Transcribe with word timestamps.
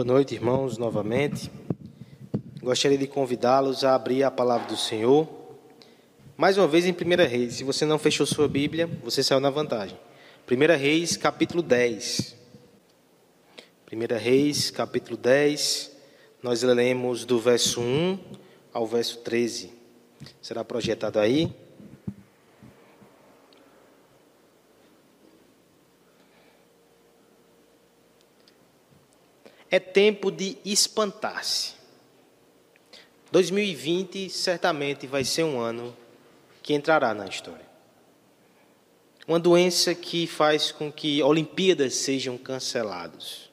Boa 0.00 0.14
noite, 0.14 0.34
irmãos, 0.34 0.78
novamente. 0.78 1.50
Gostaria 2.62 2.96
de 2.96 3.06
convidá-los 3.06 3.84
a 3.84 3.94
abrir 3.94 4.22
a 4.22 4.30
palavra 4.30 4.66
do 4.66 4.74
Senhor. 4.74 5.28
Mais 6.38 6.56
uma 6.56 6.66
vez 6.66 6.86
em 6.86 6.92
1 6.92 7.28
Reis. 7.28 7.56
Se 7.56 7.64
você 7.64 7.84
não 7.84 7.98
fechou 7.98 8.24
sua 8.24 8.48
Bíblia, 8.48 8.86
você 9.04 9.22
saiu 9.22 9.40
na 9.40 9.50
vantagem. 9.50 9.98
1 10.50 10.78
Reis, 10.78 11.18
capítulo 11.18 11.62
10. 11.62 12.34
1 13.92 14.18
Reis, 14.18 14.70
capítulo 14.70 15.18
10. 15.18 15.92
Nós 16.42 16.62
lemos 16.62 17.26
do 17.26 17.38
verso 17.38 17.82
1 17.82 18.18
ao 18.72 18.86
verso 18.86 19.18
13. 19.18 19.70
Será 20.40 20.64
projetado 20.64 21.18
aí. 21.18 21.54
É 29.70 29.78
tempo 29.78 30.30
de 30.30 30.58
espantar-se. 30.64 31.74
2020 33.30 34.28
certamente 34.28 35.06
vai 35.06 35.24
ser 35.24 35.44
um 35.44 35.60
ano 35.60 35.96
que 36.62 36.74
entrará 36.74 37.14
na 37.14 37.26
história. 37.26 37.68
Uma 39.28 39.38
doença 39.38 39.94
que 39.94 40.26
faz 40.26 40.72
com 40.72 40.90
que 40.90 41.22
Olimpíadas 41.22 41.94
sejam 41.94 42.36
canceladas. 42.36 43.48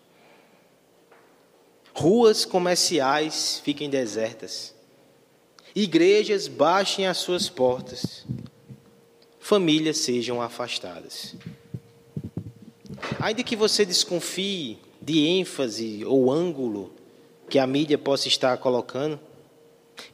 Ruas 1.94 2.46
comerciais 2.46 3.62
fiquem 3.64 3.90
desertas. 3.90 4.74
Igrejas 5.76 6.48
baixem 6.48 7.06
as 7.06 7.18
suas 7.18 7.48
portas. 7.48 8.26
Famílias 9.40 10.00
sejam 10.00 10.42
afastadas. 10.42 11.36
Ainda 13.20 13.44
que 13.44 13.56
você 13.56 13.86
desconfie 13.86 14.80
de 15.08 15.26
ênfase 15.26 16.04
ou 16.04 16.30
ângulo 16.30 16.92
que 17.50 17.58
a 17.58 17.66
mídia 17.66 17.98
possa 17.98 18.28
estar 18.28 18.58
colocando, 18.58 19.18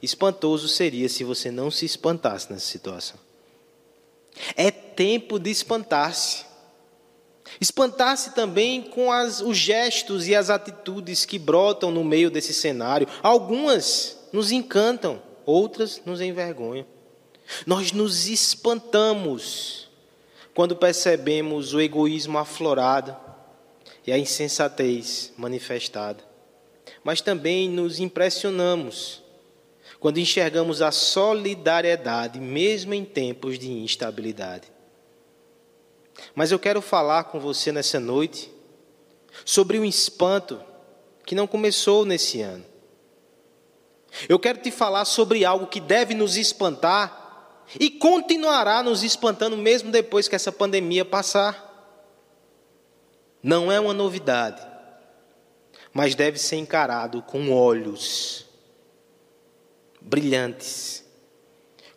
espantoso 0.00 0.68
seria 0.68 1.08
se 1.08 1.24
você 1.24 1.50
não 1.50 1.68
se 1.68 1.84
espantasse 1.84 2.52
nessa 2.52 2.66
situação. 2.66 3.18
É 4.54 4.70
tempo 4.70 5.40
de 5.40 5.50
espantar-se. 5.50 6.44
Espantar-se 7.60 8.36
também 8.36 8.82
com 8.82 9.10
as, 9.10 9.40
os 9.40 9.56
gestos 9.56 10.28
e 10.28 10.34
as 10.36 10.48
atitudes 10.48 11.24
que 11.24 11.40
brotam 11.40 11.90
no 11.90 12.04
meio 12.04 12.30
desse 12.30 12.54
cenário. 12.54 13.08
Algumas 13.20 14.16
nos 14.32 14.52
encantam, 14.52 15.20
outras 15.44 16.02
nos 16.06 16.20
envergonham. 16.20 16.86
Nós 17.66 17.90
nos 17.90 18.28
espantamos 18.28 19.88
quando 20.54 20.76
percebemos 20.76 21.74
o 21.74 21.80
egoísmo 21.80 22.38
aflorado, 22.38 23.33
e 24.06 24.12
a 24.12 24.18
insensatez 24.18 25.32
manifestada. 25.36 26.22
Mas 27.02 27.20
também 27.20 27.68
nos 27.68 28.00
impressionamos 28.00 29.22
quando 29.98 30.18
enxergamos 30.18 30.82
a 30.82 30.90
solidariedade, 30.90 32.38
mesmo 32.38 32.92
em 32.92 33.04
tempos 33.04 33.58
de 33.58 33.70
instabilidade. 33.70 34.70
Mas 36.34 36.52
eu 36.52 36.58
quero 36.58 36.82
falar 36.82 37.24
com 37.24 37.40
você 37.40 37.72
nessa 37.72 37.98
noite 37.98 38.50
sobre 39.44 39.78
um 39.78 39.84
espanto 39.84 40.60
que 41.24 41.34
não 41.34 41.46
começou 41.46 42.04
nesse 42.04 42.40
ano. 42.40 42.64
Eu 44.28 44.38
quero 44.38 44.58
te 44.58 44.70
falar 44.70 45.04
sobre 45.04 45.44
algo 45.44 45.66
que 45.66 45.80
deve 45.80 46.14
nos 46.14 46.36
espantar 46.36 47.64
e 47.80 47.90
continuará 47.90 48.82
nos 48.82 49.02
espantando 49.02 49.56
mesmo 49.56 49.90
depois 49.90 50.28
que 50.28 50.36
essa 50.36 50.52
pandemia 50.52 51.04
passar. 51.04 51.73
Não 53.44 53.70
é 53.70 53.78
uma 53.78 53.92
novidade, 53.92 54.66
mas 55.92 56.14
deve 56.14 56.38
ser 56.38 56.56
encarado 56.56 57.20
com 57.20 57.52
olhos 57.52 58.46
brilhantes, 60.00 61.04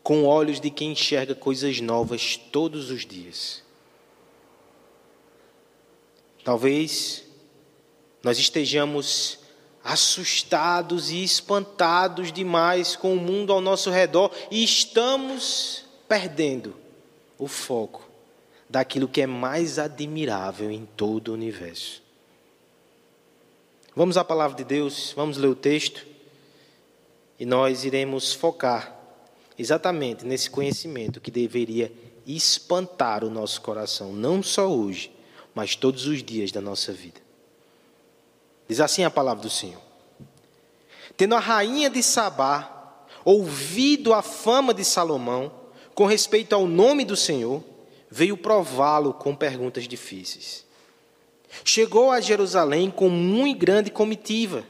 com 0.04 0.26
olhos 0.26 0.60
de 0.60 0.70
quem 0.70 0.92
enxerga 0.92 1.34
coisas 1.34 1.80
novas 1.80 2.36
todos 2.36 2.92
os 2.92 3.06
dias. 3.06 3.64
Talvez 6.44 7.24
nós 8.22 8.38
estejamos 8.38 9.40
assustados 9.82 11.12
e 11.12 11.24
espantados 11.24 12.34
demais 12.34 12.98
com 12.98 13.14
o 13.14 13.20
mundo 13.22 13.54
ao 13.54 13.62
nosso 13.62 13.90
redor 13.90 14.34
e 14.52 14.66
estamos 14.66 15.86
perdendo 16.10 16.76
o 17.38 17.48
foco 17.48 18.07
daquilo 18.70 19.08
que 19.08 19.22
é 19.22 19.28
mais 19.28 19.80
admirável 19.80 20.70
em 20.70 20.86
todo 20.86 21.30
o 21.30 21.34
universo. 21.34 22.02
Vamos 23.96 24.18
à 24.18 24.24
palavra 24.24 24.56
de 24.56 24.64
Deus, 24.64 25.14
vamos 25.16 25.38
ler 25.38 25.48
o 25.48 25.56
texto 25.56 26.06
e 27.40 27.46
nós 27.46 27.84
iremos 27.84 28.34
focar 28.34 28.96
exatamente 29.58 30.26
nesse 30.26 30.50
conhecimento 30.50 31.20
que 31.20 31.32
deveria 31.32 31.92
espantar 32.26 33.24
o 33.24 33.30
nosso 33.30 33.62
coração, 33.62 34.14
não 34.14 34.44
só 34.44 34.68
hoje, 34.68 35.12
mas 35.56 35.76
todos 35.76 36.06
os 36.06 36.22
dias 36.22 36.52
da 36.52 36.62
nossa 36.62 36.92
vida. 36.92 37.20
Diz 38.68 38.80
assim 38.80 39.04
a 39.04 39.10
palavra 39.10 39.42
do 39.42 39.50
Senhor: 39.50 39.82
Tendo 41.16 41.36
a 41.36 41.40
rainha 41.40 41.90
de 41.90 42.04
Sabá 42.04 42.78
ouvido 43.24 44.14
a 44.14 44.22
fama 44.22 44.74
de 44.74 44.86
Salomão 44.86 45.52
com 45.96 46.06
respeito 46.06 46.54
ao 46.54 46.68
nome 46.68 47.04
do 47.04 47.16
Senhor, 47.16 47.64
veio 48.10 48.38
prová-lo 48.38 49.14
com 49.14 49.36
perguntas 49.36 49.88
difíceis. 49.88 50.66
Chegou 51.64 52.12
a 52.12 52.20
Jerusalém 52.20 52.92
com 52.92 53.10
muito 53.10 53.60
grande 53.60 53.92
comitiva, 53.92 54.64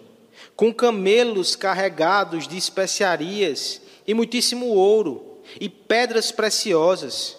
com 0.56 0.74
camelos 0.74 1.56
carregados 1.56 2.48
de 2.48 2.58
especiarias 2.58 3.82
e 4.06 4.14
muitíssimo 4.14 4.68
ouro 4.68 5.40
e 5.60 5.70
pedras 5.70 6.32
preciosas. 6.32 7.38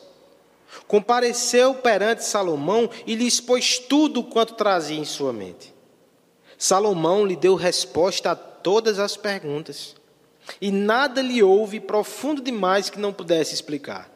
Compareceu 0.87 1.75
perante 1.75 2.25
Salomão 2.25 2.89
e 3.07 3.15
lhe 3.15 3.27
expôs 3.27 3.79
tudo 3.79 4.23
quanto 4.23 4.55
trazia 4.55 4.99
em 4.99 5.05
sua 5.05 5.33
mente. 5.33 5.75
Salomão 6.57 7.25
lhe 7.25 7.37
deu 7.37 7.55
resposta 7.55 8.33
a 8.33 8.37
todas 8.37 8.99
as 8.99 9.17
perguntas, 9.17 9.95
e 10.61 10.73
nada 10.73 11.23
lhe 11.23 11.43
houve 11.43 11.79
profundo 11.79 12.43
demais 12.43 12.91
que 12.91 12.99
não 12.99 13.13
pudesse 13.13 13.55
explicar. 13.55 14.11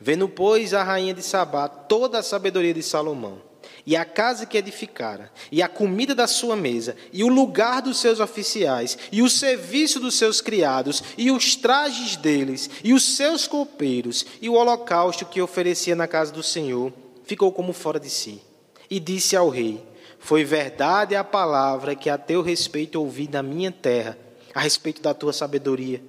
Vendo, 0.00 0.28
pois, 0.28 0.74
a 0.74 0.82
rainha 0.82 1.14
de 1.14 1.22
Sabá 1.22 1.68
toda 1.68 2.18
a 2.18 2.22
sabedoria 2.22 2.74
de 2.74 2.82
Salomão, 2.82 3.40
e 3.86 3.96
a 3.96 4.04
casa 4.04 4.46
que 4.46 4.56
edificara, 4.56 5.30
e 5.50 5.62
a 5.62 5.68
comida 5.68 6.14
da 6.14 6.26
sua 6.26 6.54
mesa, 6.54 6.96
e 7.12 7.24
o 7.24 7.28
lugar 7.28 7.82
dos 7.82 7.98
seus 7.98 8.20
oficiais, 8.20 8.96
e 9.10 9.22
o 9.22 9.28
serviço 9.28 9.98
dos 9.98 10.14
seus 10.14 10.40
criados, 10.40 11.02
e 11.16 11.30
os 11.30 11.56
trajes 11.56 12.16
deles, 12.16 12.70
e 12.82 12.92
os 12.92 13.16
seus 13.16 13.46
copeiros, 13.46 14.24
e 14.40 14.48
o 14.48 14.54
holocausto 14.54 15.26
que 15.26 15.42
oferecia 15.42 15.96
na 15.96 16.06
casa 16.06 16.32
do 16.32 16.42
Senhor, 16.42 16.92
ficou 17.24 17.52
como 17.52 17.72
fora 17.72 17.98
de 17.98 18.10
si. 18.10 18.40
E 18.88 19.00
disse 19.00 19.36
ao 19.36 19.48
rei: 19.48 19.82
Foi 20.18 20.44
verdade 20.44 21.16
a 21.16 21.24
palavra 21.24 21.94
que 21.94 22.10
a 22.10 22.18
teu 22.18 22.42
respeito 22.42 23.00
ouvi 23.00 23.26
da 23.26 23.42
minha 23.42 23.72
terra, 23.72 24.18
a 24.54 24.60
respeito 24.60 25.00
da 25.00 25.14
tua 25.14 25.32
sabedoria. 25.32 26.02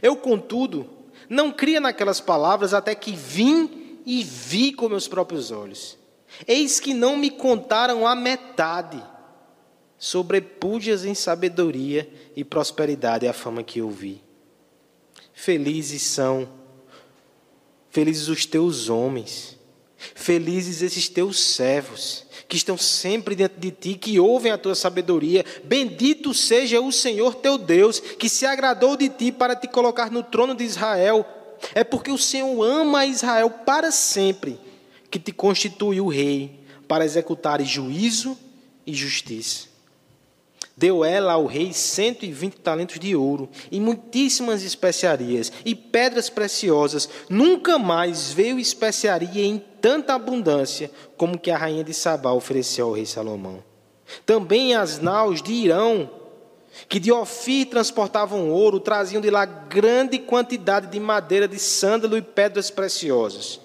Eu, 0.00 0.16
contudo, 0.16 0.88
não 1.28 1.52
cria 1.52 1.80
naquelas 1.80 2.20
palavras 2.20 2.74
até 2.74 2.94
que 2.94 3.12
vim 3.12 4.00
e 4.04 4.22
vi 4.22 4.72
com 4.72 4.88
meus 4.88 5.08
próprios 5.08 5.50
olhos. 5.50 5.96
Eis 6.46 6.80
que 6.80 6.92
não 6.92 7.16
me 7.16 7.30
contaram 7.30 8.06
a 8.06 8.14
metade. 8.14 9.02
Sobrepujas 9.98 11.04
em 11.04 11.14
sabedoria 11.14 12.10
e 12.36 12.44
prosperidade 12.44 13.26
a 13.26 13.32
fama 13.32 13.62
que 13.62 13.78
eu 13.78 13.88
vi. 13.88 14.22
Felizes 15.32 16.02
são, 16.02 16.48
felizes 17.90 18.28
os 18.28 18.44
teus 18.44 18.88
homens, 18.88 19.58
felizes 19.96 20.82
esses 20.82 21.08
teus 21.08 21.40
servos, 21.40 22.26
que 22.48 22.56
estão 22.56 22.76
sempre 22.76 23.34
diante 23.34 23.56
de 23.58 23.70
ti, 23.70 23.94
que 23.94 24.18
ouvem 24.20 24.52
a 24.52 24.58
tua 24.58 24.74
sabedoria. 24.74 25.44
Bendito 25.64 26.32
seja 26.34 26.80
o 26.80 26.92
Senhor 26.92 27.34
teu 27.34 27.58
Deus, 27.58 28.00
que 28.00 28.28
se 28.28 28.46
agradou 28.46 28.96
de 28.96 29.08
ti 29.08 29.32
para 29.32 29.56
te 29.56 29.68
colocar 29.68 30.10
no 30.10 30.22
trono 30.22 30.54
de 30.54 30.64
Israel. 30.64 31.26
É 31.74 31.82
porque 31.82 32.10
o 32.10 32.18
Senhor 32.18 32.62
ama 32.62 33.06
Israel 33.06 33.50
para 33.50 33.90
sempre, 33.90 34.58
que 35.10 35.18
te 35.18 35.32
constituiu 35.32 36.06
rei 36.08 36.60
para 36.86 37.04
executar 37.04 37.62
juízo 37.62 38.36
e 38.86 38.92
justiça. 38.92 39.73
Deu 40.76 41.04
ela 41.04 41.34
ao 41.34 41.46
rei 41.46 41.72
cento 41.72 42.24
e 42.24 42.32
vinte 42.32 42.56
talentos 42.56 42.98
de 42.98 43.14
ouro 43.14 43.48
e 43.70 43.78
muitíssimas 43.78 44.64
especiarias 44.64 45.52
e 45.64 45.74
pedras 45.74 46.28
preciosas. 46.28 47.08
Nunca 47.28 47.78
mais 47.78 48.32
veio 48.32 48.58
especiaria 48.58 49.44
em 49.44 49.62
tanta 49.80 50.14
abundância 50.14 50.90
como 51.16 51.38
que 51.38 51.50
a 51.50 51.56
rainha 51.56 51.84
de 51.84 51.94
Sabá 51.94 52.32
ofereceu 52.32 52.88
ao 52.88 52.92
rei 52.92 53.06
Salomão. 53.06 53.62
Também 54.26 54.74
as 54.74 54.98
naus 54.98 55.40
de 55.40 55.52
Irão, 55.52 56.10
que 56.88 56.98
de 56.98 57.12
Ofir 57.12 57.66
transportavam 57.66 58.50
ouro, 58.50 58.80
traziam 58.80 59.22
de 59.22 59.30
lá 59.30 59.44
grande 59.44 60.18
quantidade 60.18 60.88
de 60.88 60.98
madeira 60.98 61.46
de 61.46 61.58
sândalo 61.58 62.16
e 62.18 62.22
pedras 62.22 62.68
preciosas. 62.68 63.60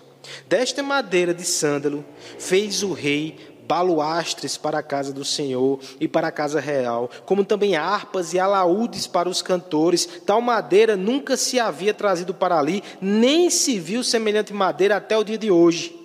Desta 0.48 0.84
madeira 0.84 1.34
de 1.34 1.44
sândalo 1.44 2.06
fez 2.38 2.84
o 2.84 2.94
rei 2.94 3.36
baluastres 3.70 4.58
para 4.58 4.80
a 4.80 4.84
casa 4.84 5.14
do 5.14 5.24
Senhor 5.24 5.80
e 6.00 6.08
para 6.08 6.30
a 6.30 6.32
casa 6.32 6.60
real, 6.60 7.08
como 7.24 7.46
também 7.46 7.76
harpas 7.76 8.34
e 8.34 8.40
alaúdes 8.40 9.06
para 9.06 9.30
os 9.30 9.44
cantores. 9.44 10.08
Tal 10.26 10.42
madeira 10.42 10.98
nunca 10.98 11.38
se 11.38 11.60
havia 11.60 11.94
trazido 11.94 12.34
para 12.34 12.58
ali, 12.58 12.84
nem 13.00 13.48
se 13.52 13.78
viu 13.78 14.04
semelhante 14.04 14.52
madeira 14.52 14.96
até 14.98 15.16
o 15.16 15.24
dia 15.24 15.38
de 15.38 15.52
hoje. 15.52 15.96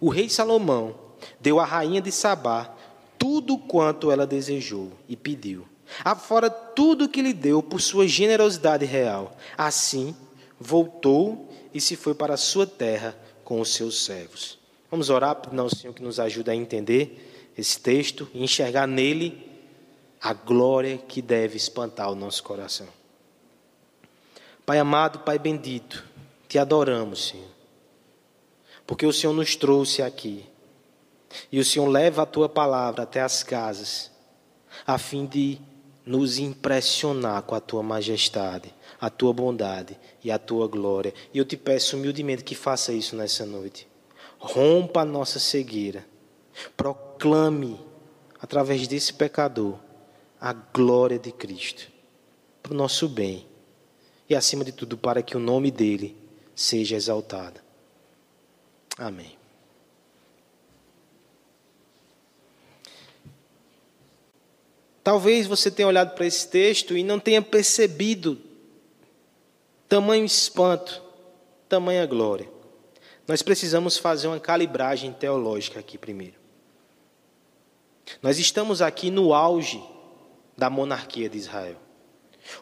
O 0.00 0.08
rei 0.08 0.30
Salomão 0.30 0.94
deu 1.38 1.60
à 1.60 1.66
rainha 1.66 2.00
de 2.00 2.10
Sabá 2.10 2.74
tudo 3.18 3.58
quanto 3.58 4.10
ela 4.10 4.26
desejou 4.26 4.90
e 5.06 5.14
pediu, 5.14 5.66
afora 6.02 6.48
tudo 6.48 7.10
que 7.10 7.20
lhe 7.20 7.34
deu 7.34 7.62
por 7.62 7.80
sua 7.80 8.08
generosidade 8.08 8.86
real. 8.86 9.36
Assim, 9.56 10.16
voltou 10.58 11.48
e 11.74 11.80
se 11.80 11.94
foi 11.94 12.14
para 12.14 12.34
a 12.34 12.38
sua 12.38 12.66
terra 12.66 13.14
com 13.44 13.60
os 13.60 13.74
seus 13.74 14.02
servos. 14.02 14.61
Vamos 14.92 15.08
orar 15.08 15.36
pedindo 15.36 15.62
ao 15.62 15.70
Senhor 15.70 15.94
que 15.94 16.02
nos 16.02 16.20
ajude 16.20 16.50
a 16.50 16.54
entender 16.54 17.50
esse 17.56 17.80
texto 17.80 18.28
e 18.34 18.44
enxergar 18.44 18.86
nele 18.86 19.50
a 20.20 20.34
glória 20.34 20.98
que 20.98 21.22
deve 21.22 21.56
espantar 21.56 22.12
o 22.12 22.14
nosso 22.14 22.42
coração. 22.42 22.86
Pai 24.66 24.78
amado, 24.78 25.20
Pai 25.20 25.38
bendito, 25.38 26.04
te 26.46 26.58
adoramos, 26.58 27.28
Senhor, 27.28 27.48
porque 28.86 29.06
o 29.06 29.12
Senhor 29.14 29.32
nos 29.32 29.56
trouxe 29.56 30.02
aqui 30.02 30.44
e 31.50 31.58
o 31.58 31.64
Senhor 31.64 31.88
leva 31.88 32.24
a 32.24 32.26
tua 32.26 32.46
palavra 32.46 33.04
até 33.04 33.22
as 33.22 33.42
casas, 33.42 34.10
a 34.86 34.98
fim 34.98 35.24
de 35.24 35.58
nos 36.04 36.38
impressionar 36.38 37.40
com 37.44 37.54
a 37.54 37.60
tua 37.60 37.82
majestade, 37.82 38.74
a 39.00 39.08
tua 39.08 39.32
bondade 39.32 39.98
e 40.22 40.30
a 40.30 40.38
tua 40.38 40.68
glória. 40.68 41.14
E 41.32 41.38
eu 41.38 41.46
te 41.46 41.56
peço 41.56 41.96
humildemente 41.96 42.44
que 42.44 42.54
faça 42.54 42.92
isso 42.92 43.16
nessa 43.16 43.46
noite. 43.46 43.90
Rompa 44.42 45.02
a 45.02 45.04
nossa 45.04 45.38
cegueira. 45.38 46.04
Proclame, 46.76 47.80
através 48.40 48.88
desse 48.88 49.14
pecador, 49.14 49.78
a 50.40 50.52
glória 50.52 51.18
de 51.18 51.30
Cristo, 51.30 51.90
para 52.60 52.72
o 52.72 52.76
nosso 52.76 53.08
bem. 53.08 53.46
E, 54.28 54.34
acima 54.34 54.64
de 54.64 54.72
tudo, 54.72 54.98
para 54.98 55.22
que 55.22 55.36
o 55.36 55.40
nome 55.40 55.70
dele 55.70 56.16
seja 56.56 56.96
exaltado. 56.96 57.60
Amém. 58.98 59.38
Talvez 65.04 65.46
você 65.46 65.70
tenha 65.70 65.88
olhado 65.88 66.14
para 66.14 66.26
esse 66.26 66.48
texto 66.48 66.96
e 66.96 67.02
não 67.04 67.18
tenha 67.18 67.42
percebido 67.42 68.38
tamanho 69.88 70.24
espanto, 70.24 71.02
tamanha 71.68 72.06
glória. 72.06 72.51
Nós 73.32 73.40
precisamos 73.40 73.96
fazer 73.96 74.26
uma 74.26 74.38
calibragem 74.38 75.10
teológica 75.10 75.80
aqui 75.80 75.96
primeiro. 75.96 76.34
Nós 78.20 78.38
estamos 78.38 78.82
aqui 78.82 79.10
no 79.10 79.32
auge 79.32 79.82
da 80.54 80.68
monarquia 80.68 81.30
de 81.30 81.38
Israel. 81.38 81.76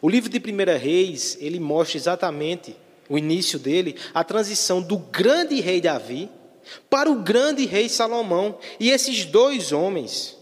O 0.01 0.07
livro 0.07 0.29
de 0.29 0.37
1 0.37 0.79
Reis, 0.79 1.37
ele 1.41 1.59
mostra 1.59 1.97
exatamente 1.97 2.73
o 3.09 3.17
início 3.17 3.59
dele, 3.59 3.97
a 4.13 4.23
transição 4.23 4.81
do 4.81 4.97
grande 4.97 5.59
rei 5.59 5.81
Davi 5.81 6.29
para 6.89 7.11
o 7.11 7.21
grande 7.21 7.65
rei 7.65 7.89
Salomão. 7.89 8.57
E 8.79 8.91
esses 8.91 9.25
dois 9.25 9.73
homens, 9.73 10.37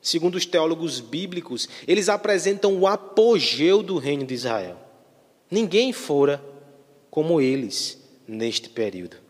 segundo 0.00 0.36
os 0.36 0.46
teólogos 0.46 1.00
bíblicos, 1.00 1.68
eles 1.88 2.08
apresentam 2.08 2.78
o 2.78 2.86
apogeu 2.86 3.82
do 3.82 3.98
reino 3.98 4.24
de 4.24 4.34
Israel. 4.34 4.78
Ninguém 5.50 5.92
fora 5.92 6.40
como 7.10 7.40
eles 7.40 7.98
neste 8.28 8.68
período. 8.68 9.21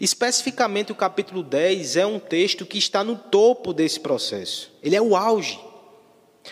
Especificamente 0.00 0.92
o 0.92 0.94
capítulo 0.94 1.42
10 1.42 1.96
é 1.96 2.06
um 2.06 2.18
texto 2.18 2.66
que 2.66 2.78
está 2.78 3.04
no 3.04 3.16
topo 3.16 3.72
desse 3.72 4.00
processo. 4.00 4.72
Ele 4.82 4.96
é 4.96 5.02
o 5.02 5.16
auge. 5.16 5.60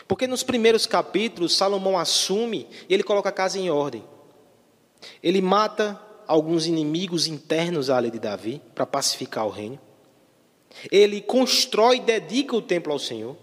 Porque 0.07 0.27
nos 0.27 0.43
primeiros 0.43 0.87
capítulos 0.87 1.57
Salomão 1.57 1.99
assume 1.99 2.69
e 2.89 2.95
ele 2.95 3.03
coloca 3.03 3.29
a 3.29 3.33
casa 3.33 3.59
em 3.59 3.71
ordem. 3.71 4.05
Ele 5.23 5.41
mata 5.41 6.01
alguns 6.27 6.67
inimigos 6.67 7.27
internos 7.27 7.91
à 7.91 7.99
lei 7.99 8.11
de 8.11 8.19
Davi 8.19 8.61
para 8.75 8.87
pacificar 8.87 9.47
o 9.47 9.51
reino. 9.51 9.79
Ele 10.91 11.21
constrói 11.21 11.97
e 11.97 12.01
dedica 12.01 12.55
o 12.55 12.63
templo 12.63 12.93
ao 12.93 12.99
Senhor. 12.99 13.37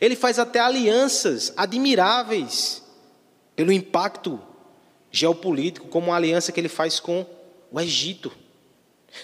Ele 0.00 0.16
faz 0.16 0.38
até 0.38 0.58
alianças 0.58 1.52
admiráveis 1.56 2.82
pelo 3.54 3.70
impacto 3.70 4.40
geopolítico, 5.10 5.86
como 5.88 6.12
a 6.12 6.16
aliança 6.16 6.50
que 6.50 6.58
ele 6.58 6.68
faz 6.68 6.98
com 6.98 7.26
o 7.74 7.80
Egito. 7.80 8.30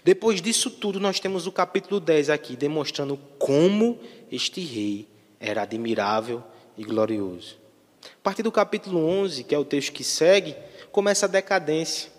Depois 0.02 0.43
disso 0.43 0.70
tudo, 0.70 0.99
nós 0.99 1.20
temos 1.20 1.47
o 1.47 1.52
capítulo 1.52 2.00
10 2.00 2.31
aqui, 2.31 2.56
demonstrando 2.56 3.17
como 3.38 3.99
este 4.31 4.61
rei 4.61 5.08
era 5.38 5.62
admirável 5.62 6.43
e 6.76 6.82
glorioso. 6.82 7.56
A 8.02 8.23
partir 8.23 8.43
do 8.43 8.50
capítulo 8.50 8.99
11, 9.06 9.44
que 9.44 9.55
é 9.55 9.58
o 9.58 9.64
texto 9.64 9.93
que 9.93 10.02
segue, 10.02 10.56
começa 10.91 11.26
a 11.26 11.29
decadência 11.29 12.11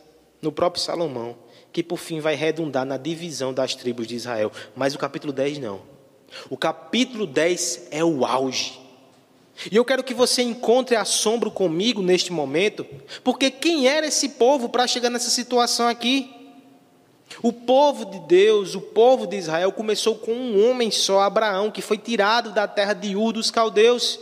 no 0.42 0.52
próprio 0.52 0.82
Salomão 0.82 1.38
que 1.74 1.84
por 1.84 1.98
fim 1.98 2.20
vai 2.20 2.36
redundar 2.36 2.86
na 2.86 2.98
divisão 2.98 3.54
das 3.54 3.76
tribos 3.76 4.08
de 4.08 4.16
Israel. 4.16 4.52
Mas 4.76 4.94
o 4.94 5.00
capítulo 5.00 5.32
10 5.32 5.60
não. 5.60 5.82
O 6.50 6.58
capítulo 6.58 7.26
10 7.26 7.88
é 7.92 8.04
o 8.04 8.26
auge. 8.26 8.81
E 9.70 9.76
eu 9.76 9.86
quero 9.86 10.04
que 10.04 10.14
você 10.14 10.42
encontre 10.42 10.96
assombro 10.96 11.52
comigo 11.52 12.02
neste 12.02 12.32
momento, 12.32 12.86
porque 13.24 13.52
quem 13.52 13.88
era 13.88 14.08
esse 14.08 14.30
povo 14.30 14.70
para 14.70 14.88
chegar 14.88 15.10
nessa 15.10 15.30
situação 15.30 15.88
aqui? 15.88 16.34
O 17.44 17.54
povo 17.54 18.06
de 18.06 18.20
Deus, 18.22 18.76
o 18.76 18.82
povo 18.82 19.28
de 19.28 19.38
Israel, 19.38 19.72
começou 19.72 20.16
com 20.16 20.34
um 20.34 20.70
homem 20.70 20.90
só, 20.90 21.22
Abraão, 21.22 21.70
que 21.70 21.82
foi 21.82 21.98
tirado 21.98 22.52
da 22.52 22.68
terra 22.68 22.94
de 22.94 23.16
Ur 23.16 23.34
dos 23.34 23.52
caldeus 23.52 24.20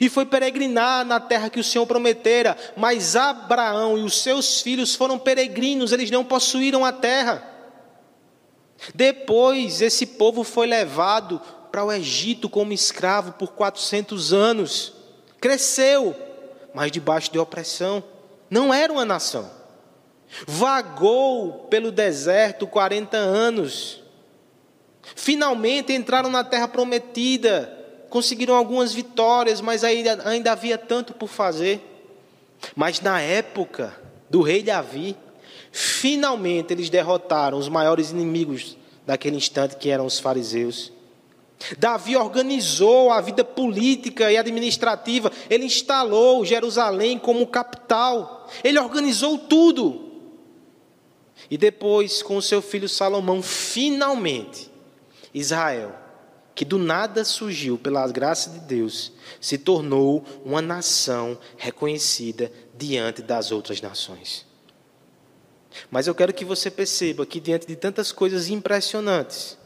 e 0.00 0.08
foi 0.08 0.24
peregrinar 0.24 1.04
na 1.04 1.20
terra 1.20 1.50
que 1.50 1.60
o 1.60 1.64
Senhor 1.64 1.86
prometera, 1.86 2.56
mas 2.76 3.16
Abraão 3.16 3.98
e 3.98 4.02
os 4.02 4.22
seus 4.22 4.62
filhos 4.62 4.94
foram 4.94 5.18
peregrinos, 5.18 5.92
eles 5.92 6.10
não 6.10 6.24
possuíram 6.24 6.84
a 6.84 6.92
terra. 6.92 7.50
Depois, 8.94 9.80
esse 9.80 10.06
povo 10.06 10.42
foi 10.42 10.66
levado 10.66 11.40
para 11.74 11.84
o 11.84 11.90
Egito 11.90 12.48
como 12.48 12.72
escravo 12.72 13.32
por 13.32 13.50
400 13.50 14.32
anos. 14.32 14.92
Cresceu, 15.40 16.14
mas 16.72 16.92
debaixo 16.92 17.32
de 17.32 17.38
opressão. 17.40 18.00
Não 18.48 18.72
era 18.72 18.92
uma 18.92 19.04
nação. 19.04 19.50
Vagou 20.46 21.66
pelo 21.68 21.90
deserto 21.90 22.64
40 22.64 23.16
anos. 23.16 24.00
Finalmente 25.16 25.92
entraram 25.92 26.30
na 26.30 26.44
terra 26.44 26.68
prometida 26.68 27.76
conseguiram 28.08 28.54
algumas 28.54 28.92
vitórias, 28.92 29.60
mas 29.60 29.82
ainda, 29.82 30.52
havia 30.52 30.78
tanto 30.78 31.12
por 31.12 31.26
fazer. 31.26 31.80
Mas 32.76 33.00
na 33.00 33.20
época 33.20 33.92
do 34.30 34.42
rei 34.42 34.62
Davi, 34.62 35.16
finalmente 35.72 36.72
eles 36.72 36.88
derrotaram 36.88 37.58
os 37.58 37.68
maiores 37.68 38.12
inimigos 38.12 38.78
daquele 39.04 39.34
instante, 39.34 39.74
que 39.74 39.90
eram 39.90 40.06
os 40.06 40.20
fariseus. 40.20 40.93
Davi 41.78 42.16
organizou 42.16 43.10
a 43.10 43.20
vida 43.20 43.44
política 43.44 44.30
e 44.30 44.36
administrativa, 44.36 45.30
ele 45.48 45.64
instalou 45.64 46.44
Jerusalém 46.44 47.18
como 47.18 47.46
capital, 47.46 48.48
ele 48.62 48.78
organizou 48.78 49.38
tudo. 49.38 50.12
E 51.50 51.58
depois, 51.58 52.22
com 52.22 52.40
seu 52.40 52.62
filho 52.62 52.88
Salomão, 52.88 53.42
finalmente, 53.42 54.70
Israel 55.32 56.04
que 56.54 56.64
do 56.64 56.78
nada 56.78 57.24
surgiu 57.24 57.76
pela 57.76 58.06
graça 58.06 58.50
de 58.50 58.60
Deus, 58.60 59.12
se 59.40 59.58
tornou 59.58 60.24
uma 60.44 60.62
nação 60.62 61.36
reconhecida 61.56 62.50
diante 62.76 63.22
das 63.22 63.50
outras 63.50 63.80
nações. 63.80 64.46
Mas 65.90 66.06
eu 66.06 66.14
quero 66.14 66.32
que 66.32 66.44
você 66.44 66.70
perceba 66.70 67.26
que 67.26 67.40
diante 67.40 67.66
de 67.66 67.74
tantas 67.74 68.12
coisas 68.12 68.48
impressionantes, 68.48 69.58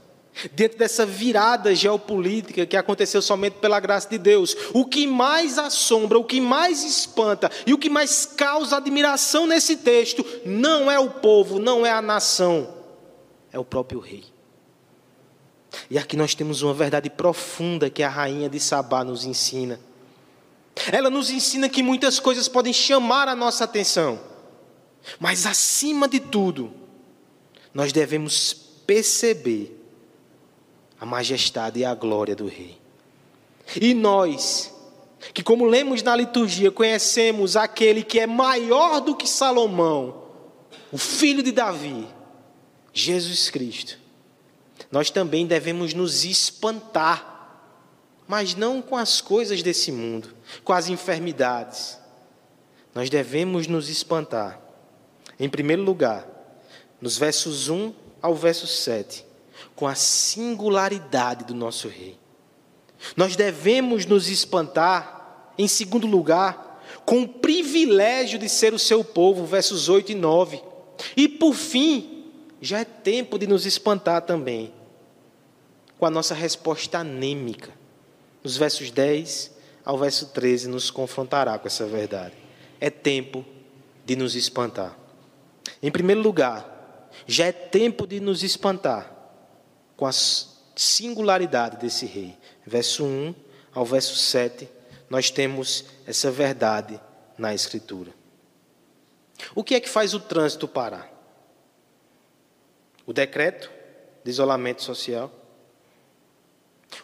diante 0.55 0.77
dessa 0.77 1.05
virada 1.05 1.75
geopolítica 1.75 2.67
que 2.67 2.77
aconteceu 2.77 3.21
somente 3.21 3.55
pela 3.55 3.81
graça 3.81 4.09
de 4.09 4.19
Deus, 4.19 4.57
o 4.73 4.85
que 4.85 5.07
mais 5.07 5.59
assombra, 5.59 6.19
o 6.19 6.25
que 6.25 6.41
mais 6.41 6.85
espanta 6.85 7.51
e 7.67 7.73
o 7.73 7.79
que 7.79 7.91
mais 7.91 8.25
causa 8.25 8.77
admiração 8.77 9.47
nesse 9.47 9.77
texto 9.79 10.25
não 10.45 10.91
é 10.91 10.99
o 10.99 11.11
povo, 11.11 11.59
não 11.59 11.85
é 11.85 11.91
a 11.91 12.03
nação, 12.03 12.73
é 13.53 13.59
o 13.59 13.65
próprio 13.65 14.01
rei. 14.01 14.25
E 15.91 15.99
aqui 15.99 16.17
nós 16.17 16.35
temos 16.35 16.63
uma 16.63 16.75
verdade 16.75 17.11
profunda 17.11 17.91
que 17.91 18.03
a 18.03 18.09
rainha 18.09 18.49
de 18.49 18.59
Sabá 18.59 19.05
nos 19.05 19.25
ensina. 19.25 19.81
Ela 20.93 21.11
nos 21.11 21.31
ensina 21.31 21.69
que 21.69 21.83
muitas 21.83 22.21
coisas 22.21 22.49
podem 22.49 22.73
chamar 22.73 23.27
a 23.29 23.35
nossa 23.35 23.65
atenção, 23.65 24.21
mas 25.19 25.47
acima 25.47 26.07
de 26.07 26.21
tudo, 26.21 26.73
nós 27.75 27.93
devemos 27.93 28.53
perceber 28.87 29.78
a 31.01 31.07
majestade 31.07 31.81
e 31.81 31.85
a 31.85 31.95
glória 31.95 32.35
do 32.35 32.47
Rei. 32.47 32.79
E 33.81 33.95
nós, 33.95 34.75
que 35.35 35.43
como 35.43 35.65
lemos 35.65 36.03
na 36.03 36.17
liturgia, 36.17 36.71
conhecemos 36.71 37.57
aquele 37.57 38.03
que 38.03 38.21
é 38.21 38.27
maior 38.27 39.01
do 39.01 39.15
que 39.15 39.29
Salomão, 39.29 40.23
o 40.91 40.99
filho 40.99 41.43
de 41.43 41.53
Davi, 41.53 42.07
Jesus 42.93 43.51
Cristo 43.51 43.99
nós 44.91 45.11
também 45.11 45.47
devemos 45.47 45.93
nos 45.93 46.25
espantar, 46.25 47.37
mas 48.27 48.55
não 48.55 48.81
com 48.81 48.97
as 48.97 49.21
coisas 49.21 49.63
desse 49.63 49.93
mundo, 49.93 50.35
com 50.65 50.73
as 50.73 50.89
enfermidades. 50.89 51.99
Nós 52.95 53.11
devemos 53.11 53.67
nos 53.67 53.89
espantar. 53.89 54.61
Em 55.39 55.49
primeiro 55.49 55.83
lugar, 55.83 56.27
nos 57.01 57.17
versos 57.17 57.69
1 57.69 57.93
ao 58.21 58.35
verso 58.35 58.67
7, 58.67 59.25
com 59.79 59.87
a 59.87 59.95
singularidade 59.95 61.45
do 61.45 61.55
nosso 61.55 61.87
rei. 61.87 62.19
Nós 63.17 63.37
devemos 63.37 64.05
nos 64.07 64.29
espantar, 64.29 65.53
em 65.57 65.69
segundo 65.69 66.05
lugar, 66.05 66.83
com 67.07 67.23
o 67.23 67.29
privilégio 67.29 68.41
de 68.41 68.49
ser 68.49 68.75
o 68.75 68.79
seu 68.79 69.05
povo, 69.05 69.47
versos 69.47 69.89
8 69.89 70.11
e 70.11 70.15
9. 70.17 70.61
E 71.17 71.29
por 71.29 71.55
fim, 71.55 72.25
já 72.61 72.81
é 72.81 72.85
tempo 72.85 73.39
de 73.39 73.47
nos 73.47 73.67
espantar 73.67 74.23
também 74.23 74.75
com 75.97 76.07
a 76.07 76.11
nossa 76.11 76.35
resposta 76.35 76.99
anêmica. 76.99 77.71
Nos 78.43 78.57
versos 78.57 78.91
10 78.91 79.53
ao 79.85 79.97
verso 79.97 80.27
13 80.27 80.67
nos 80.67 80.91
confrontará 80.91 81.57
com 81.57 81.69
essa 81.69 81.87
verdade. 81.87 82.35
É 82.81 82.91
tempo 82.91 83.45
de 84.05 84.17
nos 84.17 84.35
espantar. 84.35 84.99
Em 85.81 85.93
primeiro 85.93 86.21
lugar, 86.21 87.09
já 87.29 87.47
é 87.47 87.53
tempo 87.53 88.09
de 88.09 88.19
nos 88.19 88.43
espantar 88.43 89.18
com 89.99 90.07
a 90.07 90.13
singularidade 90.13 91.77
desse 91.77 92.07
rei. 92.07 92.39
Verso 92.65 93.05
1 93.05 93.35
ao 93.75 93.85
verso 93.85 94.15
7, 94.15 94.69
nós 95.11 95.29
temos 95.29 95.85
essa 96.07 96.31
verdade 96.31 96.99
na 97.37 97.53
Escritura. 97.53 98.13
O 99.55 99.65
que 99.65 99.75
é 99.75 99.81
que 99.81 99.89
faz 99.89 100.15
o 100.15 100.21
trânsito 100.21 100.69
parar? 100.69 101.13
O 103.05 103.13
decreto 103.13 103.71
de 104.23 104.31
isolamento 104.31 104.83
social? 104.83 105.33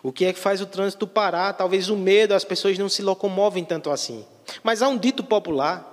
O 0.00 0.12
que 0.12 0.24
é 0.24 0.32
que 0.32 0.38
faz 0.38 0.60
o 0.60 0.66
trânsito 0.66 1.06
parar? 1.06 1.52
Talvez 1.54 1.88
o 1.88 1.96
medo, 1.96 2.32
as 2.32 2.44
pessoas 2.44 2.78
não 2.78 2.88
se 2.88 3.02
locomovem 3.02 3.64
tanto 3.64 3.90
assim. 3.90 4.24
Mas 4.62 4.82
há 4.82 4.88
um 4.88 4.96
dito 4.96 5.24
popular 5.24 5.90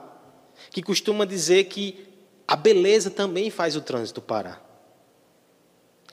que 0.70 0.84
costuma 0.84 1.26
dizer 1.26 1.64
que 1.64 2.08
a 2.48 2.56
beleza 2.56 3.10
também 3.10 3.50
faz 3.50 3.76
o 3.76 3.82
trânsito 3.82 4.22
parar. 4.22 4.71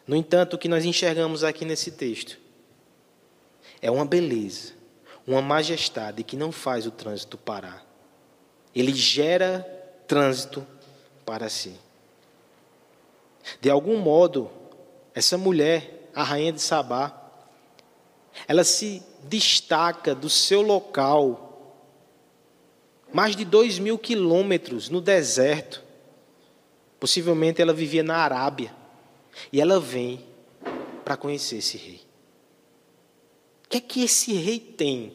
No 0.09 0.17
entanto, 0.17 0.55
o 0.55 0.59
que 0.59 0.69
nós 0.69 0.87
enxergamos 0.87 1.45
aqui 1.45 1.67
nesse 1.67 1.91
texto 1.91 2.39
é 3.83 3.91
uma 3.91 4.07
beleza, 4.07 4.73
uma 5.27 5.43
majestade 5.43 6.25
que 6.25 6.35
não 6.35 6.51
faz 6.51 6.87
o 6.87 6.91
trânsito 6.91 7.37
parar. 7.37 7.87
Ele 8.75 8.95
gera 8.95 9.61
trânsito 10.07 10.67
para 11.27 11.51
si. 11.51 11.75
De 13.61 13.69
algum 13.69 13.99
modo, 13.99 14.51
essa 15.15 15.37
mulher, 15.37 16.09
a 16.15 16.23
rainha 16.23 16.55
de 16.55 16.63
Sabá, 16.63 17.15
ela 18.47 18.65
se 18.65 19.03
destaca 19.25 20.15
do 20.15 20.31
seu 20.31 20.63
local, 20.63 21.75
mais 23.13 23.37
de 23.37 23.45
dois 23.45 23.79
mil 23.79 23.99
quilômetros 23.99 24.89
no 24.89 25.03
deserto. 25.03 25.83
Possivelmente 26.99 27.61
ela 27.61 27.75
vivia 27.75 28.03
na 28.03 28.17
Arábia. 28.17 28.79
E 29.53 29.61
ela 29.61 29.81
vem 29.81 30.25
para 31.05 31.17
conhecer 31.17 31.57
esse 31.57 31.77
rei. 31.77 32.01
O 33.65 33.69
que 33.69 33.79
é 33.79 33.81
que 33.81 34.03
esse 34.03 34.33
rei 34.33 34.59
tem 34.59 35.13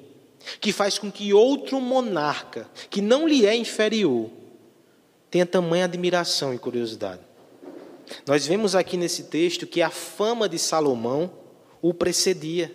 que 0.60 0.72
faz 0.72 0.98
com 0.98 1.12
que 1.12 1.34
outro 1.34 1.80
monarca, 1.80 2.70
que 2.90 3.02
não 3.02 3.28
lhe 3.28 3.46
é 3.46 3.56
inferior, 3.56 4.30
tenha 5.32 5.46
tamanha 5.46 5.86
admiração 5.86 6.54
e 6.54 6.60
curiosidade? 6.60 7.22
Nós 8.26 8.46
vemos 8.46 8.76
aqui 8.76 8.98
nesse 8.98 9.24
texto 9.24 9.66
que 9.66 9.82
a 9.82 9.90
fama 9.90 10.48
de 10.48 10.60
Salomão 10.60 11.32
o 11.82 11.94
precedia. 11.94 12.74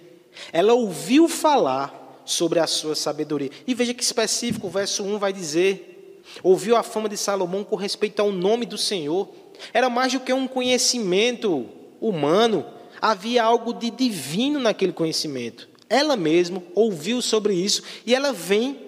Ela 0.53 0.75
ouviu 0.75 1.29
falar 1.29 2.23
sobre 2.25 2.59
a 2.59 2.67
sua 2.67 2.95
sabedoria. 2.95 3.51
E 3.67 3.75
veja 3.75 3.95
que 3.95 4.03
específico, 4.03 4.67
o 4.67 4.71
verso 4.71 5.03
1 5.03 5.19
vai 5.19 5.33
dizer: 5.33 6.23
ouviu 6.43 6.77
a 6.77 6.83
fama 6.83 7.09
de 7.09 7.17
Salomão 7.17 7.65
com 7.65 7.75
respeito 7.75 8.21
ao 8.21 8.31
nome 8.31 8.67
do 8.67 8.77
Senhor. 8.77 9.29
Era 9.73 9.89
mais 9.89 10.13
do 10.13 10.21
que 10.21 10.33
um 10.33 10.47
conhecimento 10.47 11.67
humano, 12.01 12.65
havia 13.01 13.43
algo 13.43 13.73
de 13.73 13.91
divino 13.91 14.59
naquele 14.61 14.93
conhecimento. 14.93 15.69
Ela 15.89 16.17
mesma 16.17 16.63
ouviu 16.75 17.23
sobre 17.23 17.55
isso 17.55 17.83
e 18.05 18.15
ela 18.15 18.33
vem 18.33 18.79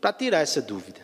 para 0.00 0.12
tirar 0.12 0.40
essa 0.40 0.60
dúvida. 0.60 1.00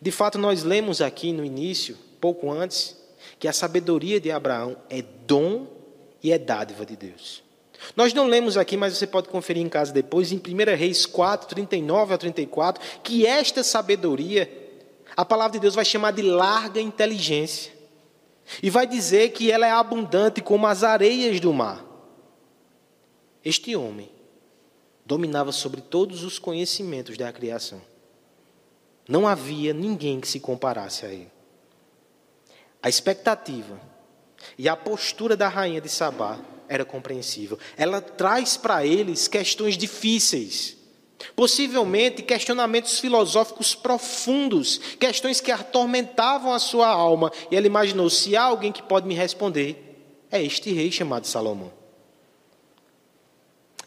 De 0.00 0.10
fato, 0.10 0.38
nós 0.38 0.62
lemos 0.62 1.00
aqui 1.00 1.32
no 1.32 1.44
início, 1.44 1.96
pouco 2.20 2.50
antes, 2.50 2.96
que 3.38 3.48
a 3.48 3.52
sabedoria 3.52 4.20
de 4.20 4.30
Abraão 4.30 4.76
é 4.88 5.02
dom 5.26 5.66
e 6.22 6.32
é 6.32 6.38
dádiva 6.38 6.86
de 6.86 6.96
Deus. 6.96 7.42
Nós 7.96 8.14
não 8.14 8.26
lemos 8.26 8.56
aqui, 8.56 8.76
mas 8.76 8.96
você 8.96 9.06
pode 9.06 9.28
conferir 9.28 9.62
em 9.62 9.68
casa 9.68 9.92
depois, 9.92 10.32
em 10.32 10.36
1 10.36 10.76
Reis 10.76 11.04
4, 11.04 11.48
39 11.48 12.14
a 12.14 12.18
34, 12.18 12.82
que 13.02 13.26
esta 13.26 13.62
sabedoria, 13.62 14.63
a 15.16 15.24
palavra 15.24 15.52
de 15.52 15.60
Deus 15.60 15.74
vai 15.74 15.84
chamar 15.84 16.12
de 16.12 16.22
larga 16.22 16.80
inteligência. 16.80 17.72
E 18.62 18.68
vai 18.68 18.86
dizer 18.86 19.30
que 19.30 19.50
ela 19.50 19.66
é 19.66 19.70
abundante 19.70 20.42
como 20.42 20.66
as 20.66 20.82
areias 20.82 21.40
do 21.40 21.52
mar. 21.52 21.84
Este 23.44 23.74
homem 23.74 24.10
dominava 25.04 25.52
sobre 25.52 25.80
todos 25.80 26.22
os 26.24 26.38
conhecimentos 26.38 27.16
da 27.16 27.32
criação. 27.32 27.80
Não 29.08 29.26
havia 29.26 29.72
ninguém 29.72 30.20
que 30.20 30.28
se 30.28 30.40
comparasse 30.40 31.04
a 31.04 31.10
ele. 31.10 31.30
A 32.82 32.88
expectativa 32.88 33.80
e 34.58 34.68
a 34.68 34.76
postura 34.76 35.36
da 35.36 35.48
rainha 35.48 35.80
de 35.80 35.88
Sabá 35.88 36.38
era 36.68 36.84
compreensível. 36.84 37.58
Ela 37.76 38.00
traz 38.00 38.56
para 38.56 38.84
eles 38.86 39.28
questões 39.28 39.76
difíceis, 39.76 40.73
possivelmente 41.34 42.22
questionamentos 42.22 42.98
filosóficos 42.98 43.74
profundos, 43.74 44.78
questões 44.98 45.40
que 45.40 45.50
atormentavam 45.50 46.52
a 46.52 46.58
sua 46.58 46.88
alma. 46.88 47.32
E 47.50 47.56
ela 47.56 47.66
imaginou: 47.66 48.08
se 48.10 48.36
há 48.36 48.42
alguém 48.42 48.72
que 48.72 48.82
pode 48.82 49.06
me 49.06 49.14
responder, 49.14 49.98
é 50.30 50.42
este 50.42 50.72
rei 50.72 50.90
chamado 50.90 51.26
Salomão. 51.26 51.72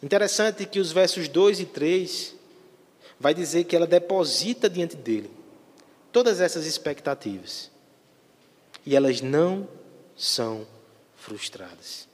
Interessante 0.01 0.65
que 0.65 0.79
os 0.79 0.91
versos 0.91 1.27
2 1.27 1.61
e 1.61 1.65
3 1.65 2.35
vai 3.19 3.33
dizer 3.33 3.63
que 3.63 3.75
ela 3.75 3.87
deposita 3.87 4.69
diante 4.69 4.95
dele 4.95 5.29
todas 6.11 6.39
essas 6.39 6.65
expectativas 6.65 7.71
e 8.85 8.95
elas 8.95 9.21
não 9.21 9.67
são 10.15 10.65
frustradas. 11.15 12.07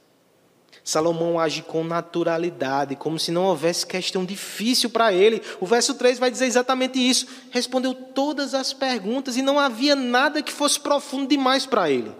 Salomão 0.84 1.40
age 1.40 1.62
com 1.62 1.82
naturalidade, 1.82 2.94
como 2.94 3.18
se 3.18 3.32
não 3.32 3.44
houvesse 3.46 3.86
questão 3.86 4.24
difícil 4.24 4.90
para 4.90 5.12
ele. 5.12 5.42
O 5.58 5.66
verso 5.66 5.94
3 5.94 6.18
vai 6.18 6.30
dizer 6.30 6.44
exatamente 6.44 6.98
isso. 6.98 7.26
Respondeu 7.50 7.94
todas 7.94 8.52
as 8.52 8.74
perguntas 8.74 9.36
e 9.36 9.42
não 9.42 9.58
havia 9.58 9.96
nada 9.96 10.42
que 10.42 10.52
fosse 10.52 10.78
profundo 10.78 11.28
demais 11.28 11.64
para 11.64 11.90
ele. 11.90 12.12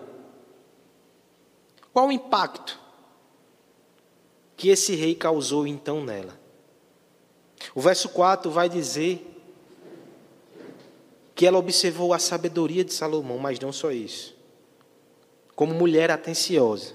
Qual 1.92 2.08
o 2.08 2.12
impacto 2.12 2.80
que 4.56 4.70
esse 4.70 4.94
rei 4.94 5.14
causou 5.14 5.66
então 5.66 6.02
nela? 6.02 6.40
O 7.74 7.80
verso 7.82 8.08
4 8.08 8.50
vai 8.50 8.68
dizer 8.68 9.30
que 11.34 11.46
ela 11.46 11.58
observou 11.58 12.14
a 12.14 12.18
sabedoria 12.18 12.82
de 12.82 12.94
Salomão, 12.94 13.38
mas 13.38 13.60
não 13.60 13.72
só 13.72 13.90
isso 13.90 14.34
como 15.54 15.74
mulher 15.74 16.10
atenciosa, 16.10 16.94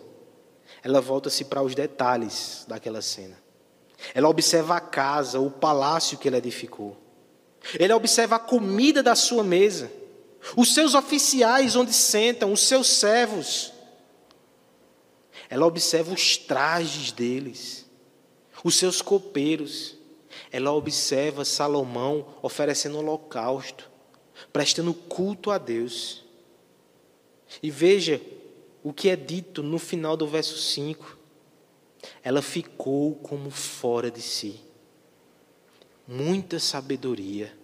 ela 0.83 1.01
volta-se 1.01 1.45
para 1.45 1.61
os 1.61 1.75
detalhes 1.75 2.65
daquela 2.67 3.01
cena. 3.01 3.37
Ela 4.13 4.29
observa 4.29 4.77
a 4.77 4.79
casa, 4.79 5.39
o 5.39 5.51
palácio 5.51 6.17
que 6.17 6.27
ele 6.27 6.37
edificou. 6.37 6.97
Ela 7.77 7.95
observa 7.95 8.37
a 8.37 8.39
comida 8.39 9.03
da 9.03 9.15
sua 9.15 9.43
mesa, 9.43 9.91
os 10.55 10.73
seus 10.73 10.95
oficiais 10.95 11.75
onde 11.75 11.93
sentam, 11.93 12.53
os 12.53 12.61
seus 12.61 12.87
servos. 12.87 13.73
Ela 15.49 15.65
observa 15.65 16.13
os 16.13 16.37
trajes 16.37 17.11
deles, 17.11 17.85
os 18.63 18.75
seus 18.75 19.01
copeiros. 19.01 19.97
Ela 20.51 20.71
observa 20.71 21.43
Salomão 21.43 22.35
oferecendo 22.41 22.99
holocausto, 22.99 23.89
prestando 24.53 24.93
culto 24.93 25.51
a 25.51 25.57
Deus. 25.57 26.23
E 27.61 27.69
veja 27.69 28.21
o 28.83 28.93
que 28.93 29.09
é 29.09 29.15
dito 29.15 29.61
no 29.61 29.77
final 29.77 30.15
do 30.15 30.27
verso 30.27 30.57
5. 30.57 31.17
Ela 32.23 32.41
ficou 32.41 33.15
como 33.15 33.49
fora 33.49 34.09
de 34.09 34.21
si. 34.21 34.61
Muita 36.07 36.59
sabedoria, 36.59 37.55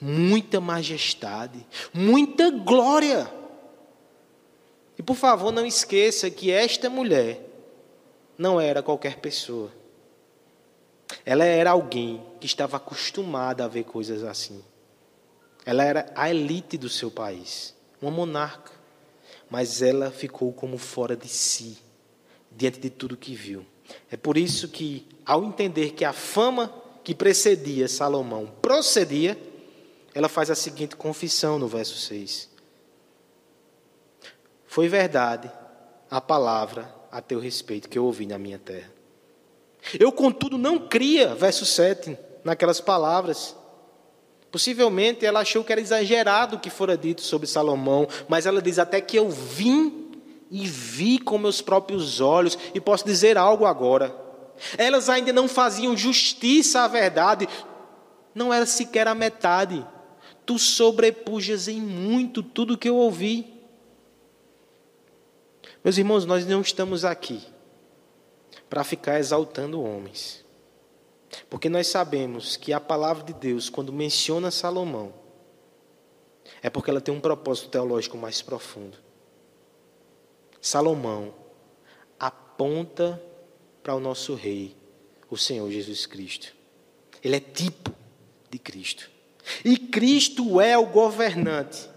muita 0.00 0.60
majestade, 0.60 1.64
muita 1.92 2.50
glória. 2.50 3.32
E 4.98 5.02
por 5.02 5.16
favor, 5.16 5.52
não 5.52 5.64
esqueça 5.64 6.30
que 6.30 6.50
esta 6.50 6.90
mulher 6.90 7.48
não 8.36 8.60
era 8.60 8.82
qualquer 8.82 9.18
pessoa. 9.18 9.70
Ela 11.24 11.44
era 11.44 11.70
alguém 11.70 12.24
que 12.40 12.46
estava 12.46 12.76
acostumada 12.78 13.64
a 13.64 13.68
ver 13.68 13.84
coisas 13.84 14.24
assim. 14.24 14.62
Ela 15.64 15.84
era 15.84 16.12
a 16.16 16.28
elite 16.28 16.76
do 16.76 16.88
seu 16.88 17.10
país, 17.10 17.74
uma 18.00 18.10
monarca 18.10 18.81
mas 19.52 19.82
ela 19.82 20.10
ficou 20.10 20.50
como 20.50 20.78
fora 20.78 21.14
de 21.14 21.28
si, 21.28 21.76
diante 22.50 22.80
de 22.80 22.88
tudo 22.88 23.18
que 23.18 23.34
viu. 23.34 23.66
É 24.10 24.16
por 24.16 24.38
isso 24.38 24.66
que, 24.66 25.06
ao 25.26 25.44
entender 25.44 25.90
que 25.90 26.06
a 26.06 26.12
fama 26.14 26.72
que 27.04 27.14
precedia 27.14 27.86
Salomão 27.86 28.50
procedia, 28.62 29.38
ela 30.14 30.26
faz 30.26 30.50
a 30.50 30.54
seguinte 30.54 30.96
confissão 30.96 31.58
no 31.58 31.68
verso 31.68 31.98
6. 31.98 32.48
Foi 34.66 34.88
verdade 34.88 35.52
a 36.10 36.18
palavra 36.18 36.90
a 37.10 37.20
teu 37.20 37.38
respeito 37.38 37.90
que 37.90 37.98
eu 37.98 38.06
ouvi 38.06 38.24
na 38.24 38.38
minha 38.38 38.58
terra. 38.58 38.90
Eu, 40.00 40.10
contudo, 40.10 40.56
não 40.56 40.88
cria, 40.88 41.34
verso 41.34 41.66
7, 41.66 42.16
naquelas 42.42 42.80
palavras. 42.80 43.54
Possivelmente 44.52 45.24
ela 45.24 45.40
achou 45.40 45.64
que 45.64 45.72
era 45.72 45.80
exagerado 45.80 46.56
o 46.56 46.60
que 46.60 46.68
fora 46.68 46.94
dito 46.94 47.22
sobre 47.22 47.46
Salomão, 47.46 48.06
mas 48.28 48.44
ela 48.44 48.60
diz 48.60 48.78
até 48.78 49.00
que 49.00 49.18
eu 49.18 49.30
vim 49.30 50.10
e 50.50 50.66
vi 50.66 51.18
com 51.18 51.38
meus 51.38 51.62
próprios 51.62 52.20
olhos, 52.20 52.58
e 52.74 52.80
posso 52.80 53.06
dizer 53.06 53.38
algo 53.38 53.64
agora. 53.64 54.14
Elas 54.76 55.08
ainda 55.08 55.32
não 55.32 55.48
faziam 55.48 55.96
justiça 55.96 56.82
à 56.82 56.88
verdade, 56.88 57.48
não 58.34 58.52
era 58.52 58.66
sequer 58.66 59.08
a 59.08 59.14
metade. 59.14 59.84
Tu 60.44 60.58
sobrepujas 60.58 61.66
em 61.66 61.80
muito 61.80 62.42
tudo 62.42 62.76
que 62.76 62.90
eu 62.90 62.96
ouvi. 62.96 63.54
Meus 65.82 65.96
irmãos, 65.96 66.26
nós 66.26 66.44
não 66.46 66.60
estamos 66.60 67.06
aqui 67.06 67.40
para 68.68 68.84
ficar 68.84 69.18
exaltando 69.18 69.82
homens. 69.82 70.41
Porque 71.48 71.68
nós 71.68 71.86
sabemos 71.86 72.56
que 72.56 72.72
a 72.72 72.80
palavra 72.80 73.24
de 73.24 73.32
Deus, 73.32 73.70
quando 73.70 73.92
menciona 73.92 74.50
Salomão, 74.50 75.12
é 76.62 76.70
porque 76.70 76.90
ela 76.90 77.00
tem 77.00 77.14
um 77.14 77.20
propósito 77.20 77.68
teológico 77.68 78.16
mais 78.16 78.42
profundo. 78.42 78.98
Salomão 80.60 81.34
aponta 82.18 83.20
para 83.82 83.94
o 83.94 84.00
nosso 84.00 84.34
Rei, 84.34 84.76
o 85.28 85.36
Senhor 85.36 85.70
Jesus 85.70 86.06
Cristo. 86.06 86.54
Ele 87.22 87.36
é 87.36 87.40
tipo 87.40 87.92
de 88.50 88.58
Cristo. 88.58 89.10
E 89.64 89.76
Cristo 89.76 90.60
é 90.60 90.78
o 90.78 90.86
governante 90.86 91.90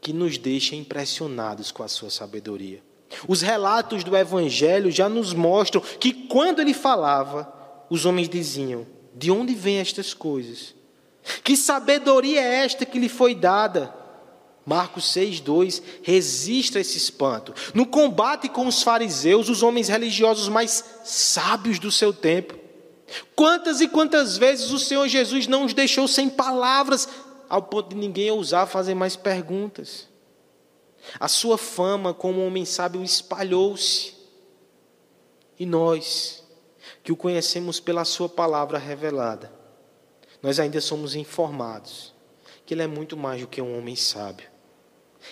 que 0.00 0.12
nos 0.12 0.38
deixa 0.38 0.74
impressionados 0.74 1.70
com 1.70 1.82
a 1.82 1.88
sua 1.88 2.10
sabedoria. 2.10 2.82
Os 3.26 3.42
relatos 3.42 4.04
do 4.04 4.16
Evangelho 4.16 4.90
já 4.90 5.08
nos 5.08 5.32
mostram 5.32 5.80
que 5.80 6.12
quando 6.26 6.60
ele 6.60 6.74
falava, 6.74 7.52
os 7.90 8.04
homens 8.04 8.28
diziam: 8.28 8.86
De 9.14 9.30
onde 9.30 9.54
vêm 9.54 9.78
estas 9.78 10.14
coisas? 10.14 10.74
Que 11.44 11.56
sabedoria 11.56 12.40
é 12.40 12.64
esta 12.64 12.86
que 12.86 12.98
lhe 12.98 13.08
foi 13.08 13.34
dada? 13.34 13.94
Marcos 14.64 15.04
6,2 15.14 15.82
registra 16.02 16.80
esse 16.80 16.98
espanto. 16.98 17.54
No 17.72 17.86
combate 17.86 18.48
com 18.48 18.66
os 18.66 18.82
fariseus, 18.82 19.48
os 19.48 19.62
homens 19.62 19.88
religiosos 19.88 20.48
mais 20.48 20.84
sábios 21.04 21.78
do 21.78 21.90
seu 21.90 22.12
tempo. 22.12 22.54
Quantas 23.34 23.80
e 23.80 23.88
quantas 23.88 24.36
vezes 24.36 24.70
o 24.70 24.78
Senhor 24.78 25.08
Jesus 25.08 25.46
não 25.46 25.64
os 25.64 25.72
deixou 25.72 26.06
sem 26.06 26.28
palavras, 26.28 27.08
ao 27.48 27.62
ponto 27.62 27.90
de 27.90 27.96
ninguém 27.96 28.30
ousar 28.30 28.66
fazer 28.66 28.94
mais 28.94 29.16
perguntas. 29.16 30.06
A 31.18 31.28
sua 31.28 31.56
fama 31.56 32.12
como 32.12 32.44
homem 32.44 32.64
sábio 32.64 33.02
espalhou-se. 33.02 34.12
E 35.58 35.64
nós, 35.64 36.37
que 37.08 37.12
o 37.12 37.16
conhecemos 37.16 37.80
pela 37.80 38.04
Sua 38.04 38.28
palavra 38.28 38.76
revelada, 38.76 39.50
nós 40.42 40.60
ainda 40.60 40.78
somos 40.78 41.14
informados 41.14 42.12
que 42.66 42.74
Ele 42.74 42.82
é 42.82 42.86
muito 42.86 43.16
mais 43.16 43.40
do 43.40 43.46
que 43.46 43.62
um 43.62 43.78
homem 43.78 43.96
sábio. 43.96 44.46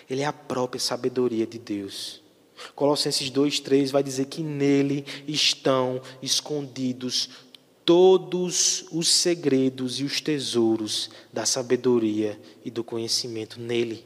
Ele 0.09 0.23
é 0.23 0.25
a 0.25 0.33
própria 0.33 0.81
sabedoria 0.81 1.47
de 1.47 1.59
Deus. 1.59 2.23
Colossenses 2.75 3.31
2,3 3.31 3.91
vai 3.91 4.03
dizer 4.03 4.25
que 4.25 4.43
nele 4.43 5.05
estão 5.29 6.01
escondidos 6.23 7.29
todos 7.85 8.87
os 8.91 9.09
segredos 9.09 10.01
e 10.01 10.05
os 10.05 10.19
tesouros 10.19 11.11
da 11.31 11.45
sabedoria 11.45 12.41
e 12.65 12.71
do 12.71 12.83
conhecimento 12.83 13.61
nele. 13.61 14.03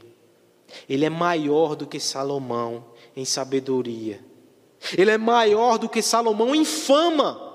Ele 0.88 1.04
é 1.04 1.11
maior 1.11 1.76
do 1.76 1.87
que 1.87 2.00
Salomão 2.00 2.85
em 3.14 3.24
sabedoria. 3.24 4.20
Ele 4.98 5.12
é 5.12 5.18
maior 5.18 5.78
do 5.78 5.88
que 5.88 6.02
Salomão 6.02 6.52
em 6.52 6.64
fama. 6.64 7.48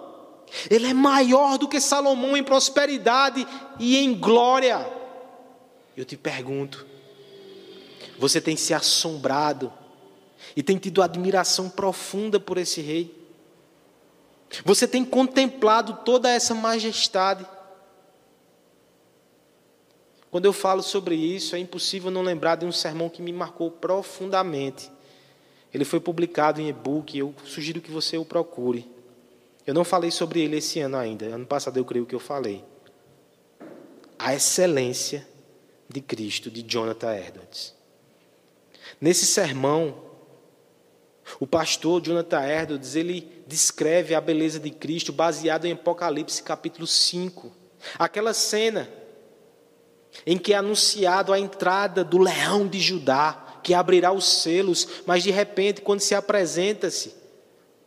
Ele 0.70 0.88
é 0.88 0.94
maior 0.94 1.58
do 1.58 1.68
que 1.68 1.80
Salomão 1.80 2.36
em 2.36 2.44
prosperidade 2.44 3.46
e 3.80 3.98
em 3.98 4.13
glória. 4.13 4.86
Eu 5.96 6.06
te 6.06 6.18
pergunto: 6.18 6.86
você 8.18 8.39
tem 8.39 8.56
se 8.56 8.74
assombrado 8.74 9.72
e 10.56 10.63
tem 10.63 10.78
tido 10.78 11.02
admiração 11.02 11.70
profunda 11.70 12.39
por 12.39 12.58
esse 12.58 12.82
rei? 12.82 13.13
Você 14.63 14.88
tem 14.88 15.04
contemplado 15.04 16.00
toda 16.06 16.30
essa 16.30 16.54
majestade? 16.54 17.46
Quando 20.32 20.46
eu 20.46 20.54
falo 20.54 20.84
sobre 20.84 21.15
isso, 21.15 21.56
é 21.56 21.60
impossível 21.60 22.12
não 22.12 22.22
lembrar 22.22 22.56
de 22.56 22.65
um 22.65 22.72
sermão 22.72 23.10
que 23.10 23.22
me 23.22 23.32
marcou 23.32 23.72
profundamente. 23.72 24.91
Ele 25.74 25.86
foi 25.86 26.00
publicado 26.00 26.62
em 26.62 26.70
e-book, 26.70 27.18
eu 27.18 27.34
sugiro 27.46 27.82
que 27.82 27.91
você 27.91 28.18
o 28.18 28.26
procure. 28.26 28.94
Eu 29.65 29.73
não 29.73 29.84
falei 29.84 30.12
sobre 30.12 30.41
ele 30.41 30.58
esse 30.58 30.80
ano 30.80 30.97
ainda. 30.97 31.25
Ano 31.25 31.45
passado 31.45 31.78
eu 31.78 31.86
creio 31.86 32.06
que 32.06 32.13
eu 32.13 32.19
falei. 32.19 32.63
A 34.17 34.34
excelência 34.34 35.28
de 35.89 36.01
Cristo, 36.01 36.51
de 36.51 36.62
Jonathan 36.62 37.15
Edwards. 37.15 37.73
Nesse 39.01 39.25
sermão, 39.25 40.04
o 41.39 41.47
pastor 41.47 42.01
Jonathan 42.01 42.45
Edwards, 42.45 42.95
ele 42.95 43.43
descreve 43.47 44.13
a 44.13 44.21
beleza 44.21 44.60
de 44.60 44.69
Cristo 44.69 45.12
baseado 45.12 45.65
em 45.65 45.73
Apocalipse 45.73 46.43
capítulo 46.43 46.86
5. 46.86 47.51
Aquela 47.97 48.34
cena 48.34 48.89
em 50.25 50.38
que 50.38 50.54
é 50.54 50.58
anunciado 50.58 51.34
a 51.34 51.39
entrada 51.39 52.04
do 52.04 52.17
leão 52.17 52.67
de 52.67 52.80
Judá, 52.80 53.60
que 53.63 53.73
abrirá 53.73 54.12
os 54.12 54.41
selos, 54.41 54.88
mas 55.06 55.23
de 55.23 55.32
repente, 55.32 55.82
quando 55.82 55.99
se 55.99 56.15
apresenta-se, 56.15 57.15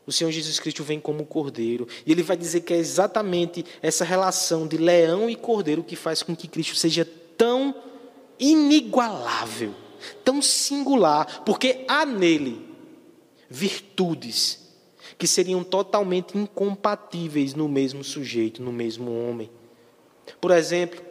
o 0.08 0.12
Senhor 0.12 0.30
Jesus 0.30 0.58
Cristo 0.58 0.82
vem 0.82 0.98
como 0.98 1.26
cordeiro. 1.26 1.86
E 2.06 2.10
ele 2.10 2.22
vai 2.22 2.34
dizer 2.34 2.62
que 2.62 2.72
é 2.72 2.78
exatamente 2.78 3.62
essa 3.82 4.06
relação 4.06 4.66
de 4.66 4.78
leão 4.78 5.28
e 5.28 5.36
cordeiro 5.36 5.84
que 5.84 5.94
faz 5.94 6.22
com 6.22 6.34
que 6.34 6.48
Cristo 6.48 6.74
seja 6.76 7.06
tão 7.36 7.74
inigualável, 8.38 9.74
tão 10.24 10.40
singular, 10.40 11.42
porque 11.44 11.84
há 11.86 12.06
nele 12.06 12.66
virtudes 13.50 14.66
que 15.18 15.26
seriam 15.26 15.62
totalmente 15.62 16.38
incompatíveis 16.38 17.52
no 17.52 17.68
mesmo 17.68 18.02
sujeito, 18.02 18.62
no 18.62 18.72
mesmo 18.72 19.12
homem. 19.12 19.50
Por 20.40 20.52
exemplo, 20.52 21.02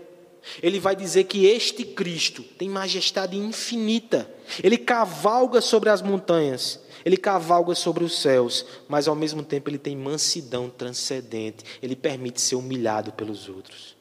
ele 0.61 0.79
vai 0.79 0.95
dizer 0.95 1.25
que 1.25 1.45
este 1.45 1.85
Cristo 1.85 2.41
tem 2.41 2.67
majestade 2.67 3.37
infinita. 3.37 4.27
Ele 4.63 4.77
cavalga 4.77 5.61
sobre 5.61 5.89
as 5.89 6.01
montanhas, 6.01 6.79
ele 7.07 7.15
cavalga 7.15 7.73
sobre 7.73 8.03
os 8.03 8.19
céus, 8.19 8.65
mas 8.85 9.07
ao 9.07 9.15
mesmo 9.15 9.41
tempo 9.41 9.69
ele 9.69 9.77
tem 9.77 9.95
mansidão 9.95 10.69
transcendente. 10.69 11.63
Ele 11.81 11.95
permite 11.95 12.41
ser 12.41 12.55
humilhado 12.55 13.13
pelos 13.13 13.47
outros. 13.47 13.95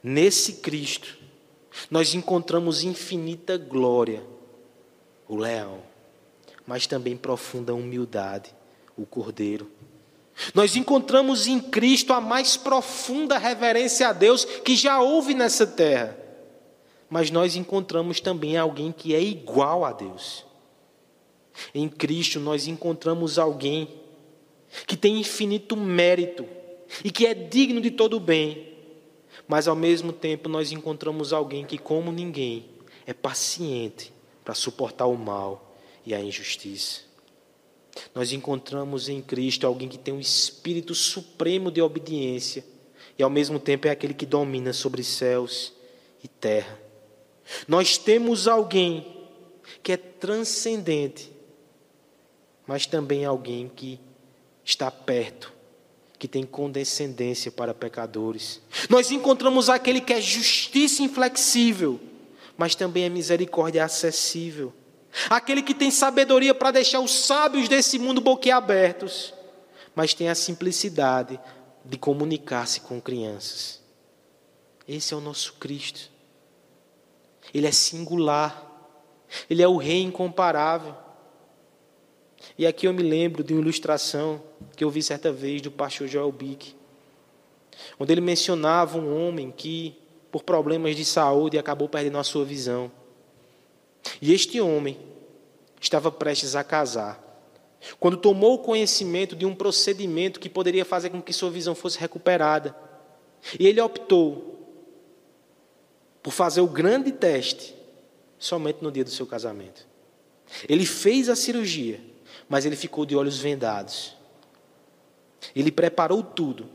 Nesse 0.00 0.52
Cristo, 0.60 1.18
nós 1.90 2.14
encontramos 2.14 2.84
infinita 2.84 3.58
glória, 3.58 4.22
o 5.26 5.34
leão, 5.34 5.82
mas 6.64 6.86
também 6.86 7.16
profunda 7.16 7.74
humildade, 7.74 8.54
o 8.96 9.04
cordeiro. 9.04 9.68
Nós 10.54 10.76
encontramos 10.76 11.48
em 11.48 11.58
Cristo 11.58 12.12
a 12.12 12.20
mais 12.20 12.56
profunda 12.56 13.38
reverência 13.38 14.06
a 14.06 14.12
Deus 14.12 14.44
que 14.44 14.76
já 14.76 15.00
houve 15.00 15.34
nessa 15.34 15.66
terra. 15.66 16.16
Mas 17.10 17.28
nós 17.28 17.56
encontramos 17.56 18.20
também 18.20 18.56
alguém 18.56 18.92
que 18.92 19.16
é 19.16 19.20
igual 19.20 19.84
a 19.84 19.90
Deus. 19.90 20.53
Em 21.74 21.88
Cristo 21.88 22.40
nós 22.40 22.66
encontramos 22.66 23.38
alguém 23.38 23.88
que 24.86 24.96
tem 24.96 25.20
infinito 25.20 25.76
mérito 25.76 26.46
e 27.04 27.10
que 27.10 27.26
é 27.26 27.34
digno 27.34 27.80
de 27.80 27.90
todo 27.90 28.18
bem. 28.18 28.74
Mas 29.46 29.68
ao 29.68 29.76
mesmo 29.76 30.12
tempo 30.12 30.48
nós 30.48 30.72
encontramos 30.72 31.32
alguém 31.32 31.64
que, 31.64 31.78
como 31.78 32.10
ninguém, 32.12 32.66
é 33.06 33.12
paciente 33.12 34.12
para 34.44 34.54
suportar 34.54 35.06
o 35.06 35.16
mal 35.16 35.76
e 36.04 36.14
a 36.14 36.20
injustiça. 36.20 37.02
Nós 38.14 38.32
encontramos 38.32 39.08
em 39.08 39.20
Cristo 39.20 39.66
alguém 39.66 39.88
que 39.88 39.98
tem 39.98 40.12
um 40.12 40.20
espírito 40.20 40.94
supremo 40.94 41.70
de 41.70 41.80
obediência 41.80 42.64
e 43.18 43.22
ao 43.22 43.30
mesmo 43.30 43.58
tempo 43.58 43.86
é 43.86 43.90
aquele 43.90 44.14
que 44.14 44.26
domina 44.26 44.72
sobre 44.72 45.04
céus 45.04 45.72
e 46.22 46.28
terra. 46.28 46.78
Nós 47.68 47.98
temos 47.98 48.48
alguém 48.48 49.06
que 49.82 49.92
é 49.92 49.96
transcendente, 49.96 51.30
mas 52.66 52.86
também 52.86 53.24
alguém 53.24 53.68
que 53.68 54.00
está 54.64 54.90
perto, 54.90 55.52
que 56.18 56.26
tem 56.26 56.44
condescendência 56.44 57.52
para 57.52 57.74
pecadores. 57.74 58.60
Nós 58.88 59.10
encontramos 59.10 59.68
aquele 59.68 60.00
que 60.00 60.12
é 60.12 60.20
justiça 60.20 61.02
inflexível, 61.02 62.00
mas 62.56 62.74
também 62.74 63.04
é 63.04 63.08
misericórdia 63.08 63.84
acessível 63.84 64.72
aquele 65.30 65.62
que 65.62 65.74
tem 65.74 65.90
sabedoria 65.90 66.54
para 66.54 66.70
deixar 66.70 67.00
os 67.00 67.12
sábios 67.12 67.68
desse 67.68 67.98
mundo 67.98 68.20
boquiabertos, 68.20 69.32
mas 69.94 70.14
tem 70.14 70.28
a 70.28 70.34
simplicidade 70.34 71.38
de 71.84 71.96
comunicar-se 71.96 72.80
com 72.80 73.00
crianças. 73.00 73.80
Esse 74.86 75.14
é 75.14 75.16
o 75.16 75.20
nosso 75.20 75.54
Cristo. 75.54 76.10
Ele 77.52 77.66
é 77.66 77.72
singular. 77.72 78.70
Ele 79.48 79.62
é 79.62 79.68
o 79.68 79.76
Rei 79.76 80.02
incomparável. 80.02 80.94
E 82.58 82.66
aqui 82.66 82.86
eu 82.86 82.92
me 82.92 83.02
lembro 83.02 83.42
de 83.42 83.52
uma 83.52 83.62
ilustração 83.62 84.42
que 84.76 84.84
eu 84.84 84.90
vi 84.90 85.02
certa 85.02 85.32
vez 85.32 85.62
do 85.62 85.70
pastor 85.70 86.06
Joel 86.06 86.30
Bick, 86.30 86.74
onde 87.98 88.12
ele 88.12 88.20
mencionava 88.20 88.98
um 88.98 89.26
homem 89.26 89.50
que, 89.50 89.96
por 90.30 90.42
problemas 90.42 90.96
de 90.96 91.04
saúde, 91.04 91.58
acabou 91.58 91.88
perdendo 91.88 92.18
a 92.18 92.24
sua 92.24 92.44
visão. 92.44 92.90
E 94.20 94.32
este 94.32 94.60
homem 94.60 94.98
estava 95.80 96.10
prestes 96.10 96.54
a 96.54 96.64
casar, 96.64 97.22
quando 98.00 98.16
tomou 98.16 98.58
conhecimento 98.58 99.36
de 99.36 99.44
um 99.44 99.54
procedimento 99.54 100.40
que 100.40 100.48
poderia 100.48 100.84
fazer 100.84 101.10
com 101.10 101.20
que 101.20 101.32
sua 101.32 101.50
visão 101.50 101.74
fosse 101.74 101.98
recuperada. 101.98 102.74
E 103.58 103.66
ele 103.66 103.80
optou 103.80 104.54
por 106.22 106.32
fazer 106.32 106.62
o 106.62 106.66
grande 106.66 107.12
teste 107.12 107.74
somente 108.38 108.82
no 108.82 108.90
dia 108.90 109.04
do 109.04 109.10
seu 109.10 109.26
casamento. 109.26 109.86
Ele 110.66 110.86
fez 110.86 111.28
a 111.28 111.36
cirurgia, 111.36 112.00
mas 112.48 112.64
ele 112.64 112.76
ficou 112.76 113.04
de 113.04 113.16
olhos 113.16 113.38
vendados. 113.38 114.16
Ele 115.54 115.70
preparou 115.70 116.22
tudo 116.22 116.68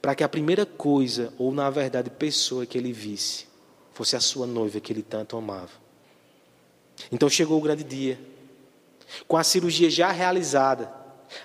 para 0.00 0.14
que 0.14 0.24
a 0.24 0.28
primeira 0.28 0.64
coisa, 0.64 1.32
ou 1.38 1.52
na 1.52 1.68
verdade 1.70 2.10
pessoa 2.10 2.66
que 2.66 2.76
ele 2.76 2.92
visse, 2.92 3.46
fosse 3.92 4.16
a 4.16 4.20
sua 4.20 4.46
noiva 4.46 4.80
que 4.80 4.92
ele 4.92 5.02
tanto 5.02 5.36
amava. 5.36 5.72
Então 7.10 7.28
chegou 7.28 7.58
o 7.58 7.62
grande 7.62 7.84
dia. 7.84 8.18
Com 9.28 9.36
a 9.36 9.44
cirurgia 9.44 9.90
já 9.90 10.10
realizada, 10.10 10.92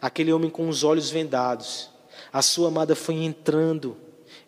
aquele 0.01 0.31
homem 0.31 0.49
com 0.49 0.67
os 0.67 0.83
olhos 0.83 1.09
vendados, 1.09 1.89
a 2.31 2.41
sua 2.41 2.69
amada 2.69 2.95
foi 2.95 3.15
entrando 3.15 3.97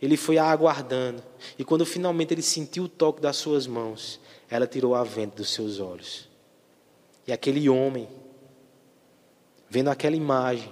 ele 0.01 0.17
foi 0.17 0.37
a 0.37 0.45
aguardando. 0.45 1.23
E 1.57 1.63
quando 1.63 1.85
finalmente 1.85 2.33
ele 2.33 2.41
sentiu 2.41 2.85
o 2.85 2.89
toque 2.89 3.21
das 3.21 3.37
suas 3.37 3.67
mãos, 3.67 4.19
ela 4.49 4.65
tirou 4.65 4.95
a 4.95 5.03
venda 5.03 5.35
dos 5.35 5.51
seus 5.51 5.79
olhos. 5.79 6.27
E 7.27 7.31
aquele 7.31 7.69
homem, 7.69 8.07
vendo 9.71 9.89
aquela 9.89 10.15
imagem, 10.15 10.71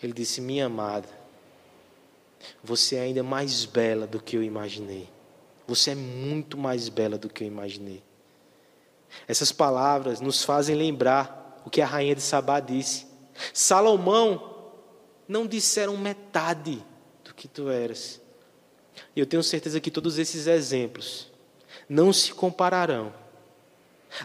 ele 0.00 0.12
disse: 0.12 0.40
Minha 0.40 0.66
amada, 0.66 1.08
você 2.62 2.94
é 2.96 3.00
ainda 3.00 3.24
mais 3.24 3.64
bela 3.64 4.06
do 4.06 4.22
que 4.22 4.36
eu 4.36 4.42
imaginei. 4.42 5.08
Você 5.66 5.90
é 5.90 5.94
muito 5.94 6.56
mais 6.56 6.88
bela 6.88 7.18
do 7.18 7.28
que 7.28 7.42
eu 7.42 7.48
imaginei. 7.48 8.02
Essas 9.26 9.50
palavras 9.50 10.20
nos 10.20 10.44
fazem 10.44 10.76
lembrar 10.76 11.60
o 11.64 11.70
que 11.70 11.80
a 11.80 11.86
rainha 11.86 12.14
de 12.14 12.22
Sabá 12.22 12.60
disse. 12.60 13.06
Salomão 13.52 14.72
não 15.26 15.46
disseram 15.46 15.96
metade 15.96 16.84
que 17.38 17.46
tu 17.46 17.70
eras. 17.70 18.20
E 19.14 19.20
eu 19.20 19.24
tenho 19.24 19.42
certeza 19.42 19.80
que 19.80 19.90
todos 19.90 20.18
esses 20.18 20.48
exemplos 20.48 21.30
não 21.88 22.12
se 22.12 22.34
compararão 22.34 23.14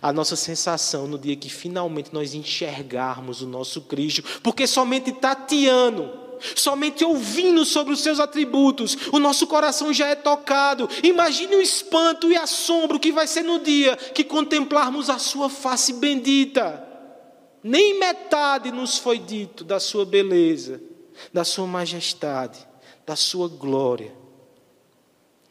à 0.01 0.11
nossa 0.11 0.35
sensação 0.35 1.07
no 1.07 1.17
dia 1.17 1.35
que 1.35 1.49
finalmente 1.49 2.13
nós 2.13 2.33
enxergarmos 2.33 3.41
o 3.41 3.47
nosso 3.47 3.81
Cristo, 3.81 4.23
porque 4.41 4.65
somente 4.67 5.11
tateando, 5.11 6.09
somente 6.55 7.03
ouvindo 7.03 7.63
sobre 7.65 7.93
os 7.93 8.01
seus 8.01 8.19
atributos, 8.19 8.97
o 9.11 9.19
nosso 9.19 9.47
coração 9.47 9.93
já 9.93 10.07
é 10.07 10.15
tocado. 10.15 10.89
Imagine 11.03 11.55
o 11.55 11.61
espanto 11.61 12.31
e 12.31 12.35
assombro 12.35 12.99
que 12.99 13.11
vai 13.11 13.27
ser 13.27 13.43
no 13.43 13.59
dia 13.59 13.95
que 13.95 14.23
contemplarmos 14.23 15.09
a 15.09 15.17
sua 15.17 15.49
face 15.49 15.93
bendita. 15.93 16.87
Nem 17.63 17.97
metade 17.99 18.71
nos 18.71 18.97
foi 18.97 19.17
dito 19.17 19.63
da 19.63 19.79
sua 19.79 20.05
beleza, 20.05 20.81
da 21.31 21.43
sua 21.43 21.65
majestade 21.65 22.73
da 23.05 23.15
sua 23.15 23.47
glória. 23.47 24.13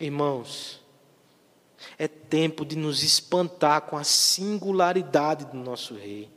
Irmãos, 0.00 0.80
é 2.02 2.08
tempo 2.08 2.64
de 2.64 2.74
nos 2.74 3.04
espantar 3.04 3.82
com 3.82 3.96
a 3.96 4.02
singularidade 4.02 5.44
do 5.44 5.56
nosso 5.56 5.94
Rei. 5.94 6.28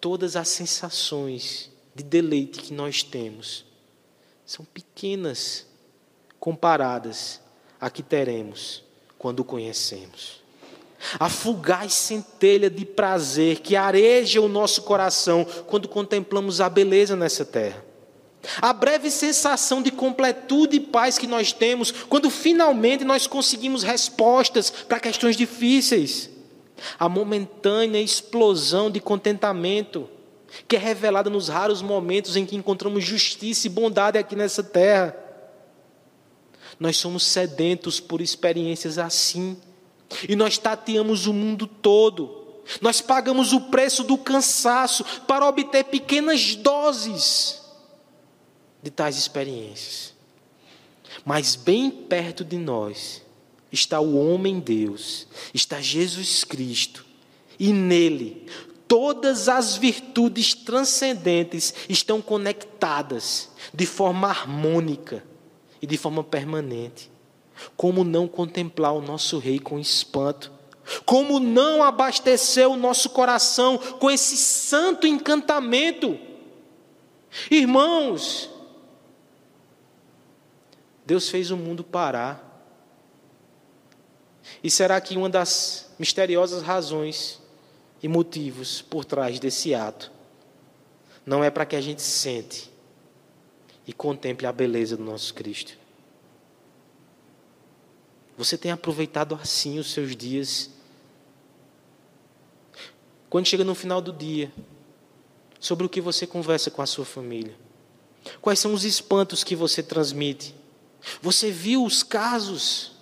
Todas 0.00 0.36
as 0.36 0.46
sensações 0.46 1.72
de 1.92 2.04
deleite 2.04 2.60
que 2.60 2.72
nós 2.72 3.02
temos 3.02 3.64
são 4.46 4.64
pequenas 4.64 5.66
comparadas 6.38 7.40
a 7.80 7.90
que 7.90 8.00
teremos 8.00 8.84
quando 9.18 9.40
o 9.40 9.44
conhecemos. 9.44 10.40
A 11.18 11.28
fugaz 11.28 11.92
centelha 11.92 12.70
de 12.70 12.84
prazer 12.84 13.58
que 13.58 13.74
areja 13.74 14.40
o 14.40 14.48
nosso 14.48 14.82
coração 14.82 15.44
quando 15.66 15.88
contemplamos 15.88 16.60
a 16.60 16.68
beleza 16.68 17.16
nessa 17.16 17.44
terra. 17.44 17.84
A 18.60 18.72
breve 18.72 19.10
sensação 19.10 19.82
de 19.82 19.90
completude 19.90 20.76
e 20.76 20.80
paz 20.80 21.18
que 21.18 21.26
nós 21.26 21.52
temos 21.52 21.90
quando 21.90 22.30
finalmente 22.30 23.04
nós 23.04 23.26
conseguimos 23.26 23.82
respostas 23.82 24.70
para 24.70 25.00
questões 25.00 25.36
difíceis. 25.36 26.30
A 26.98 27.08
momentânea 27.08 28.00
explosão 28.00 28.90
de 28.90 29.00
contentamento 29.00 30.08
que 30.66 30.76
é 30.76 30.78
revelada 30.78 31.28
nos 31.28 31.48
raros 31.48 31.82
momentos 31.82 32.34
em 32.34 32.46
que 32.46 32.56
encontramos 32.56 33.04
justiça 33.04 33.66
e 33.66 33.70
bondade 33.70 34.18
aqui 34.18 34.34
nessa 34.34 34.62
terra. 34.62 35.14
Nós 36.78 36.96
somos 36.96 37.24
sedentos 37.24 38.00
por 38.00 38.22
experiências 38.22 38.98
assim. 38.98 39.56
E 40.28 40.34
nós 40.34 40.56
tateamos 40.56 41.26
o 41.26 41.32
mundo 41.32 41.66
todo. 41.66 42.38
Nós 42.80 43.00
pagamos 43.00 43.52
o 43.52 43.60
preço 43.62 44.02
do 44.02 44.16
cansaço 44.16 45.04
para 45.26 45.46
obter 45.46 45.84
pequenas 45.84 46.56
doses 46.56 47.59
de 48.82 48.90
tais 48.90 49.16
experiências. 49.16 50.14
Mas 51.24 51.56
bem 51.56 51.90
perto 51.90 52.44
de 52.44 52.56
nós 52.56 53.22
está 53.72 54.00
o 54.00 54.16
homem 54.16 54.58
Deus, 54.58 55.26
está 55.54 55.80
Jesus 55.80 56.44
Cristo, 56.44 57.04
e 57.58 57.72
nele 57.72 58.46
todas 58.88 59.48
as 59.48 59.76
virtudes 59.76 60.52
transcendentes 60.52 61.72
estão 61.88 62.20
conectadas 62.20 63.48
de 63.72 63.86
forma 63.86 64.28
harmônica 64.28 65.24
e 65.80 65.86
de 65.86 65.96
forma 65.96 66.24
permanente. 66.24 67.10
Como 67.76 68.02
não 68.02 68.26
contemplar 68.26 68.92
o 68.94 69.00
nosso 69.00 69.38
Rei 69.38 69.60
com 69.60 69.78
espanto? 69.78 70.50
Como 71.04 71.38
não 71.38 71.84
abastecer 71.84 72.68
o 72.68 72.76
nosso 72.76 73.10
coração 73.10 73.78
com 73.78 74.10
esse 74.10 74.36
santo 74.36 75.06
encantamento? 75.06 76.18
Irmãos, 77.48 78.50
Deus 81.10 81.28
fez 81.28 81.50
o 81.50 81.56
mundo 81.56 81.82
parar. 81.82 82.40
E 84.62 84.70
será 84.70 85.00
que 85.00 85.16
uma 85.16 85.28
das 85.28 85.90
misteriosas 85.98 86.62
razões 86.62 87.40
e 88.00 88.06
motivos 88.06 88.80
por 88.80 89.04
trás 89.04 89.40
desse 89.40 89.74
ato 89.74 90.12
não 91.26 91.42
é 91.42 91.50
para 91.50 91.66
que 91.66 91.74
a 91.74 91.80
gente 91.80 92.00
sente 92.00 92.70
e 93.88 93.92
contemple 93.92 94.46
a 94.46 94.52
beleza 94.52 94.96
do 94.96 95.02
nosso 95.02 95.34
Cristo? 95.34 95.76
Você 98.38 98.56
tem 98.56 98.70
aproveitado 98.70 99.34
assim 99.34 99.80
os 99.80 99.90
seus 99.90 100.14
dias? 100.14 100.70
Quando 103.28 103.48
chega 103.48 103.64
no 103.64 103.74
final 103.74 104.00
do 104.00 104.12
dia, 104.12 104.52
sobre 105.58 105.84
o 105.84 105.88
que 105.88 106.00
você 106.00 106.24
conversa 106.24 106.70
com 106.70 106.80
a 106.80 106.86
sua 106.86 107.04
família? 107.04 107.56
Quais 108.40 108.60
são 108.60 108.72
os 108.72 108.84
espantos 108.84 109.42
que 109.42 109.56
você 109.56 109.82
transmite? 109.82 110.59
Você 111.22 111.50
viu 111.50 111.84
os 111.84 112.02
casos, 112.02 112.92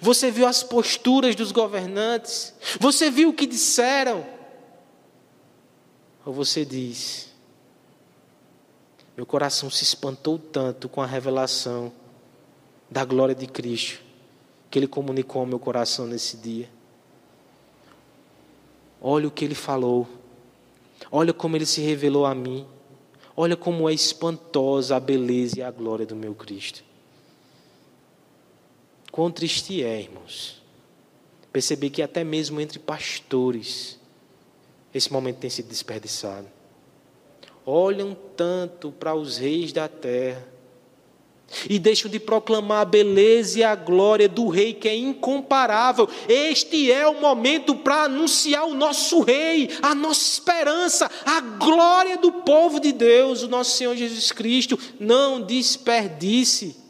você 0.00 0.30
viu 0.30 0.46
as 0.46 0.62
posturas 0.62 1.34
dos 1.34 1.52
governantes, 1.52 2.54
você 2.80 3.10
viu 3.10 3.30
o 3.30 3.32
que 3.32 3.46
disseram. 3.46 4.26
Ou 6.24 6.32
você 6.32 6.64
diz: 6.64 7.32
Meu 9.16 9.24
coração 9.24 9.70
se 9.70 9.84
espantou 9.84 10.38
tanto 10.38 10.88
com 10.88 11.00
a 11.00 11.06
revelação 11.06 11.92
da 12.90 13.04
glória 13.04 13.34
de 13.34 13.46
Cristo, 13.46 14.00
que 14.70 14.78
Ele 14.78 14.86
comunicou 14.86 15.40
ao 15.40 15.46
meu 15.46 15.58
coração 15.58 16.06
nesse 16.06 16.36
dia. 16.36 16.68
Olha 19.00 19.28
o 19.28 19.30
que 19.30 19.44
Ele 19.44 19.54
falou, 19.54 20.08
olha 21.10 21.32
como 21.32 21.56
Ele 21.56 21.66
se 21.66 21.80
revelou 21.80 22.26
a 22.26 22.34
mim, 22.34 22.66
olha 23.36 23.56
como 23.56 23.88
é 23.88 23.94
espantosa 23.94 24.96
a 24.96 25.00
beleza 25.00 25.58
e 25.58 25.62
a 25.62 25.70
glória 25.70 26.06
do 26.06 26.16
meu 26.16 26.34
Cristo. 26.34 26.82
Quão 29.16 29.30
triste 29.30 29.82
é, 29.82 29.98
irmãos, 29.98 30.62
perceber 31.50 31.88
que 31.88 32.02
até 32.02 32.22
mesmo 32.22 32.60
entre 32.60 32.78
pastores 32.78 33.98
esse 34.92 35.10
momento 35.10 35.38
tem 35.38 35.48
sido 35.48 35.68
desperdiçado. 35.68 36.46
Olham 37.64 38.14
tanto 38.36 38.92
para 38.92 39.14
os 39.14 39.38
reis 39.38 39.72
da 39.72 39.88
terra, 39.88 40.46
e 41.70 41.78
deixam 41.78 42.10
de 42.10 42.20
proclamar 42.20 42.82
a 42.82 42.84
beleza 42.84 43.60
e 43.60 43.64
a 43.64 43.74
glória 43.74 44.28
do 44.28 44.48
Rei 44.48 44.74
que 44.74 44.86
é 44.86 44.94
incomparável. 44.94 46.06
Este 46.28 46.92
é 46.92 47.06
o 47.06 47.18
momento 47.18 47.74
para 47.74 48.02
anunciar 48.02 48.66
o 48.66 48.74
nosso 48.74 49.22
Rei, 49.22 49.70
a 49.80 49.94
nossa 49.94 50.28
esperança, 50.28 51.10
a 51.24 51.40
glória 51.40 52.18
do 52.18 52.32
povo 52.32 52.78
de 52.78 52.92
Deus, 52.92 53.42
o 53.42 53.48
nosso 53.48 53.78
Senhor 53.78 53.96
Jesus 53.96 54.30
Cristo. 54.30 54.78
Não 55.00 55.40
desperdice. 55.40 56.84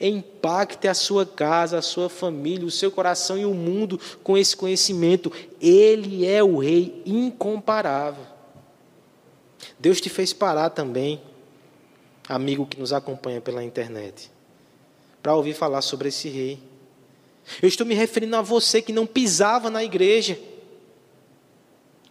Impacte 0.00 0.88
a 0.88 0.94
sua 0.94 1.24
casa, 1.24 1.78
a 1.78 1.82
sua 1.82 2.08
família, 2.08 2.66
o 2.66 2.70
seu 2.70 2.90
coração 2.90 3.38
e 3.38 3.44
o 3.44 3.54
mundo 3.54 4.00
com 4.22 4.36
esse 4.36 4.56
conhecimento. 4.56 5.32
Ele 5.60 6.26
é 6.26 6.42
o 6.42 6.58
Rei 6.58 7.02
incomparável. 7.04 8.24
Deus 9.78 10.00
te 10.00 10.08
fez 10.08 10.32
parar 10.32 10.70
também 10.70 11.20
amigo 12.28 12.66
que 12.66 12.78
nos 12.78 12.92
acompanha 12.92 13.40
pela 13.40 13.64
internet, 13.64 14.30
para 15.22 15.34
ouvir 15.34 15.54
falar 15.54 15.82
sobre 15.82 16.08
esse 16.08 16.28
rei. 16.28 16.58
Eu 17.60 17.68
estou 17.68 17.86
me 17.86 17.94
referindo 17.94 18.36
a 18.36 18.42
você 18.42 18.80
que 18.80 18.92
não 18.92 19.06
pisava 19.06 19.68
na 19.68 19.82
igreja, 19.82 20.38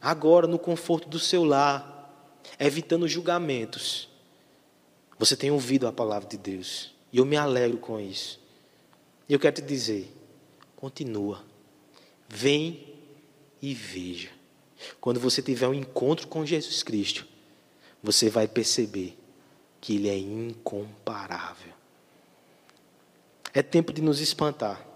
agora 0.01 0.47
no 0.47 0.59
conforto 0.59 1.07
do 1.07 1.19
seu 1.19 1.43
lar, 1.43 2.39
evitando 2.59 3.07
julgamentos. 3.07 4.09
Você 5.17 5.35
tem 5.35 5.51
ouvido 5.51 5.87
a 5.87 5.91
palavra 5.91 6.27
de 6.27 6.37
Deus, 6.37 6.93
e 7.11 7.17
eu 7.17 7.25
me 7.25 7.35
alegro 7.35 7.77
com 7.77 7.99
isso. 7.99 8.39
E 9.27 9.33
eu 9.33 9.39
quero 9.39 9.55
te 9.55 9.61
dizer: 9.61 10.11
continua, 10.75 11.43
vem 12.27 12.95
e 13.61 13.73
veja. 13.73 14.29
Quando 14.99 15.19
você 15.19 15.41
tiver 15.41 15.67
um 15.67 15.73
encontro 15.73 16.27
com 16.27 16.45
Jesus 16.45 16.81
Cristo, 16.81 17.27
você 18.01 18.29
vai 18.29 18.47
perceber 18.47 19.17
que 19.79 19.95
Ele 19.95 20.09
é 20.09 20.17
incomparável. 20.17 21.73
É 23.53 23.61
tempo 23.61 23.91
de 23.91 24.01
nos 24.01 24.19
espantar 24.19 24.87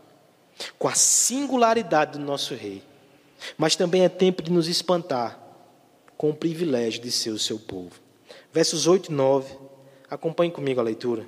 com 0.80 0.88
a 0.88 0.95
singularidade 0.95 2.17
do 2.17 2.23
nosso 2.23 2.56
Rei, 2.56 2.82
mas 3.58 3.75
também 3.75 4.04
é 4.04 4.10
tempo 4.10 4.41
de 4.41 4.51
nos 4.51 4.67
espantar 4.67 5.39
com 6.17 6.30
o 6.30 6.36
privilégio 6.36 7.01
de 7.01 7.12
ser 7.12 7.32
o 7.32 7.39
seu 7.39 7.60
povo. 7.60 7.99
Versos 8.54 8.88
8 8.88 9.12
e 9.12 9.13
9, 9.13 9.58
acompanhe 10.10 10.51
comigo 10.51 10.80
a 10.80 10.84
leitura. 10.84 11.28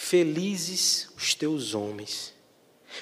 Felizes 0.00 1.08
os 1.16 1.34
teus 1.34 1.74
homens 1.74 2.32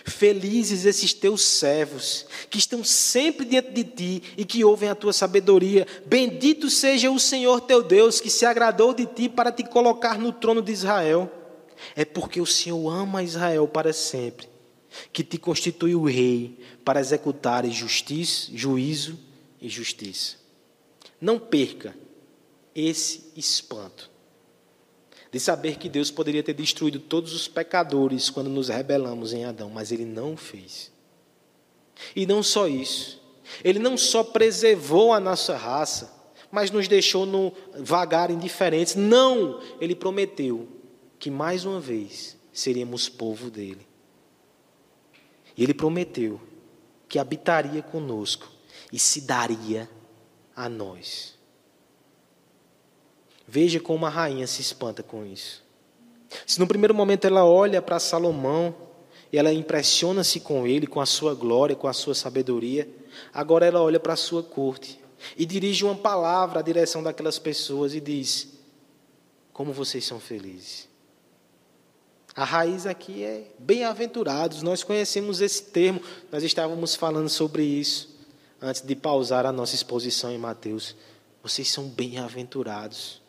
Felizes 0.04 0.84
esses 0.84 1.12
teus 1.12 1.42
servos, 1.42 2.26
que 2.50 2.58
estão 2.58 2.84
sempre 2.84 3.46
diante 3.46 3.70
de 3.70 3.84
ti 3.84 4.22
e 4.36 4.44
que 4.44 4.64
ouvem 4.64 4.88
a 4.88 4.94
tua 4.94 5.12
sabedoria. 5.12 5.86
Bendito 6.04 6.68
seja 6.68 7.10
o 7.10 7.18
Senhor 7.18 7.60
teu 7.60 7.82
Deus, 7.82 8.20
que 8.20 8.30
se 8.30 8.44
agradou 8.44 8.92
de 8.92 9.06
ti 9.06 9.28
para 9.28 9.52
te 9.52 9.64
colocar 9.64 10.18
no 10.18 10.32
trono 10.32 10.60
de 10.60 10.72
Israel. 10.72 11.30
É 11.94 12.04
porque 12.04 12.40
o 12.40 12.46
Senhor 12.46 12.88
ama 12.90 13.22
Israel 13.22 13.66
para 13.68 13.92
sempre, 13.92 14.48
que 15.12 15.22
te 15.22 15.38
constituiu 15.38 16.02
rei 16.04 16.58
para 16.84 17.00
executar 17.00 17.64
justiça, 17.66 18.50
juízo 18.52 19.18
e 19.60 19.68
justiça. 19.68 20.36
Não 21.20 21.38
perca 21.38 21.94
esse 22.74 23.32
espanto 23.36 24.15
de 25.36 25.40
saber 25.40 25.76
que 25.76 25.86
Deus 25.86 26.10
poderia 26.10 26.42
ter 26.42 26.54
destruído 26.54 26.98
todos 26.98 27.34
os 27.34 27.46
pecadores 27.46 28.30
quando 28.30 28.48
nos 28.48 28.70
rebelamos 28.70 29.34
em 29.34 29.44
Adão, 29.44 29.68
mas 29.68 29.92
ele 29.92 30.06
não 30.06 30.34
fez. 30.34 30.90
E 32.14 32.26
não 32.26 32.42
só 32.42 32.66
isso, 32.66 33.20
ele 33.62 33.78
não 33.78 33.98
só 33.98 34.24
preservou 34.24 35.12
a 35.12 35.20
nossa 35.20 35.54
raça, 35.54 36.10
mas 36.50 36.70
nos 36.70 36.88
deixou 36.88 37.26
no 37.26 37.52
vagar 37.80 38.30
indiferentes. 38.30 38.94
Não, 38.94 39.60
ele 39.78 39.94
prometeu 39.94 40.66
que 41.18 41.30
mais 41.30 41.66
uma 41.66 41.80
vez 41.80 42.34
seríamos 42.50 43.10
povo 43.10 43.50
dele. 43.50 43.86
E 45.54 45.62
ele 45.62 45.74
prometeu 45.74 46.40
que 47.10 47.18
habitaria 47.18 47.82
conosco 47.82 48.50
e 48.90 48.98
se 48.98 49.20
daria 49.20 49.86
a 50.56 50.66
nós. 50.66 51.35
Veja 53.46 53.78
como 53.78 54.06
a 54.06 54.08
rainha 54.08 54.46
se 54.46 54.60
espanta 54.60 55.02
com 55.02 55.24
isso. 55.24 55.64
Se 56.46 56.58
no 56.58 56.66
primeiro 56.66 56.94
momento 56.94 57.26
ela 57.26 57.44
olha 57.44 57.80
para 57.80 57.98
Salomão 57.98 58.74
e 59.32 59.38
ela 59.38 59.52
impressiona-se 59.52 60.40
com 60.40 60.66
ele, 60.66 60.86
com 60.86 61.00
a 61.00 61.06
sua 61.06 61.34
glória, 61.34 61.76
com 61.76 61.86
a 61.86 61.92
sua 61.92 62.14
sabedoria, 62.14 62.88
agora 63.32 63.66
ela 63.66 63.80
olha 63.80 64.00
para 64.00 64.14
a 64.14 64.16
sua 64.16 64.42
corte 64.42 65.00
e 65.36 65.46
dirige 65.46 65.84
uma 65.84 65.94
palavra 65.94 66.60
à 66.60 66.62
direção 66.62 67.02
daquelas 67.02 67.38
pessoas 67.38 67.94
e 67.94 68.00
diz: 68.00 68.48
Como 69.52 69.72
vocês 69.72 70.04
são 70.04 70.18
felizes. 70.18 70.88
A 72.34 72.44
raiz 72.44 72.84
aqui 72.84 73.24
é 73.24 73.46
bem-aventurados, 73.58 74.60
nós 74.60 74.82
conhecemos 74.82 75.40
esse 75.40 75.62
termo, 75.62 76.02
nós 76.30 76.42
estávamos 76.42 76.94
falando 76.94 77.30
sobre 77.30 77.62
isso 77.62 78.14
antes 78.60 78.82
de 78.82 78.94
pausar 78.94 79.46
a 79.46 79.52
nossa 79.52 79.74
exposição 79.74 80.30
em 80.30 80.36
Mateus. 80.36 80.94
Vocês 81.42 81.68
são 81.68 81.88
bem-aventurados. 81.88 83.22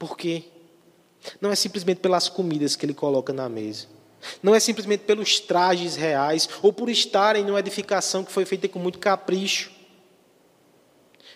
Por 0.00 0.16
quê? 0.16 0.44
Não 1.42 1.50
é 1.50 1.54
simplesmente 1.54 1.98
pelas 1.98 2.26
comidas 2.26 2.74
que 2.74 2.86
ele 2.86 2.94
coloca 2.94 3.34
na 3.34 3.50
mesa. 3.50 3.86
Não 4.42 4.54
é 4.54 4.58
simplesmente 4.58 5.00
pelos 5.00 5.38
trajes 5.38 5.94
reais 5.94 6.48
ou 6.62 6.72
por 6.72 6.88
estarem 6.88 7.44
numa 7.44 7.60
edificação 7.60 8.24
que 8.24 8.32
foi 8.32 8.46
feita 8.46 8.66
com 8.66 8.78
muito 8.78 8.98
capricho. 8.98 9.70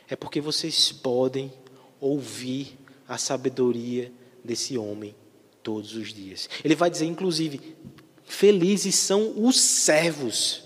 É 0.09 0.17
porque 0.17 0.41
vocês 0.41 0.91
podem 0.91 1.53
ouvir 2.01 2.79
a 3.07 3.19
sabedoria 3.19 4.11
desse 4.43 4.79
homem 4.79 5.15
todos 5.63 5.95
os 5.95 6.11
dias. 6.11 6.49
Ele 6.65 6.75
vai 6.75 6.89
dizer, 6.89 7.05
inclusive, 7.05 7.77
felizes 8.25 8.95
são 8.95 9.45
os 9.45 9.61
servos 9.61 10.64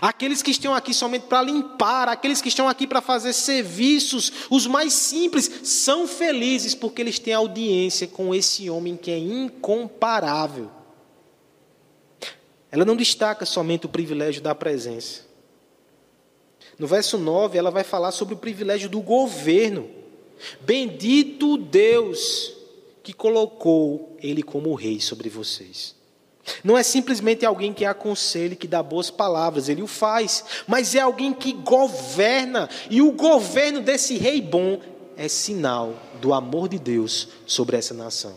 Aqueles 0.00 0.42
que 0.42 0.50
estão 0.50 0.74
aqui 0.74 0.92
somente 0.92 1.26
para 1.26 1.42
limpar, 1.42 2.08
aqueles 2.08 2.40
que 2.40 2.48
estão 2.48 2.68
aqui 2.68 2.86
para 2.86 3.00
fazer 3.00 3.32
serviços, 3.32 4.32
os 4.50 4.66
mais 4.66 4.92
simples, 4.92 5.50
são 5.62 6.06
felizes 6.06 6.74
porque 6.74 7.02
eles 7.02 7.18
têm 7.18 7.34
audiência 7.34 8.06
com 8.06 8.34
esse 8.34 8.68
homem 8.68 8.96
que 8.96 9.10
é 9.10 9.18
incomparável. 9.18 10.70
Ela 12.70 12.84
não 12.84 12.96
destaca 12.96 13.46
somente 13.46 13.86
o 13.86 13.88
privilégio 13.88 14.42
da 14.42 14.54
presença. 14.54 15.22
No 16.76 16.86
verso 16.86 17.16
9, 17.16 17.56
ela 17.56 17.70
vai 17.70 17.84
falar 17.84 18.10
sobre 18.10 18.34
o 18.34 18.38
privilégio 18.38 18.88
do 18.88 19.00
governo. 19.00 19.88
Bendito 20.60 21.56
Deus 21.56 22.52
que 23.02 23.12
colocou 23.12 24.16
ele 24.20 24.42
como 24.42 24.74
rei 24.74 24.98
sobre 24.98 25.28
vocês. 25.28 25.94
Não 26.62 26.76
é 26.76 26.82
simplesmente 26.82 27.44
alguém 27.44 27.72
que 27.72 27.84
aconselha, 27.84 28.56
que 28.56 28.68
dá 28.68 28.82
boas 28.82 29.10
palavras, 29.10 29.68
ele 29.68 29.82
o 29.82 29.86
faz, 29.86 30.44
mas 30.66 30.94
é 30.94 31.00
alguém 31.00 31.32
que 31.32 31.52
governa, 31.52 32.68
e 32.90 33.00
o 33.00 33.12
governo 33.12 33.80
desse 33.80 34.16
rei 34.16 34.40
bom 34.40 34.80
é 35.16 35.28
sinal 35.28 35.94
do 36.20 36.34
amor 36.34 36.68
de 36.68 36.78
Deus 36.78 37.28
sobre 37.46 37.76
essa 37.76 37.94
nação. 37.94 38.36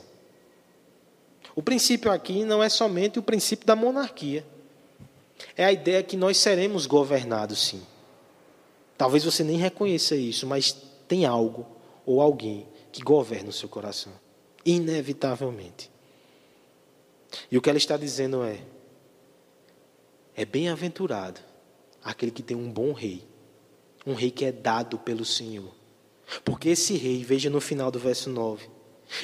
O 1.56 1.62
princípio 1.62 2.12
aqui 2.12 2.44
não 2.44 2.64
é 2.64 2.70
somente 2.70 3.20
o 3.20 3.24
princípio 3.24 3.66
da 3.66 3.76
monarquia, 3.76 4.46
é 5.56 5.66
a 5.66 5.72
ideia 5.72 6.04
que 6.04 6.16
nós 6.16 6.38
seremos 6.38 6.86
governados 6.86 7.60
sim. 7.60 7.82
Talvez 8.98 9.24
você 9.24 9.44
nem 9.44 9.58
reconheça 9.58 10.16
isso, 10.16 10.48
mas 10.48 10.76
tem 11.08 11.26
algo 11.26 11.66
ou 12.06 12.22
alguém 12.22 12.68
que 12.92 13.02
governa 13.02 13.50
o 13.50 13.54
seu 13.54 13.70
coração, 13.70 14.14
inevitavelmente. 14.66 15.97
E 17.52 17.58
o 17.58 17.62
que 17.62 17.70
ela 17.70 17.78
está 17.78 17.98
dizendo 17.98 18.44
é: 18.44 18.60
é 20.36 20.46
bem-aventurado 20.46 21.42
aquele 22.04 22.32
que 22.32 22.44
tem 22.44 22.56
um 22.56 22.72
bom 22.72 22.94
rei, 22.94 23.28
um 24.06 24.14
rei 24.14 24.32
que 24.32 24.46
é 24.46 24.52
dado 24.52 24.98
pelo 24.98 25.26
Senhor. 25.26 25.74
Porque 26.44 26.70
esse 26.70 26.96
rei, 26.96 27.24
veja 27.24 27.50
no 27.50 27.62
final 27.62 27.90
do 27.90 28.00
verso 28.00 28.30
9, 28.30 28.70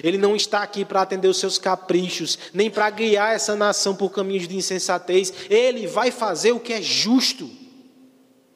ele 0.04 0.18
não 0.18 0.36
está 0.36 0.64
aqui 0.64 0.86
para 0.86 1.02
atender 1.02 1.28
os 1.28 1.38
seus 1.38 1.58
caprichos, 1.58 2.40
nem 2.54 2.70
para 2.70 2.90
guiar 2.90 3.34
essa 3.34 3.56
nação 3.56 3.96
por 3.96 4.10
caminhos 4.12 4.48
de 4.48 4.56
insensatez. 4.56 5.34
Ele 5.50 5.88
vai 5.88 6.12
fazer 6.12 6.52
o 6.52 6.60
que 6.60 6.74
é 6.74 6.82
justo. 6.82 7.50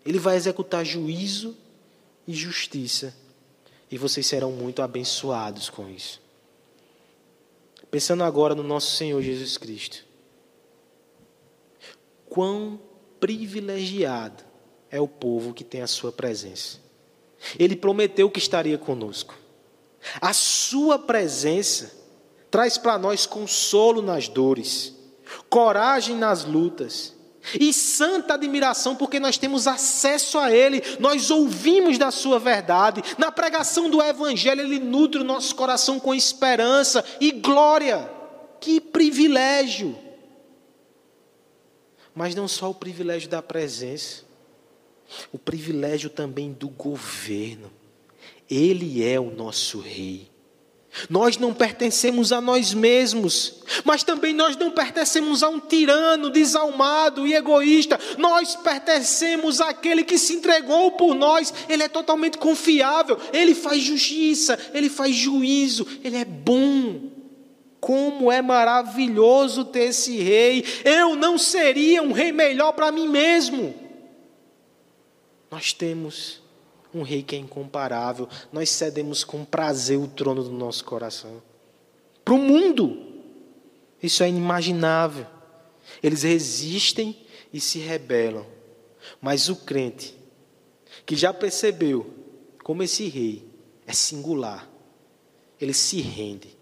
Ele 0.06 0.20
vai 0.20 0.38
executar 0.38 0.86
juízo 0.86 1.56
e 2.26 2.34
justiça. 2.34 3.14
E 3.92 3.98
vocês 3.98 4.26
serão 4.26 4.52
muito 4.52 4.82
abençoados 4.82 5.70
com 5.70 5.90
isso. 5.90 6.22
Pensando 7.90 8.24
agora 8.24 8.54
no 8.54 8.64
nosso 8.64 8.96
Senhor 8.96 9.22
Jesus 9.22 9.58
Cristo. 9.58 10.06
Quão 12.30 12.80
privilegiado 13.20 14.44
é 14.90 15.00
o 15.00 15.08
povo 15.08 15.54
que 15.54 15.64
tem 15.64 15.82
a 15.82 15.88
sua 15.88 16.12
presença. 16.12 16.80
Ele 17.58 17.76
prometeu 17.76 18.30
que 18.30 18.40
estaria 18.40 18.78
conosco. 18.78 19.36
A 20.22 20.34
sua 20.34 20.98
presença 21.00 21.94
traz 22.50 22.78
para 22.78 22.98
nós 22.98 23.26
consolo 23.26 24.02
nas 24.02 24.28
dores, 24.28 24.96
coragem 25.50 26.16
nas 26.16 26.46
lutas 26.46 27.17
e 27.60 27.72
santa 27.74 28.34
admiração, 28.34 28.96
porque 28.96 29.20
nós 29.20 29.38
temos 29.38 29.68
acesso 29.68 30.38
a 30.38 30.52
Ele, 30.52 30.82
nós 31.00 31.30
ouvimos 31.30 31.98
da 31.98 32.12
Sua 32.12 32.40
verdade, 32.40 33.04
na 33.18 33.32
pregação 33.32 33.90
do 33.90 34.02
Evangelho, 34.02 34.62
Ele 34.62 34.80
nutre 34.80 35.22
o 35.22 35.26
nosso 35.26 35.56
coração 35.56 36.00
com 36.00 36.14
esperança 36.14 37.04
e 37.20 37.32
glória. 37.32 38.10
Que 38.60 38.82
privilégio! 38.82 39.98
Mas 42.14 42.34
não 42.34 42.48
só 42.48 42.72
o 42.72 42.74
privilégio 42.74 43.30
da 43.30 43.44
presença, 43.44 44.24
o 45.32 45.38
privilégio 45.38 46.10
também 46.10 46.52
do 46.52 46.68
governo. 46.68 47.72
Ele 48.50 49.04
é 49.04 49.20
o 49.20 49.30
nosso 49.30 49.80
Rei. 49.80 50.30
Nós 51.10 51.38
não 51.38 51.54
pertencemos 51.54 52.32
a 52.32 52.42
nós 52.42 52.74
mesmos, 52.74 53.56
mas 53.84 54.04
também 54.04 54.34
nós 54.34 54.56
não 54.56 54.72
pertencemos 54.72 55.44
a 55.44 55.50
um 55.50 55.60
tirano 55.60 56.30
desalmado 56.30 57.28
e 57.28 57.34
egoísta. 57.34 58.00
Nós 58.18 58.56
pertencemos 58.56 59.62
àquele 59.62 60.04
que 60.04 60.18
se 60.18 60.34
entregou 60.34 60.92
por 60.92 61.14
nós. 61.14 61.54
Ele 61.70 61.84
é 61.84 61.88
totalmente 61.88 62.38
confiável, 62.38 63.18
ele 63.32 63.54
faz 63.54 63.82
justiça, 63.82 64.58
ele 64.74 64.90
faz 64.90 65.16
juízo, 65.16 65.86
ele 66.04 66.18
é 66.18 66.26
bom. 66.26 67.16
Como 67.80 68.32
é 68.32 68.42
maravilhoso 68.42 69.64
ter 69.64 69.90
esse 69.90 70.18
rei. 70.18 70.66
Eu 70.84 71.16
não 71.16 71.38
seria 71.38 72.02
um 72.02 72.12
rei 72.12 72.32
melhor 72.32 72.74
para 72.74 72.92
mim 72.92 73.08
mesmo. 73.08 73.74
Nós 75.50 75.72
temos 75.72 76.42
um 76.94 77.02
rei 77.02 77.24
que 77.24 77.36
é 77.36 77.40
incomparável. 77.40 78.28
Nós 78.52 78.70
cedemos 78.70 79.24
com 79.24 79.44
prazer 79.46 79.98
o 79.98 80.08
trono 80.08 80.44
do 80.44 80.52
nosso 80.52 80.84
coração. 80.86 81.42
Para 82.24 82.34
o 82.34 82.38
mundo, 82.38 82.98
isso 84.02 84.24
é 84.24 84.30
inimaginável. 84.30 85.26
Eles 86.02 86.24
resistem 86.24 87.16
e 87.54 87.60
se 87.60 87.80
rebelam. 87.80 88.46
Mas 89.22 89.50
o 89.50 89.56
crente, 89.56 90.16
que 91.06 91.16
já 91.16 91.34
percebeu 91.34 92.14
como 92.64 92.84
esse 92.84 93.08
rei 93.08 93.48
é 93.86 93.94
singular, 93.94 94.70
ele 95.60 95.74
se 95.74 96.02
rende 96.02 96.58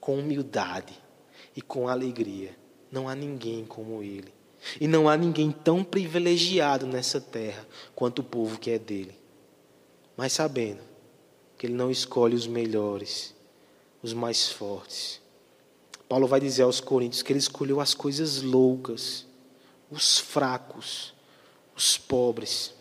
com 0.00 0.18
humildade 0.18 0.98
e 1.54 1.62
com 1.62 1.88
alegria. 1.88 2.56
Não 2.90 3.08
há 3.08 3.14
ninguém 3.14 3.64
como 3.64 4.02
ele. 4.02 4.32
E 4.80 4.88
não 4.88 5.08
há 5.08 5.16
ninguém 5.16 5.52
tão 5.52 5.84
privilegiado 5.84 6.86
nessa 6.86 7.20
terra 7.20 7.64
quanto 7.94 8.20
o 8.20 8.24
povo 8.24 8.58
que 8.58 8.70
é 8.70 8.78
dele 8.78 9.17
mas 10.18 10.32
sabendo 10.32 10.80
que 11.56 11.64
Ele 11.64 11.74
não 11.74 11.92
escolhe 11.92 12.34
os 12.34 12.44
melhores, 12.44 13.32
os 14.02 14.12
mais 14.12 14.50
fortes. 14.50 15.20
Paulo 16.08 16.26
vai 16.26 16.40
dizer 16.40 16.64
aos 16.64 16.80
Coríntios 16.80 17.22
que 17.22 17.32
Ele 17.32 17.38
escolheu 17.38 17.80
as 17.80 17.94
coisas 17.94 18.42
loucas, 18.42 19.24
os 19.88 20.18
fracos, 20.18 21.14
os 21.76 21.96
pobres. 21.96 22.74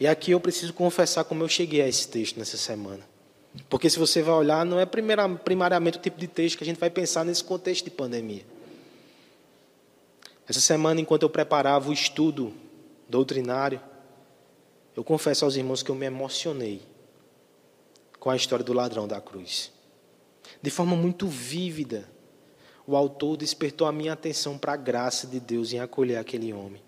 E 0.00 0.06
aqui 0.06 0.30
eu 0.30 0.40
preciso 0.40 0.72
confessar 0.72 1.24
como 1.24 1.44
eu 1.44 1.48
cheguei 1.48 1.82
a 1.82 1.88
esse 1.88 2.08
texto 2.08 2.38
nessa 2.38 2.56
semana. 2.56 3.06
Porque 3.68 3.90
se 3.90 3.98
você 3.98 4.22
vai 4.22 4.36
olhar, 4.36 4.64
não 4.64 4.80
é 4.80 4.86
primariamente 4.86 5.98
o 5.98 6.00
tipo 6.00 6.18
de 6.18 6.28
texto 6.28 6.56
que 6.56 6.64
a 6.64 6.66
gente 6.66 6.80
vai 6.80 6.88
pensar 6.88 7.26
nesse 7.26 7.44
contexto 7.44 7.84
de 7.84 7.90
pandemia. 7.90 8.46
Essa 10.48 10.60
semana, 10.60 10.98
enquanto 10.98 11.24
eu 11.24 11.30
preparava 11.30 11.90
o 11.90 11.92
estudo 11.92 12.54
doutrinário, 13.06 13.78
eu 14.98 15.04
confesso 15.04 15.44
aos 15.44 15.54
irmãos 15.54 15.80
que 15.80 15.92
eu 15.92 15.94
me 15.94 16.06
emocionei 16.06 16.82
com 18.18 18.30
a 18.30 18.34
história 18.34 18.64
do 18.64 18.72
ladrão 18.72 19.06
da 19.06 19.20
cruz. 19.20 19.70
De 20.60 20.70
forma 20.70 20.96
muito 20.96 21.28
vívida, 21.28 22.10
o 22.84 22.96
autor 22.96 23.36
despertou 23.36 23.86
a 23.86 23.92
minha 23.92 24.12
atenção 24.12 24.58
para 24.58 24.72
a 24.72 24.76
graça 24.76 25.28
de 25.28 25.38
Deus 25.38 25.72
em 25.72 25.78
acolher 25.78 26.16
aquele 26.16 26.52
homem. 26.52 26.82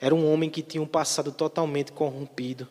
Era 0.00 0.14
um 0.14 0.32
homem 0.32 0.48
que 0.48 0.62
tinha 0.62 0.82
um 0.82 0.86
passado 0.86 1.32
totalmente 1.32 1.92
corrompido. 1.92 2.66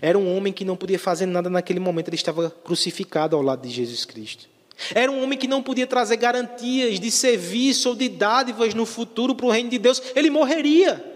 Era 0.00 0.18
um 0.18 0.36
homem 0.36 0.52
que 0.52 0.64
não 0.64 0.76
podia 0.76 0.98
fazer 0.98 1.26
nada 1.26 1.48
naquele 1.48 1.78
momento, 1.78 2.08
ele 2.08 2.16
estava 2.16 2.50
crucificado 2.50 3.36
ao 3.36 3.42
lado 3.42 3.62
de 3.62 3.72
Jesus 3.72 4.04
Cristo. 4.04 4.48
Era 4.92 5.12
um 5.12 5.22
homem 5.22 5.38
que 5.38 5.46
não 5.46 5.62
podia 5.62 5.86
trazer 5.86 6.16
garantias 6.16 6.98
de 6.98 7.10
serviço 7.12 7.90
ou 7.90 7.94
de 7.94 8.08
dádivas 8.08 8.74
no 8.74 8.84
futuro 8.84 9.32
para 9.32 9.46
o 9.46 9.50
reino 9.50 9.70
de 9.70 9.78
Deus, 9.78 10.02
ele 10.16 10.28
morreria. 10.28 11.11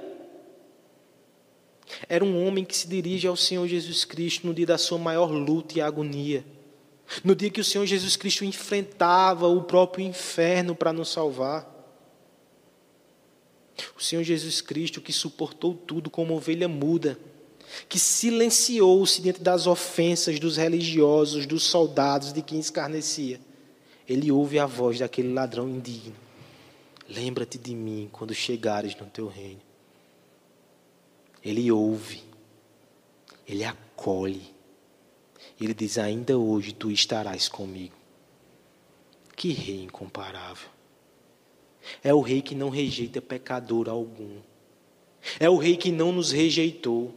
Era 2.08 2.24
um 2.24 2.44
homem 2.46 2.64
que 2.64 2.76
se 2.76 2.88
dirige 2.88 3.26
ao 3.26 3.36
Senhor 3.36 3.66
Jesus 3.66 4.04
Cristo 4.04 4.46
no 4.46 4.54
dia 4.54 4.66
da 4.66 4.78
sua 4.78 4.98
maior 4.98 5.30
luta 5.30 5.78
e 5.78 5.80
agonia. 5.80 6.44
No 7.22 7.34
dia 7.34 7.50
que 7.50 7.60
o 7.60 7.64
Senhor 7.64 7.86
Jesus 7.86 8.16
Cristo 8.16 8.44
enfrentava 8.44 9.46
o 9.46 9.62
próprio 9.62 10.04
inferno 10.04 10.74
para 10.74 10.92
nos 10.92 11.08
salvar. 11.08 11.72
O 13.96 14.02
Senhor 14.02 14.22
Jesus 14.22 14.60
Cristo 14.60 15.00
que 15.00 15.12
suportou 15.12 15.74
tudo 15.74 16.10
como 16.10 16.34
ovelha 16.34 16.66
muda, 16.66 17.18
que 17.88 17.98
silenciou-se 17.98 19.20
diante 19.20 19.40
das 19.40 19.66
ofensas 19.66 20.40
dos 20.40 20.56
religiosos, 20.56 21.46
dos 21.46 21.62
soldados, 21.62 22.32
de 22.32 22.42
quem 22.42 22.58
escarnecia. 22.58 23.40
Ele 24.08 24.30
ouve 24.30 24.58
a 24.58 24.66
voz 24.66 24.98
daquele 24.98 25.32
ladrão 25.32 25.68
indigno. 25.68 26.14
Lembra-te 27.08 27.58
de 27.58 27.74
mim 27.74 28.08
quando 28.10 28.34
chegares 28.34 28.96
no 28.96 29.06
teu 29.06 29.28
reino. 29.28 29.65
Ele 31.46 31.70
ouve, 31.70 32.24
ele 33.46 33.62
acolhe. 33.62 34.52
Ele 35.60 35.72
diz: 35.72 35.96
Ainda 35.96 36.36
hoje 36.36 36.72
tu 36.72 36.90
estarás 36.90 37.48
comigo. 37.48 37.94
Que 39.36 39.52
rei 39.52 39.84
incomparável. 39.84 40.68
É 42.02 42.12
o 42.12 42.20
rei 42.20 42.42
que 42.42 42.56
não 42.56 42.68
rejeita 42.68 43.22
pecador 43.22 43.88
algum. 43.88 44.40
É 45.38 45.48
o 45.48 45.56
rei 45.56 45.76
que 45.76 45.92
não 45.92 46.10
nos 46.10 46.32
rejeitou. 46.32 47.14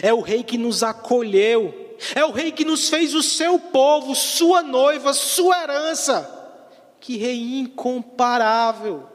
É 0.00 0.14
o 0.14 0.20
rei 0.20 0.44
que 0.44 0.56
nos 0.56 0.84
acolheu. 0.84 1.96
É 2.14 2.24
o 2.24 2.30
rei 2.30 2.52
que 2.52 2.64
nos 2.64 2.88
fez 2.88 3.16
o 3.16 3.22
seu 3.22 3.58
povo, 3.58 4.14
sua 4.14 4.62
noiva, 4.62 5.12
sua 5.12 5.60
herança. 5.60 6.70
Que 7.00 7.16
rei 7.16 7.58
incomparável. 7.58 9.08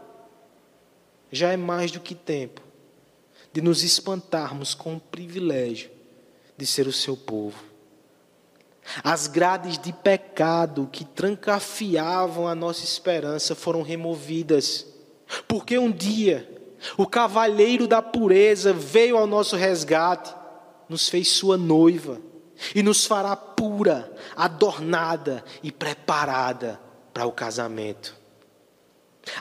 Já 1.31 1.53
é 1.53 1.57
mais 1.57 1.89
do 1.89 2.01
que 2.01 2.13
tempo 2.13 2.66
de 3.57 3.61
nos 3.63 3.81
espantarmos 3.81 4.75
com 4.75 4.97
o 4.97 4.99
privilégio 4.99 5.89
de 6.55 6.63
ser 6.63 6.85
o 6.85 6.93
seu 6.93 7.17
povo. 7.17 7.57
As 9.03 9.25
grades 9.25 9.79
de 9.79 9.91
pecado 9.91 10.87
que 10.91 11.03
trancafiavam 11.03 12.47
a 12.47 12.53
nossa 12.53 12.83
esperança 12.83 13.55
foram 13.55 13.81
removidas, 13.81 14.85
porque 15.47 15.75
um 15.75 15.91
dia 15.91 16.47
o 16.99 17.07
cavalheiro 17.07 17.87
da 17.87 17.99
pureza 17.99 18.73
veio 18.73 19.17
ao 19.17 19.25
nosso 19.25 19.55
resgate, 19.55 20.35
nos 20.87 21.09
fez 21.09 21.27
sua 21.27 21.57
noiva 21.57 22.21
e 22.75 22.83
nos 22.83 23.07
fará 23.07 23.35
pura, 23.35 24.15
adornada 24.35 25.43
e 25.63 25.71
preparada 25.71 26.79
para 27.11 27.25
o 27.25 27.31
casamento. 27.31 28.15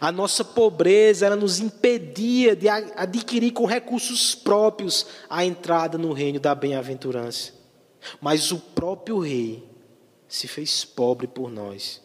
A 0.01 0.11
nossa 0.11 0.45
pobreza 0.45 1.27
ela 1.27 1.37
nos 1.37 1.61
impedia 1.61 2.57
de 2.57 2.69
adquirir 2.69 3.53
com 3.53 3.67
recursos 3.67 4.35
próprios 4.35 5.07
a 5.29 5.45
entrada 5.45 5.97
no 5.97 6.13
reino 6.13 6.41
da 6.41 6.55
bem-aventurança. 6.55 7.53
Mas 8.21 8.53
o 8.53 8.59
próprio 8.59 9.19
rei 9.19 9.65
se 10.29 10.49
fez 10.49 10.85
pobre 10.85 11.27
por 11.27 11.51
nós, 11.51 12.03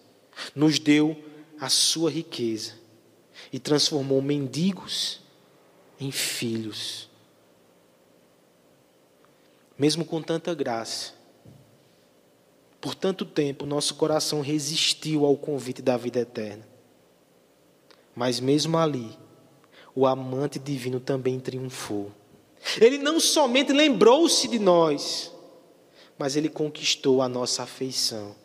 nos 0.55 0.79
deu 0.79 1.17
a 1.59 1.69
sua 1.69 2.09
riqueza 2.09 2.73
e 3.51 3.59
transformou 3.59 4.21
mendigos 4.21 5.21
em 5.99 6.11
filhos. 6.11 7.09
Mesmo 9.77 10.05
com 10.05 10.21
tanta 10.21 10.53
graça, 10.53 11.13
por 12.79 12.95
tanto 12.95 13.25
tempo, 13.25 13.65
nosso 13.65 13.95
coração 13.95 14.41
resistiu 14.41 15.25
ao 15.25 15.37
convite 15.37 15.81
da 15.81 15.97
vida 15.97 16.19
eterna. 16.19 16.70
Mas 18.15 18.39
mesmo 18.39 18.77
ali, 18.77 19.17
o 19.95 20.05
amante 20.05 20.59
divino 20.59 20.99
também 20.99 21.39
triunfou. 21.39 22.11
Ele 22.79 22.97
não 22.97 23.19
somente 23.19 23.73
lembrou-se 23.73 24.47
de 24.47 24.59
nós, 24.59 25.31
mas 26.17 26.35
ele 26.35 26.49
conquistou 26.49 27.21
a 27.21 27.29
nossa 27.29 27.63
afeição, 27.63 28.35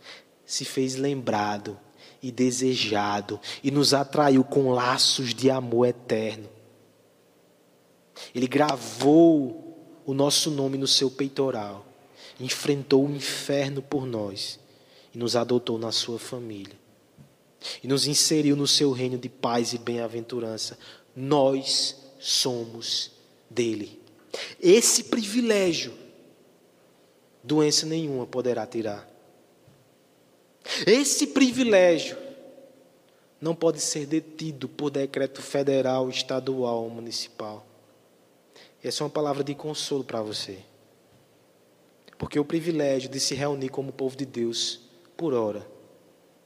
se 0.44 0.64
fez 0.64 0.96
lembrado 0.96 1.78
e 2.22 2.30
desejado 2.32 3.38
e 3.62 3.70
nos 3.70 3.92
atraiu 3.92 4.42
com 4.42 4.70
laços 4.70 5.34
de 5.34 5.50
amor 5.50 5.86
eterno. 5.86 6.48
Ele 8.34 8.46
gravou 8.46 10.00
o 10.06 10.14
nosso 10.14 10.50
nome 10.50 10.78
no 10.78 10.86
seu 10.86 11.10
peitoral, 11.10 11.84
enfrentou 12.40 13.06
o 13.06 13.10
inferno 13.10 13.82
por 13.82 14.06
nós 14.06 14.58
e 15.14 15.18
nos 15.18 15.36
adotou 15.36 15.78
na 15.78 15.92
sua 15.92 16.18
família 16.18 16.85
e 17.82 17.88
nos 17.88 18.06
inseriu 18.06 18.56
no 18.56 18.66
seu 18.66 18.92
reino 18.92 19.18
de 19.18 19.28
paz 19.28 19.72
e 19.72 19.78
bem-aventurança. 19.78 20.78
Nós 21.14 21.96
somos 22.18 23.12
dele. 23.48 24.00
Esse 24.60 25.04
privilégio, 25.04 25.92
doença 27.42 27.86
nenhuma 27.86 28.26
poderá 28.26 28.66
tirar. 28.66 29.08
Esse 30.86 31.28
privilégio, 31.28 32.16
não 33.40 33.54
pode 33.54 33.80
ser 33.80 34.06
detido 34.06 34.68
por 34.68 34.90
decreto 34.90 35.40
federal, 35.40 36.08
estadual 36.08 36.84
ou 36.84 36.90
municipal. 36.90 37.66
Essa 38.82 39.02
é 39.02 39.04
uma 39.04 39.10
palavra 39.10 39.44
de 39.44 39.54
consolo 39.54 40.04
para 40.04 40.22
você. 40.22 40.58
Porque 42.18 42.38
o 42.38 42.44
privilégio 42.44 43.10
de 43.10 43.20
se 43.20 43.34
reunir 43.34 43.68
como 43.68 43.92
povo 43.92 44.16
de 44.16 44.24
Deus, 44.24 44.80
por 45.16 45.34
hora, 45.34 45.66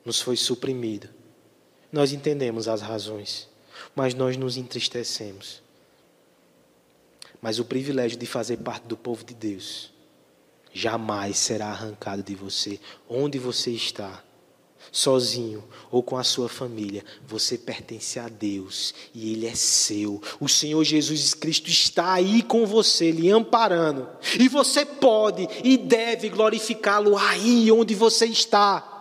nos 0.04 0.20
foi 0.20 0.36
suprimido. 0.36 1.08
Nós 1.92 2.12
entendemos 2.12 2.68
as 2.68 2.80
razões, 2.80 3.48
mas 3.94 4.14
nós 4.14 4.36
nos 4.36 4.56
entristecemos. 4.56 5.62
Mas 7.42 7.58
o 7.58 7.64
privilégio 7.64 8.18
de 8.18 8.26
fazer 8.26 8.58
parte 8.58 8.84
do 8.84 8.96
povo 8.96 9.24
de 9.24 9.34
Deus 9.34 9.92
jamais 10.72 11.36
será 11.38 11.66
arrancado 11.66 12.22
de 12.22 12.34
você, 12.34 12.78
onde 13.08 13.38
você 13.38 13.70
está 13.70 14.22
sozinho 14.92 15.62
ou 15.90 16.02
com 16.02 16.16
a 16.16 16.24
sua 16.24 16.48
família, 16.48 17.04
você 17.26 17.56
pertence 17.56 18.18
a 18.18 18.28
Deus 18.28 18.94
e 19.14 19.32
Ele 19.32 19.46
é 19.46 19.54
seu. 19.54 20.20
O 20.40 20.48
Senhor 20.48 20.82
Jesus 20.84 21.34
Cristo 21.34 21.68
está 21.68 22.14
aí 22.14 22.42
com 22.42 22.66
você, 22.66 23.10
lhe 23.10 23.30
amparando. 23.30 24.08
E 24.38 24.48
você 24.48 24.84
pode 24.84 25.48
e 25.62 25.76
deve 25.76 26.28
glorificá-lo 26.28 27.16
aí 27.16 27.70
onde 27.70 27.94
você 27.94 28.26
está. 28.26 28.99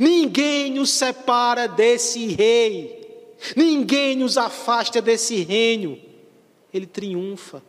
Ninguém 0.00 0.72
nos 0.72 0.90
separa 0.90 1.68
desse 1.68 2.26
rei, 2.26 3.34
ninguém 3.54 4.16
nos 4.16 4.38
afasta 4.38 5.02
desse 5.02 5.42
reino. 5.42 6.00
Ele 6.72 6.86
triunfa. 6.86 7.62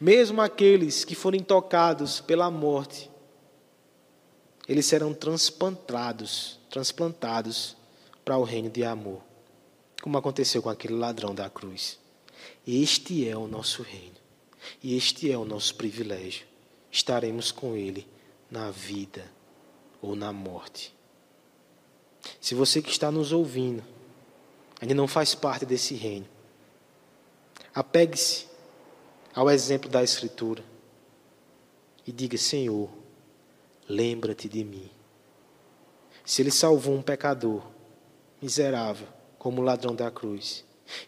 Mesmo 0.00 0.40
aqueles 0.40 1.04
que 1.04 1.14
forem 1.14 1.42
tocados 1.42 2.20
pela 2.20 2.50
morte, 2.50 3.10
eles 4.68 4.86
serão 4.86 5.12
transplantados, 5.12 6.60
transplantados 6.70 7.76
para 8.24 8.38
o 8.38 8.44
reino 8.44 8.70
de 8.70 8.84
amor, 8.84 9.20
como 10.00 10.16
aconteceu 10.16 10.62
com 10.62 10.68
aquele 10.68 10.94
ladrão 10.94 11.34
da 11.34 11.50
cruz. 11.50 11.98
Este 12.64 13.28
é 13.28 13.36
o 13.36 13.48
nosso 13.48 13.82
reino, 13.82 14.14
e 14.80 14.96
este 14.96 15.32
é 15.32 15.36
o 15.36 15.44
nosso 15.44 15.74
privilégio. 15.74 16.46
Estaremos 16.92 17.50
com 17.50 17.74
ele 17.74 18.06
na 18.48 18.70
vida 18.70 19.24
ou 20.02 20.16
na 20.16 20.32
morte. 20.32 20.92
Se 22.40 22.54
você 22.54 22.82
que 22.82 22.90
está 22.90 23.10
nos 23.10 23.32
ouvindo 23.32 23.82
ainda 24.80 24.94
não 24.94 25.06
faz 25.06 25.34
parte 25.34 25.64
desse 25.64 25.94
reino, 25.94 26.26
apegue-se 27.72 28.46
ao 29.32 29.48
exemplo 29.48 29.88
da 29.88 30.02
Escritura 30.02 30.64
e 32.04 32.10
diga: 32.10 32.36
Senhor, 32.36 32.90
lembra-te 33.88 34.48
de 34.48 34.64
mim. 34.64 34.90
Se 36.24 36.42
ele 36.42 36.50
salvou 36.50 36.94
um 36.94 37.02
pecador 37.02 37.62
miserável, 38.40 39.06
como 39.38 39.60
o 39.60 39.64
ladrão 39.64 39.94
da 39.94 40.10
cruz, 40.10 40.64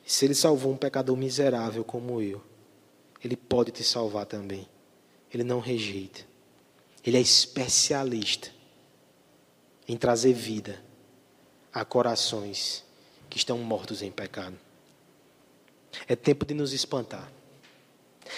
e 0.07 0.11
se 0.13 0.25
ele 0.25 0.35
salvou 0.35 0.73
um 0.73 0.77
pecador 0.77 1.17
miserável 1.17 1.85
como 1.85 2.21
eu, 2.23 2.43
ele 3.23 3.37
pode 3.37 3.71
te 3.71 3.83
salvar 3.83 4.27
também. 4.27 4.69
Ele 5.33 5.43
não 5.43 5.59
rejeita. 5.59 6.21
Ele 7.05 7.17
é 7.17 7.21
especialista 7.21 8.51
em 9.87 9.97
trazer 9.97 10.33
vida 10.33 10.83
a 11.73 11.85
corações 11.85 12.85
que 13.29 13.37
estão 13.37 13.59
mortos 13.59 14.03
em 14.03 14.11
pecado. 14.11 14.57
É 16.07 16.17
tempo 16.17 16.45
de 16.47 16.55
nos 16.55 16.73
espantar. 16.73 17.31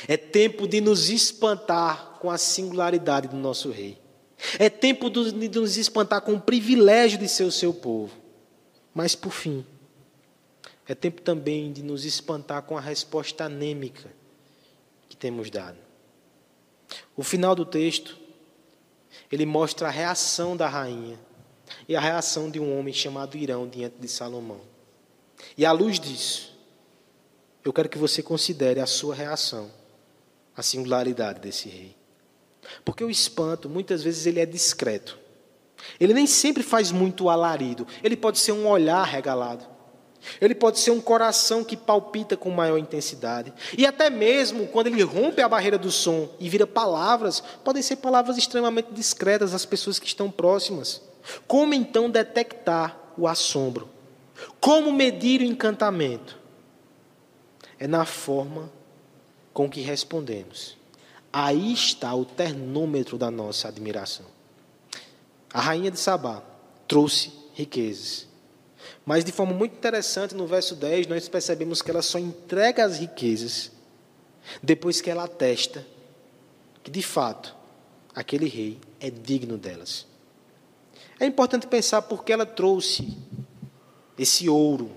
É 0.09 0.17
tempo 0.17 0.67
de 0.67 0.81
nos 0.81 1.11
espantar 1.11 2.19
com 2.21 2.31
a 2.31 2.39
singularidade 2.39 3.29
do 3.29 3.37
nosso 3.37 3.71
Rei. 3.71 3.99
É 4.59 4.69
tempo 4.69 5.09
de 5.09 5.49
nos 5.49 5.77
espantar 5.77 6.21
com 6.23 6.35
o 6.35 6.41
privilégio 6.41 7.19
de 7.19 7.29
ser 7.29 7.45
o 7.45 7.53
seu 7.53 7.73
povo. 7.73 8.15
Mas, 8.93 9.15
por 9.15 9.33
fim, 9.33 9.65
é 10.89 10.95
tempo 10.95 11.21
também 11.21 11.73
de 11.73 11.83
nos 11.83 12.05
espantar 12.05 12.63
com 12.63 12.77
a 12.77 12.81
resposta 12.81 13.45
anêmica 13.45 14.11
que 15.09 15.17
temos 15.17 15.51
dado. 15.51 15.79
O 17.17 17.23
final 17.23 17.55
do 17.55 17.65
texto, 17.65 18.17
ele 19.31 19.47
mostra 19.47 19.89
a 19.89 19.91
reação 19.91 20.57
da 20.57 20.69
rainha 20.69 21.19
e 21.89 21.95
a 21.95 22.01
reação 22.01 22.51
de 22.51 22.59
um 22.59 22.79
homem 22.79 22.93
chamado 22.93 23.37
Irão 23.37 23.69
diante 23.69 23.97
de 23.99 24.09
Salomão. 24.09 24.61
E 25.57 25.65
à 25.65 25.73
luz 25.73 26.01
disso, 26.01 26.57
eu 27.65 27.73
quero 27.73 27.89
que 27.89 27.99
você 27.99 28.23
considere 28.23 28.81
a 28.81 28.87
sua 28.87 29.15
reação, 29.15 29.71
a 30.57 30.63
singularidade 30.63 31.41
desse 31.41 31.69
rei. 31.69 31.97
Porque 32.85 33.05
o 33.05 33.11
espanto, 33.11 33.69
muitas 33.69 34.03
vezes, 34.03 34.27
ele 34.27 34.41
é 34.41 34.47
discreto. 34.47 35.19
Ele 36.01 36.15
nem 36.15 36.27
sempre 36.27 36.63
faz 36.63 36.91
muito 36.91 37.29
alarido. 37.29 37.87
Ele 38.03 38.17
pode 38.17 38.39
ser 38.39 38.53
um 38.53 38.67
olhar 38.67 39.05
regalado. 39.05 39.76
Ele 40.41 40.55
pode 40.55 40.79
ser 40.79 40.91
um 40.91 41.01
coração 41.01 41.65
que 41.65 41.77
palpita 41.77 42.37
com 42.37 42.51
maior 42.51 42.79
intensidade. 42.79 43.53
E 43.77 43.87
até 43.87 44.11
mesmo 44.11 44.67
quando 44.67 44.89
ele 44.89 45.03
rompe 45.03 45.43
a 45.43 45.49
barreira 45.49 45.79
do 45.79 45.91
som 45.91 46.29
e 46.39 46.49
vira 46.49 46.67
palavras, 46.67 47.43
podem 47.65 47.83
ser 47.83 47.97
palavras 47.97 48.37
extremamente 48.37 48.93
discretas 48.93 49.55
às 49.55 49.65
pessoas 49.65 49.99
que 49.99 50.07
estão 50.07 50.31
próximas. 50.31 51.03
Como 51.47 51.75
então 51.75 52.11
detectar 52.11 52.99
o 53.17 53.27
assombro? 53.27 53.89
Como 54.61 54.93
medir 54.93 55.41
o 55.41 55.45
encantamento? 55.45 56.39
É 57.79 57.87
na 57.87 58.05
forma 58.05 58.71
com 59.53 59.69
que 59.69 59.81
respondemos. 59.81 60.77
Aí 61.33 61.73
está 61.73 62.15
o 62.15 62.25
termômetro 62.25 63.19
da 63.19 63.31
nossa 63.31 63.69
admiração. 63.69 64.27
A 65.53 65.61
rainha 65.61 65.91
de 65.91 65.99
Sabá 65.99 66.43
trouxe 66.87 67.33
riquezas. 67.55 68.27
Mas 69.05 69.25
de 69.25 69.33
forma 69.33 69.53
muito 69.53 69.75
interessante, 69.75 70.35
no 70.35 70.47
verso 70.47 70.75
10, 70.75 71.07
nós 71.07 71.29
percebemos 71.29 71.83
que 71.83 71.91
ela 71.91 72.03
só 72.03 72.19
entrega 72.19 72.85
as 72.85 72.99
riquezas 72.99 73.71
depois 74.63 75.01
que 75.01 75.11
ela 75.11 75.25
atesta 75.25 75.85
que, 76.87 76.91
de 76.93 77.03
fato, 77.03 77.53
aquele 78.15 78.47
rei 78.47 78.79
é 79.01 79.11
digno 79.11 79.59
delas. 79.59 80.07
É 81.19 81.27
importante 81.27 81.67
pensar 81.67 82.03
porque 82.03 82.33
ela 82.33 82.47
trouxe 82.47 83.17
esse 84.17 84.49
ouro, 84.49 84.93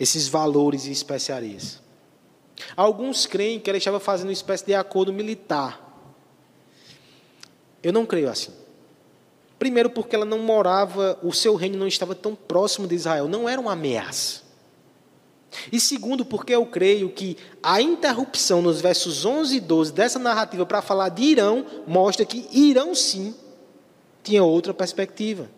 esses 0.00 0.26
valores 0.26 0.86
e 0.86 0.90
especiarias. 0.90 1.82
Alguns 2.74 3.26
creem 3.26 3.60
que 3.60 3.68
ela 3.68 3.76
estava 3.76 4.00
fazendo 4.00 4.28
uma 4.28 4.32
espécie 4.32 4.64
de 4.64 4.74
acordo 4.74 5.12
militar. 5.12 5.82
Eu 7.82 7.92
não 7.92 8.06
creio 8.06 8.30
assim. 8.30 8.52
Primeiro, 9.58 9.88
porque 9.88 10.14
ela 10.14 10.24
não 10.24 10.38
morava, 10.38 11.18
o 11.22 11.32
seu 11.32 11.54
reino 11.54 11.78
não 11.78 11.86
estava 11.86 12.14
tão 12.14 12.34
próximo 12.34 12.86
de 12.86 12.94
Israel, 12.94 13.26
não 13.26 13.48
era 13.48 13.60
uma 13.60 13.72
ameaça. 13.72 14.46
E 15.72 15.80
segundo, 15.80 16.24
porque 16.24 16.54
eu 16.54 16.66
creio 16.66 17.08
que 17.10 17.36
a 17.62 17.80
interrupção 17.80 18.60
nos 18.60 18.80
versos 18.80 19.24
11 19.24 19.56
e 19.56 19.60
12 19.60 19.92
dessa 19.92 20.18
narrativa 20.18 20.66
para 20.66 20.82
falar 20.82 21.08
de 21.08 21.22
Irão 21.22 21.64
mostra 21.86 22.26
que 22.26 22.46
Irão 22.52 22.94
sim 22.94 23.34
tinha 24.22 24.42
outra 24.42 24.74
perspectiva. 24.74 25.48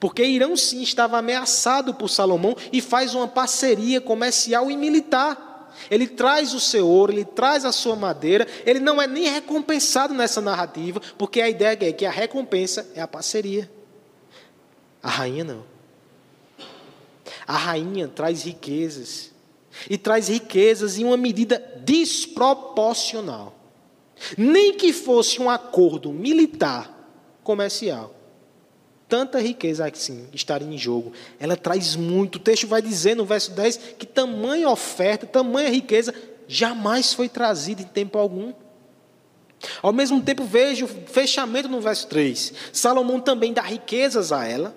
Porque 0.00 0.24
Irão 0.24 0.56
sim 0.56 0.82
estava 0.82 1.18
ameaçado 1.18 1.94
por 1.94 2.08
Salomão 2.08 2.56
e 2.72 2.80
faz 2.80 3.14
uma 3.14 3.28
parceria 3.28 4.00
comercial 4.00 4.70
e 4.70 4.76
militar. 4.76 5.53
Ele 5.90 6.06
traz 6.06 6.54
o 6.54 6.60
seu 6.60 6.86
ouro, 6.88 7.12
ele 7.12 7.24
traz 7.24 7.64
a 7.64 7.72
sua 7.72 7.96
madeira, 7.96 8.46
ele 8.64 8.80
não 8.80 9.00
é 9.00 9.06
nem 9.06 9.28
recompensado 9.28 10.14
nessa 10.14 10.40
narrativa, 10.40 11.00
porque 11.18 11.40
a 11.40 11.48
ideia 11.48 11.78
é 11.80 11.92
que 11.92 12.06
a 12.06 12.10
recompensa 12.10 12.90
é 12.94 13.00
a 13.00 13.08
parceria. 13.08 13.70
A 15.02 15.08
rainha 15.08 15.44
não. 15.44 15.64
A 17.46 17.56
rainha 17.56 18.08
traz 18.08 18.42
riquezas, 18.42 19.32
e 19.88 19.98
traz 19.98 20.28
riquezas 20.28 20.98
em 20.98 21.04
uma 21.04 21.16
medida 21.16 21.62
desproporcional. 21.84 23.58
Nem 24.38 24.74
que 24.74 24.92
fosse 24.92 25.40
um 25.42 25.50
acordo 25.50 26.12
militar 26.12 26.90
comercial 27.42 28.14
tanta 29.14 29.38
riqueza 29.38 29.86
assim 29.86 30.26
estaria 30.32 30.66
em 30.66 30.76
jogo. 30.76 31.12
Ela 31.38 31.56
traz 31.56 31.94
muito. 31.94 32.34
O 32.34 32.38
texto 32.40 32.66
vai 32.66 32.82
dizer 32.82 33.14
no 33.14 33.24
verso 33.24 33.52
10 33.52 33.76
que 33.96 34.04
tamanha 34.04 34.68
oferta, 34.68 35.24
tamanha 35.24 35.70
riqueza 35.70 36.12
jamais 36.48 37.14
foi 37.14 37.28
trazida 37.28 37.82
em 37.82 37.84
tempo 37.84 38.18
algum. 38.18 38.52
Ao 39.80 39.92
mesmo 39.92 40.20
tempo, 40.20 40.42
vejo 40.42 40.86
o 40.86 40.88
fechamento 40.88 41.68
no 41.68 41.80
verso 41.80 42.08
3. 42.08 42.54
Salomão 42.72 43.20
também 43.20 43.52
dá 43.52 43.62
riquezas 43.62 44.32
a 44.32 44.48
ela, 44.48 44.74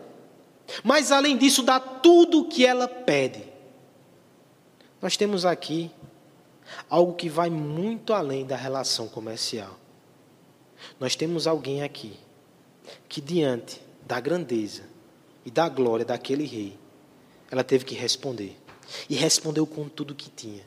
mas 0.83 1.11
além 1.11 1.35
disso, 1.35 1.63
dá 1.63 1.79
tudo 1.79 2.41
o 2.41 2.45
que 2.47 2.63
ela 2.63 2.87
pede. 2.87 3.41
Nós 5.01 5.17
temos 5.17 5.47
aqui 5.47 5.89
algo 6.87 7.15
que 7.15 7.27
vai 7.27 7.49
muito 7.49 8.13
além 8.13 8.45
da 8.45 8.55
relação 8.55 9.07
comercial. 9.07 9.79
Nós 10.99 11.15
temos 11.15 11.47
alguém 11.47 11.81
aqui 11.81 12.13
que, 13.09 13.19
diante 13.19 13.86
da 14.07 14.21
grandeza 14.21 14.83
e 15.45 15.51
da 15.51 15.67
glória 15.67 16.05
daquele 16.05 16.45
rei, 16.45 16.79
ela 17.51 17.63
teve 17.63 17.83
que 17.83 17.93
responder. 17.93 18.57
E 19.09 19.15
respondeu 19.15 19.67
com 19.67 19.89
tudo 19.89 20.15
que 20.15 20.29
tinha. 20.29 20.63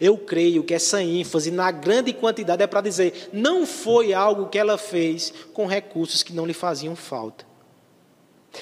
Eu 0.00 0.16
creio 0.16 0.64
que 0.64 0.72
essa 0.72 1.02
ênfase 1.02 1.50
na 1.50 1.70
grande 1.70 2.12
quantidade 2.14 2.62
é 2.62 2.66
para 2.66 2.80
dizer, 2.80 3.28
não 3.32 3.66
foi 3.66 4.14
algo 4.14 4.48
que 4.48 4.58
ela 4.58 4.78
fez 4.78 5.32
com 5.52 5.66
recursos 5.66 6.22
que 6.22 6.32
não 6.32 6.46
lhe 6.46 6.54
faziam 6.54 6.96
falta. 6.96 7.46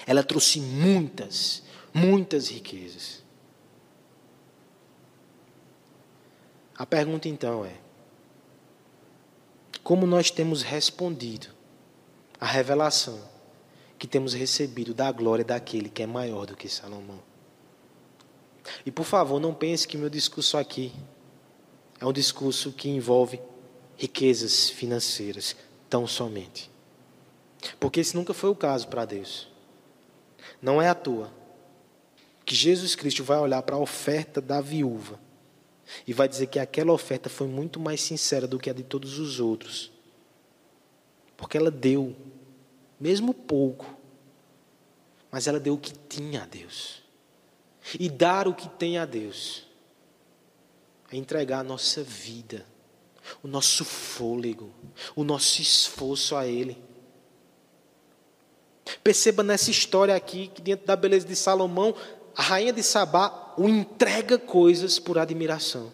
Ela 0.07 0.25
trouxe 0.25 0.61
muitas, 0.61 1.63
muitas 1.95 2.49
riquezas. 2.49 3.25
A 6.77 6.85
pergunta 6.85 7.29
então 7.29 7.65
é: 7.65 7.75
como 9.83 10.05
nós 10.05 10.31
temos 10.31 10.63
respondido 10.63 11.47
à 12.39 12.45
revelação 12.45 13.36
que 13.99 14.07
temos 14.07 14.35
recebido 14.35 14.93
da 14.93 15.11
glória 15.11 15.45
daquele 15.45 15.89
que 15.89 16.03
é 16.03 16.07
maior 16.07 16.47
do 16.47 16.57
que 16.57 16.69
Salomão? 16.69 17.21
E 18.85 18.91
por 18.91 19.05
favor, 19.05 19.41
não 19.41 19.55
pense 19.55 19.87
que 19.87 19.97
meu 19.97 20.11
discurso 20.11 20.57
aqui 20.57 20.93
é 22.01 22.07
um 22.07 22.13
discurso 22.13 22.73
que 22.73 22.89
envolve 22.89 23.41
riquezas 23.97 24.69
financeiras, 24.69 25.57
tão 25.89 26.07
somente. 26.07 26.71
Porque 27.81 28.01
esse 28.01 28.15
nunca 28.15 28.35
foi 28.35 28.51
o 28.51 28.55
caso 28.55 28.89
para 28.89 29.05
Deus. 29.05 29.49
Não 30.61 30.81
é 30.81 30.89
à 30.89 30.95
toa 30.95 31.33
que 32.45 32.55
Jesus 32.55 32.95
Cristo 32.95 33.25
vai 33.25 33.39
olhar 33.39 33.61
para 33.63 33.77
a 33.77 33.81
oferta 33.81 34.41
da 34.41 34.61
viúva 34.61 35.19
e 36.07 36.13
vai 36.13 36.29
dizer 36.29 36.47
que 36.47 36.59
aquela 36.59 36.93
oferta 36.93 37.29
foi 37.29 37.47
muito 37.47 37.81
mais 37.81 38.01
sincera 38.01 38.47
do 38.47 38.59
que 38.59 38.71
a 38.71 38.73
de 38.73 38.83
todos 38.83 39.19
os 39.19 39.41
outros. 39.41 39.91
Porque 41.37 41.57
ela 41.57 41.71
deu, 41.71 42.15
mesmo 42.99 43.35
pouco, 43.35 43.87
mas 45.31 45.47
ela 45.47 45.61
deu 45.61 45.75
o 45.75 45.79
que 45.79 45.93
tinha 46.09 46.43
a 46.43 46.47
Deus. 46.47 47.03
E 47.99 48.09
dar 48.09 48.49
o 48.49 48.55
que 48.55 48.69
tem 48.69 48.99
a 48.99 49.05
Deus 49.05 49.67
é 51.11 51.17
entregar 51.17 51.61
a 51.61 51.65
nossa 51.65 52.03
vida, 52.03 52.67
o 53.43 53.49
nosso 53.49 53.85
fôlego, 53.85 54.73
o 55.15 55.23
nosso 55.23 55.61
esforço 55.63 56.35
a 56.35 56.47
Ele. 56.47 56.83
Perceba 59.03 59.43
nessa 59.43 59.71
história 59.71 60.15
aqui 60.15 60.49
que, 60.49 60.63
dentro 60.63 60.87
da 60.87 60.97
beleza 60.97 61.27
de 61.27 61.37
Salomão, 61.37 61.95
a 62.35 62.43
rainha 62.43 62.73
de 62.73 62.83
Sabá 62.83 63.55
o 63.57 63.69
entrega 63.69 64.39
coisas 64.39 64.99
por 64.99 65.19
admiração. 65.19 65.93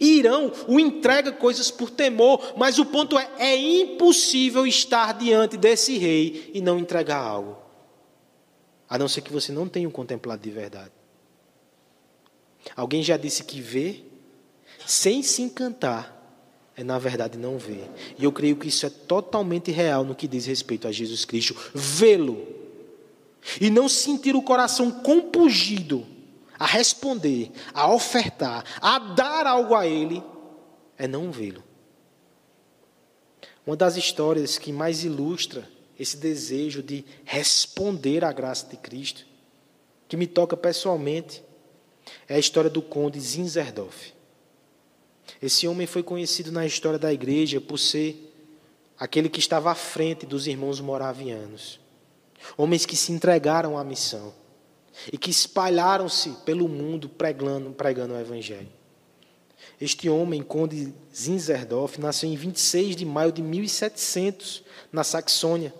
Irão 0.00 0.52
o 0.66 0.78
entrega 0.78 1.32
coisas 1.32 1.70
por 1.70 1.90
temor, 1.90 2.54
mas 2.56 2.78
o 2.78 2.86
ponto 2.86 3.18
é: 3.18 3.30
é 3.38 3.56
impossível 3.56 4.66
estar 4.66 5.14
diante 5.14 5.56
desse 5.56 5.96
rei 5.96 6.50
e 6.52 6.60
não 6.60 6.78
entregar 6.78 7.18
algo, 7.18 7.56
a 8.88 8.98
não 8.98 9.08
ser 9.08 9.22
que 9.22 9.32
você 9.32 9.52
não 9.52 9.68
tenha 9.68 9.88
o 9.88 9.92
contemplado 9.92 10.42
de 10.42 10.50
verdade. 10.50 10.92
Alguém 12.76 13.02
já 13.02 13.16
disse 13.16 13.44
que 13.44 13.60
ver 13.60 14.04
sem 14.86 15.22
se 15.22 15.42
encantar 15.42 16.18
é, 16.78 16.84
na 16.84 16.96
verdade, 16.96 17.36
não 17.36 17.58
ver. 17.58 17.90
E 18.16 18.22
eu 18.22 18.30
creio 18.30 18.54
que 18.54 18.68
isso 18.68 18.86
é 18.86 18.90
totalmente 18.90 19.72
real 19.72 20.04
no 20.04 20.14
que 20.14 20.28
diz 20.28 20.46
respeito 20.46 20.86
a 20.86 20.92
Jesus 20.92 21.24
Cristo. 21.24 21.56
Vê-lo 21.74 22.46
e 23.60 23.68
não 23.68 23.88
sentir 23.88 24.36
o 24.36 24.42
coração 24.42 24.88
compungido 24.88 26.06
a 26.58 26.66
responder, 26.66 27.50
a 27.72 27.92
ofertar, 27.92 28.64
a 28.80 28.98
dar 28.98 29.46
algo 29.46 29.74
a 29.74 29.86
Ele, 29.86 30.22
é 30.96 31.06
não 31.06 31.30
vê-lo. 31.30 31.62
Uma 33.66 33.76
das 33.76 33.96
histórias 33.96 34.58
que 34.58 34.72
mais 34.72 35.04
ilustra 35.04 35.68
esse 35.98 36.16
desejo 36.16 36.82
de 36.82 37.04
responder 37.24 38.24
à 38.24 38.32
graça 38.32 38.66
de 38.66 38.76
Cristo, 38.76 39.26
que 40.08 40.16
me 40.16 40.26
toca 40.26 40.56
pessoalmente, 40.56 41.42
é 42.26 42.36
a 42.36 42.38
história 42.38 42.70
do 42.70 42.80
conde 42.80 43.20
Zinzerdorf. 43.20 44.14
Esse 45.42 45.68
homem 45.68 45.86
foi 45.86 46.02
conhecido 46.02 46.50
na 46.50 46.64
história 46.64 46.98
da 46.98 47.12
igreja 47.12 47.60
por 47.60 47.78
ser 47.78 48.32
aquele 48.98 49.28
que 49.28 49.38
estava 49.38 49.70
à 49.70 49.74
frente 49.74 50.24
dos 50.24 50.46
irmãos 50.46 50.80
moravianos. 50.80 51.78
Homens 52.56 52.86
que 52.86 52.96
se 52.96 53.12
entregaram 53.12 53.76
à 53.76 53.84
missão 53.84 54.32
e 55.12 55.18
que 55.18 55.30
espalharam-se 55.30 56.30
pelo 56.44 56.68
mundo 56.68 57.08
pregando, 57.08 57.70
pregando 57.70 58.14
o 58.14 58.20
Evangelho. 58.20 58.68
Este 59.80 60.08
homem, 60.08 60.42
Conde 60.42 60.92
Zinzerdorf, 61.14 62.00
nasceu 62.00 62.28
em 62.28 62.36
26 62.36 62.96
de 62.96 63.04
maio 63.04 63.30
de 63.30 63.42
1700, 63.42 64.64
na 64.92 65.04
Saxônia, 65.04 65.72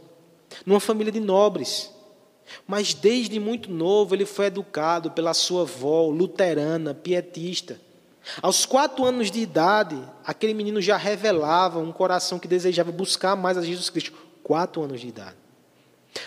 numa 0.64 0.80
família 0.80 1.12
de 1.12 1.20
nobres. 1.20 1.90
Mas 2.66 2.94
desde 2.94 3.38
muito 3.40 3.70
novo 3.70 4.14
ele 4.14 4.24
foi 4.24 4.46
educado 4.46 5.10
pela 5.10 5.34
sua 5.34 5.62
avó, 5.62 6.06
luterana, 6.06 6.94
pietista. 6.94 7.80
Aos 8.42 8.66
quatro 8.66 9.04
anos 9.04 9.30
de 9.30 9.40
idade, 9.40 9.98
aquele 10.24 10.54
menino 10.54 10.80
já 10.80 10.96
revelava 10.96 11.78
um 11.78 11.92
coração 11.92 12.38
que 12.38 12.48
desejava 12.48 12.92
buscar 12.92 13.36
mais 13.36 13.56
a 13.56 13.62
Jesus 13.62 13.90
Cristo. 13.90 14.12
Quatro 14.42 14.82
anos 14.82 15.00
de 15.00 15.08
idade. 15.08 15.36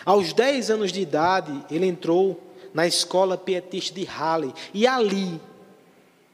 Aos 0.05 0.33
dez 0.33 0.69
anos 0.69 0.91
de 0.91 1.01
idade, 1.01 1.51
ele 1.69 1.85
entrou 1.85 2.50
na 2.73 2.87
escola 2.87 3.37
pietista 3.37 3.93
de 3.99 4.05
Halle 4.05 4.53
e 4.73 4.87
ali 4.87 5.39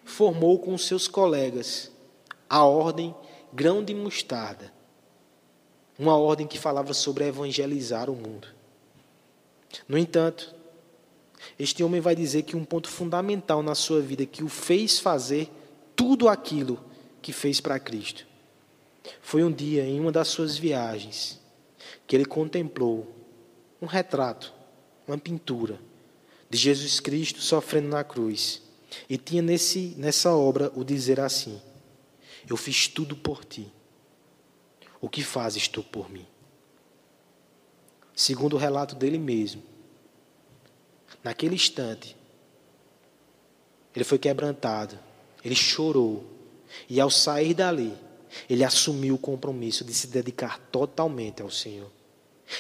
formou 0.06 0.60
com 0.60 0.78
seus 0.78 1.08
colegas 1.08 1.92
a 2.50 2.64
ordem 2.64 3.14
Grão 3.54 3.84
de 3.84 3.94
Mostarda, 3.94 4.72
uma 5.98 6.18
ordem 6.18 6.46
que 6.46 6.60
falava 6.60 6.94
sobre 6.94 7.26
evangelizar 7.26 8.10
o 8.10 8.16
mundo. 8.16 8.48
No 9.88 9.98
entanto, 9.98 10.54
este 11.58 11.84
homem 11.84 12.00
vai 12.00 12.16
dizer 12.16 12.44
que 12.44 12.56
um 12.56 12.64
ponto 12.64 12.90
fundamental 12.90 13.62
na 13.64 13.76
sua 13.76 14.02
vida 14.02 14.26
que 14.26 14.44
o 14.44 14.50
fez 14.50 15.00
fazer 15.00 15.50
tudo 15.96 16.30
aquilo 16.30 16.80
que 17.22 17.34
fez 17.34 17.60
para 17.60 17.80
Cristo 17.80 18.26
foi 19.22 19.44
um 19.44 19.52
dia, 19.52 19.84
em 19.84 20.00
uma 20.00 20.12
das 20.12 20.28
suas 20.28 20.58
viagens, 20.58 21.40
que 22.06 22.16
ele 22.16 22.26
contemplou 22.26 23.08
um 23.82 23.86
retrato, 23.86 24.54
uma 25.08 25.18
pintura 25.18 25.80
de 26.50 26.58
Jesus 26.58 27.00
Cristo 27.00 27.42
sofrendo 27.42 27.90
na 27.90 28.04
cruz. 28.04 28.62
E 29.10 29.18
tinha 29.18 29.42
nesse, 29.42 29.94
nessa 29.98 30.32
obra 30.34 30.72
o 30.76 30.84
dizer 30.84 31.20
assim: 31.20 31.62
Eu 32.50 32.58
fiz 32.58 32.88
tudo 32.88 33.16
por 33.16 33.44
ti. 33.44 33.72
O 35.00 35.10
que 35.10 35.24
fazes 35.24 35.68
tu 35.68 35.84
por 35.84 36.10
mim? 36.10 36.26
Segundo 38.16 38.54
o 38.54 38.60
relato 38.60 38.96
dele 38.96 39.20
mesmo, 39.20 39.62
naquele 41.24 41.54
instante, 41.54 42.16
ele 43.96 44.04
foi 44.04 44.18
quebrantado, 44.18 44.98
ele 45.44 45.56
chorou, 45.56 46.26
e 46.90 47.00
ao 47.00 47.12
sair 47.12 47.54
dali, 47.54 47.94
ele 48.50 48.64
assumiu 48.64 49.16
o 49.16 49.20
compromisso 49.20 49.84
de 49.84 49.94
se 49.94 50.08
dedicar 50.08 50.60
totalmente 50.72 51.42
ao 51.42 51.50
Senhor. 51.50 51.92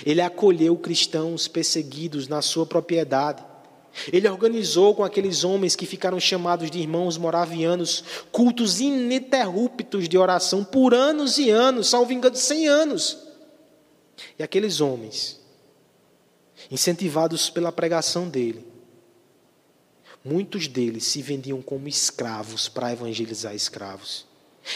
Ele 0.06 0.22
acolheu 0.22 0.76
cristãos 0.78 1.48
perseguidos 1.48 2.28
na 2.28 2.42
sua 2.42 2.66
propriedade. 2.66 3.44
Ele 4.12 4.28
organizou 4.28 4.96
com 4.96 5.04
aqueles 5.04 5.44
homens 5.44 5.76
que 5.76 5.86
ficaram 5.86 6.20
chamados 6.20 6.70
de 6.70 6.80
irmãos 6.80 7.18
moravianos 7.18 8.04
cultos 8.32 8.80
ininterruptos 8.80 10.08
de 10.08 10.18
oração 10.18 10.64
por 10.64 10.94
anos 10.94 11.38
e 11.38 11.50
anos, 11.50 11.90
salvo 11.90 12.14
engano, 12.14 12.36
100 12.36 12.68
anos. 12.68 13.18
E 14.38 14.44
aqueles 14.44 14.82
homens, 14.82 15.40
incentivados 16.72 17.50
pela 17.50 17.72
pregação 17.72 18.30
dele, 18.30 18.66
muitos 20.24 20.68
deles 20.68 21.06
se 21.06 21.22
vendiam 21.22 21.62
como 21.62 21.88
escravos 21.88 22.68
para 22.68 22.92
evangelizar 22.92 23.56
escravos. 23.56 24.26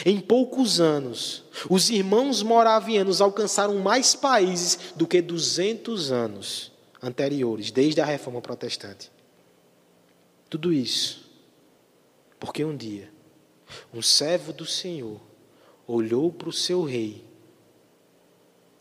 Em 0.06 0.20
poucos 0.22 0.80
anos, 0.80 1.44
os 1.70 1.90
irmãos 1.90 2.42
moravianos 2.42 3.20
alcançaram 3.20 3.78
mais 3.80 4.16
países 4.16 4.80
do 4.96 5.06
que 5.06 5.22
200 5.22 6.12
anos 6.12 6.71
anteriores, 7.02 7.72
desde 7.72 8.02
a 8.02 8.06
reforma 8.06 8.42
protestante. 8.42 9.12
Tudo 10.50 10.72
isso 10.72 11.30
porque 12.40 12.66
um 12.66 12.76
dia 12.76 13.12
um 13.94 14.02
servo 14.02 14.52
do 14.52 14.66
Senhor 14.66 15.22
olhou 15.88 16.32
para 16.32 16.50
o 16.50 16.54
seu 16.54 16.84
rei 16.84 17.24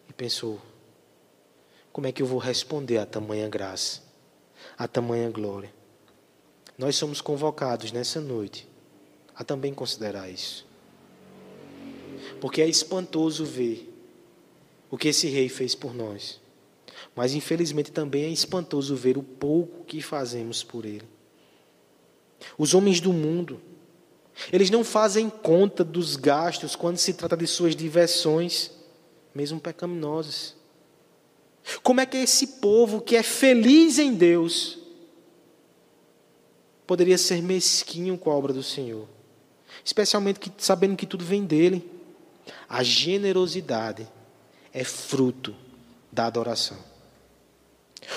e 0.08 0.12
pensou: 0.12 0.60
como 1.92 2.06
é 2.06 2.12
que 2.12 2.22
eu 2.22 2.26
vou 2.26 2.38
responder 2.38 2.98
a 2.98 3.06
tamanha 3.06 3.48
graça, 3.48 4.02
a 4.76 4.88
tamanha 4.88 5.30
glória? 5.30 5.72
Nós 6.76 6.96
somos 6.96 7.20
convocados 7.20 7.92
nessa 7.92 8.20
noite 8.20 8.66
a 9.34 9.44
também 9.44 9.74
considerar 9.74 10.30
isso. 10.30 10.66
Porque 12.40 12.62
é 12.62 12.68
espantoso 12.68 13.44
ver 13.44 13.92
o 14.90 14.96
que 14.96 15.08
esse 15.08 15.28
rei 15.28 15.48
fez 15.48 15.74
por 15.74 15.94
nós. 15.94 16.39
Mas 17.14 17.34
infelizmente 17.34 17.90
também 17.90 18.24
é 18.24 18.28
espantoso 18.28 18.94
ver 18.94 19.18
o 19.18 19.22
pouco 19.22 19.84
que 19.84 20.00
fazemos 20.00 20.62
por 20.62 20.84
ele. 20.84 21.08
Os 22.56 22.74
homens 22.74 23.00
do 23.00 23.12
mundo, 23.12 23.60
eles 24.52 24.70
não 24.70 24.84
fazem 24.84 25.28
conta 25.28 25.84
dos 25.84 26.16
gastos 26.16 26.74
quando 26.74 26.96
se 26.96 27.12
trata 27.14 27.36
de 27.36 27.46
suas 27.46 27.76
diversões, 27.76 28.70
mesmo 29.34 29.60
pecaminosas. 29.60 30.56
Como 31.82 32.00
é 32.00 32.06
que 32.06 32.16
esse 32.16 32.46
povo 32.46 33.00
que 33.00 33.16
é 33.16 33.22
feliz 33.22 33.98
em 33.98 34.14
Deus 34.14 34.78
poderia 36.86 37.18
ser 37.18 37.42
mesquinho 37.42 38.16
com 38.16 38.30
a 38.30 38.34
obra 38.34 38.52
do 38.52 38.62
Senhor? 38.62 39.06
Especialmente 39.84 40.40
que, 40.40 40.50
sabendo 40.58 40.96
que 40.96 41.06
tudo 41.06 41.24
vem 41.24 41.44
dele. 41.44 41.88
A 42.68 42.82
generosidade 42.82 44.08
é 44.72 44.82
fruto 44.82 45.54
da 46.10 46.26
adoração. 46.26 46.89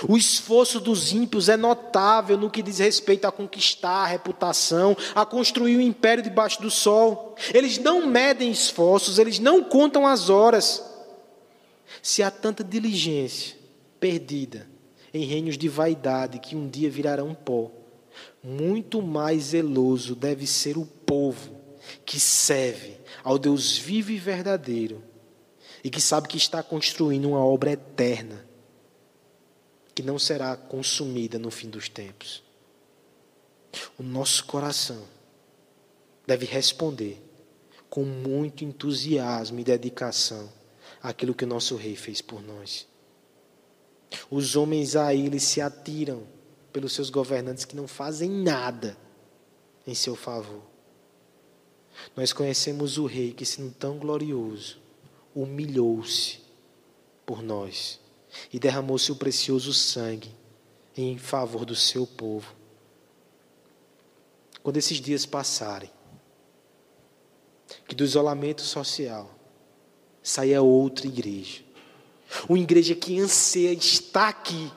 O 0.08 0.18
esforço 0.18 0.80
dos 0.80 1.14
ímpios 1.14 1.50
é 1.50 1.56
notável 1.56 2.38
no 2.38 2.50
que 2.50 2.64
diz 2.64 2.80
respeito 2.80 3.26
a 3.26 3.32
conquistar 3.32 4.04
a 4.04 4.08
reputação, 4.08 4.98
a 5.14 5.26
construir 5.26 5.76
o 5.76 5.80
um 5.80 5.82
império 5.82 6.24
debaixo 6.24 6.62
do 6.62 6.72
sol. 6.72 7.36
Eles 7.54 7.78
não 7.78 8.06
medem 8.06 8.52
esforços, 8.52 9.20
eles 9.20 9.40
não 9.40 9.64
contam 9.64 10.08
as 10.08 10.30
horas. 10.30 10.84
Se 12.02 12.24
há 12.24 12.32
tanta 12.32 12.64
diligência 12.64 13.56
perdida 14.00 14.68
em 15.14 15.26
reinos 15.26 15.58
de 15.58 15.70
vaidade 15.70 16.40
que 16.40 16.56
um 16.56 16.68
dia 16.68 16.90
virarão 16.90 17.34
pó, 17.34 17.72
muito 18.44 19.02
mais 19.02 19.44
zeloso 19.44 20.16
deve 20.16 20.48
ser 20.48 20.78
o 20.78 20.86
povo 20.86 21.56
que 22.06 22.20
serve 22.20 22.98
ao 23.24 23.38
Deus 23.38 23.78
vivo 23.78 24.12
e 24.12 24.18
verdadeiro 24.18 25.04
e 25.84 25.90
que 25.90 26.02
sabe 26.02 26.28
que 26.28 26.38
está 26.38 26.64
construindo 26.64 27.30
uma 27.30 27.46
obra 27.46 27.72
eterna 27.72 28.53
que 29.94 30.02
não 30.02 30.18
será 30.18 30.56
consumida 30.56 31.38
no 31.38 31.52
fim 31.52 31.70
dos 31.70 31.88
tempos. 31.88 32.44
O 33.98 34.04
nosso 34.04 34.46
coração 34.46 35.04
deve 36.26 36.46
responder 36.46 37.22
com 37.90 38.04
muito 38.04 38.64
entusiasmo 38.64 39.60
e 39.60 39.64
dedicação 39.64 40.52
àquilo 41.02 41.34
que 41.34 41.44
o 41.44 41.48
nosso 41.48 41.76
rei 41.76 41.96
fez 41.96 42.22
por 42.22 42.42
nós. 42.42 42.88
Os 44.30 44.56
homens 44.56 44.96
a 44.96 45.14
ele 45.14 45.40
se 45.40 45.62
atiram 45.62 46.24
pelos 46.72 46.94
seus 46.94 47.10
governantes 47.10 47.66
que 47.66 47.76
não 47.76 47.88
fazem 47.88 48.30
nada 48.30 48.98
em 49.86 49.94
seu 49.94 50.16
favor. 50.16 50.64
Nós 52.16 52.34
conhecemos 52.34 52.98
o 52.98 53.06
rei 53.06 53.32
que, 53.34 53.46
sendo 53.46 53.72
tão 53.72 53.98
glorioso, 53.98 54.80
humilhou-se 55.36 56.40
por 57.26 57.44
nós 57.44 58.00
e 58.52 58.60
derramou 58.60 58.98
seu 58.98 59.16
precioso 59.16 59.74
sangue 59.74 60.32
em 60.96 61.18
favor 61.18 61.66
do 61.66 61.76
seu 61.76 62.06
povo. 62.06 62.54
Quando 64.62 64.78
esses 64.78 65.02
dias 65.02 65.26
passarem, 65.26 65.92
que 67.88 67.96
do 67.96 68.04
isolamento 68.04 68.62
social 68.62 69.34
saia 70.22 70.62
outra 70.62 71.08
igreja, 71.08 71.64
uma 72.48 72.60
igreja 72.60 72.96
que 72.96 73.20
anseia 73.20 73.74
estar 73.74 74.30
aqui 74.30 74.72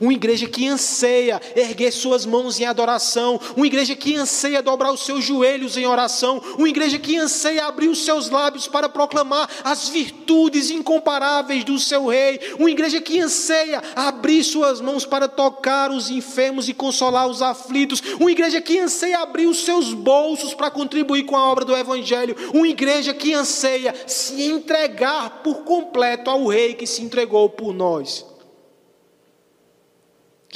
uma 0.00 0.12
igreja 0.12 0.46
que 0.46 0.66
anseia 0.66 1.40
erguer 1.54 1.92
suas 1.92 2.26
mãos 2.26 2.60
em 2.60 2.64
adoração, 2.64 3.40
uma 3.56 3.66
igreja 3.66 3.94
que 3.94 4.16
anseia 4.16 4.62
dobrar 4.62 4.92
os 4.92 5.00
seus 5.00 5.24
joelhos 5.24 5.76
em 5.76 5.86
oração, 5.86 6.42
uma 6.58 6.68
igreja 6.68 6.98
que 6.98 7.16
anseia 7.16 7.66
abrir 7.66 7.88
os 7.88 8.04
seus 8.04 8.30
lábios 8.30 8.68
para 8.68 8.88
proclamar 8.88 9.48
as 9.64 9.88
virtudes 9.88 10.70
incomparáveis 10.70 11.64
do 11.64 11.78
seu 11.78 12.06
rei, 12.06 12.40
uma 12.58 12.70
igreja 12.70 13.00
que 13.00 13.20
anseia 13.20 13.82
abrir 13.94 14.44
suas 14.44 14.80
mãos 14.80 15.04
para 15.04 15.28
tocar 15.28 15.90
os 15.90 16.10
enfermos 16.10 16.68
e 16.68 16.74
consolar 16.74 17.26
os 17.26 17.42
aflitos, 17.42 18.02
uma 18.20 18.30
igreja 18.30 18.60
que 18.60 18.78
anseia 18.78 19.18
abrir 19.18 19.46
os 19.46 19.64
seus 19.64 19.92
bolsos 19.92 20.54
para 20.54 20.70
contribuir 20.70 21.24
com 21.24 21.36
a 21.36 21.50
obra 21.50 21.64
do 21.64 21.76
evangelho, 21.76 22.36
uma 22.52 22.68
igreja 22.68 23.14
que 23.14 23.32
anseia 23.34 23.94
se 24.06 24.42
entregar 24.42 25.42
por 25.42 25.62
completo 25.62 26.30
ao 26.30 26.46
rei 26.46 26.74
que 26.74 26.86
se 26.86 27.02
entregou 27.02 27.48
por 27.48 27.72
nós. 27.72 28.37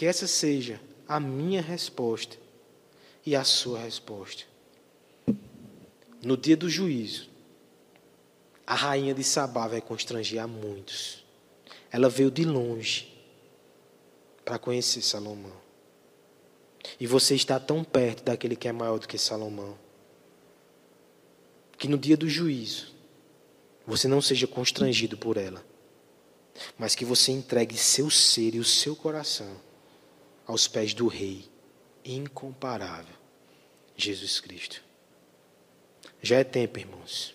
Que 0.03 0.07
essa 0.07 0.27
seja 0.27 0.81
a 1.07 1.21
minha 1.21 1.63
resposta 1.63 2.37
e 3.25 3.37
a 3.37 3.45
sua 3.45 3.79
resposta. 3.79 4.43
No 6.21 6.37
dia 6.37 6.57
do 6.57 6.69
juízo, 6.69 7.31
a 8.67 8.75
rainha 8.75 9.15
de 9.15 9.23
Sabá 9.23 9.69
vai 9.69 9.81
constranger 9.81 10.43
a 10.43 10.49
muitos. 10.49 11.25
Ela 11.89 12.09
veio 12.09 12.33
de 12.33 12.45
longe 12.45 13.17
para 14.45 14.59
conhecer 14.59 15.03
Salomão. 15.03 15.57
E 16.99 17.07
você 17.07 17.37
está 17.37 17.61
tão 17.61 17.85
perto 17.85 18.25
daquele 18.25 18.57
que 18.57 18.67
é 18.67 18.73
maior 18.73 18.99
do 18.99 19.07
que 19.07 19.17
Salomão. 19.17 19.79
Que 21.79 21.87
no 21.87 21.97
dia 21.97 22.17
do 22.17 22.29
juízo, 22.29 22.93
você 23.87 24.09
não 24.09 24.21
seja 24.21 24.49
constrangido 24.49 25.17
por 25.17 25.37
ela, 25.37 25.65
mas 26.77 26.97
que 26.97 27.05
você 27.05 27.31
entregue 27.31 27.77
seu 27.79 28.11
ser 28.11 28.57
e 28.57 28.59
o 28.59 28.65
seu 28.65 28.97
coração 28.97 29.71
aos 30.47 30.67
pés 30.69 30.95
do 30.95 31.07
Rei 31.07 31.49
incomparável, 32.05 33.15
Jesus 33.97 34.41
Cristo. 34.41 34.83
Já 36.21 36.39
é 36.39 36.45
tempo, 36.45 36.79
irmãos, 36.79 37.35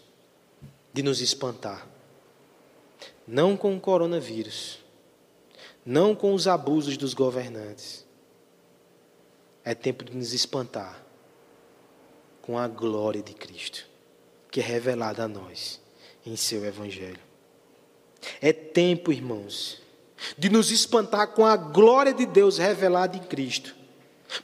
de 0.93 1.03
nos 1.03 1.21
espantar. 1.21 1.87
Não 3.27 3.57
com 3.57 3.75
o 3.75 3.79
coronavírus, 3.79 4.79
não 5.85 6.15
com 6.15 6.33
os 6.33 6.47
abusos 6.47 6.97
dos 6.97 7.13
governantes. 7.13 8.05
É 9.63 9.75
tempo 9.75 10.03
de 10.03 10.15
nos 10.15 10.33
espantar 10.33 11.03
com 12.41 12.57
a 12.57 12.67
glória 12.67 13.21
de 13.21 13.33
Cristo, 13.33 13.85
que 14.49 14.61
é 14.61 14.63
revelada 14.63 15.23
a 15.23 15.27
nós 15.27 15.81
em 16.25 16.35
seu 16.37 16.65
Evangelho. 16.65 17.19
É 18.41 18.53
tempo, 18.53 19.11
irmãos, 19.11 19.81
de 20.38 20.49
nos 20.49 20.72
espantar 20.72 21.30
com 21.30 21.45
a 21.45 21.55
glória 21.55 22.13
de 22.13 22.26
Deus 22.26 22.57
revelada 22.57 23.18
em 23.18 23.24
Cristo, 23.24 23.76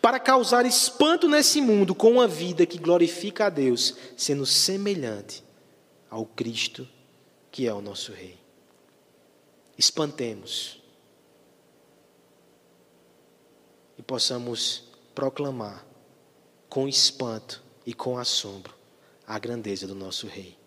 para 0.02 0.20
causar 0.20 0.66
espanto 0.66 1.28
nesse 1.28 1.60
mundo 1.62 1.94
com 1.94 2.12
uma 2.12 2.28
vida 2.28 2.66
que 2.66 2.78
glorifica 2.78 3.48
a 3.48 3.50
Deus, 3.50 3.96
sendo 4.16 4.46
semelhante 4.46 5.44
ao 6.10 6.26
Cristo 6.26 6.88
que 7.52 7.68
é 7.68 7.74
o 7.74 7.82
nosso 7.82 8.12
Rei. 8.12 8.36
Espantemos 9.78 10.82
e 13.98 14.02
possamos 14.02 14.86
proclamar 15.14 15.86
com 16.68 16.88
espanto 16.88 17.62
e 17.86 17.94
com 17.94 18.18
assombro 18.18 18.74
a 19.28 19.38
grandeza 19.38 19.86
do 19.86 19.94
nosso 19.94 20.26
Rei. 20.26 20.58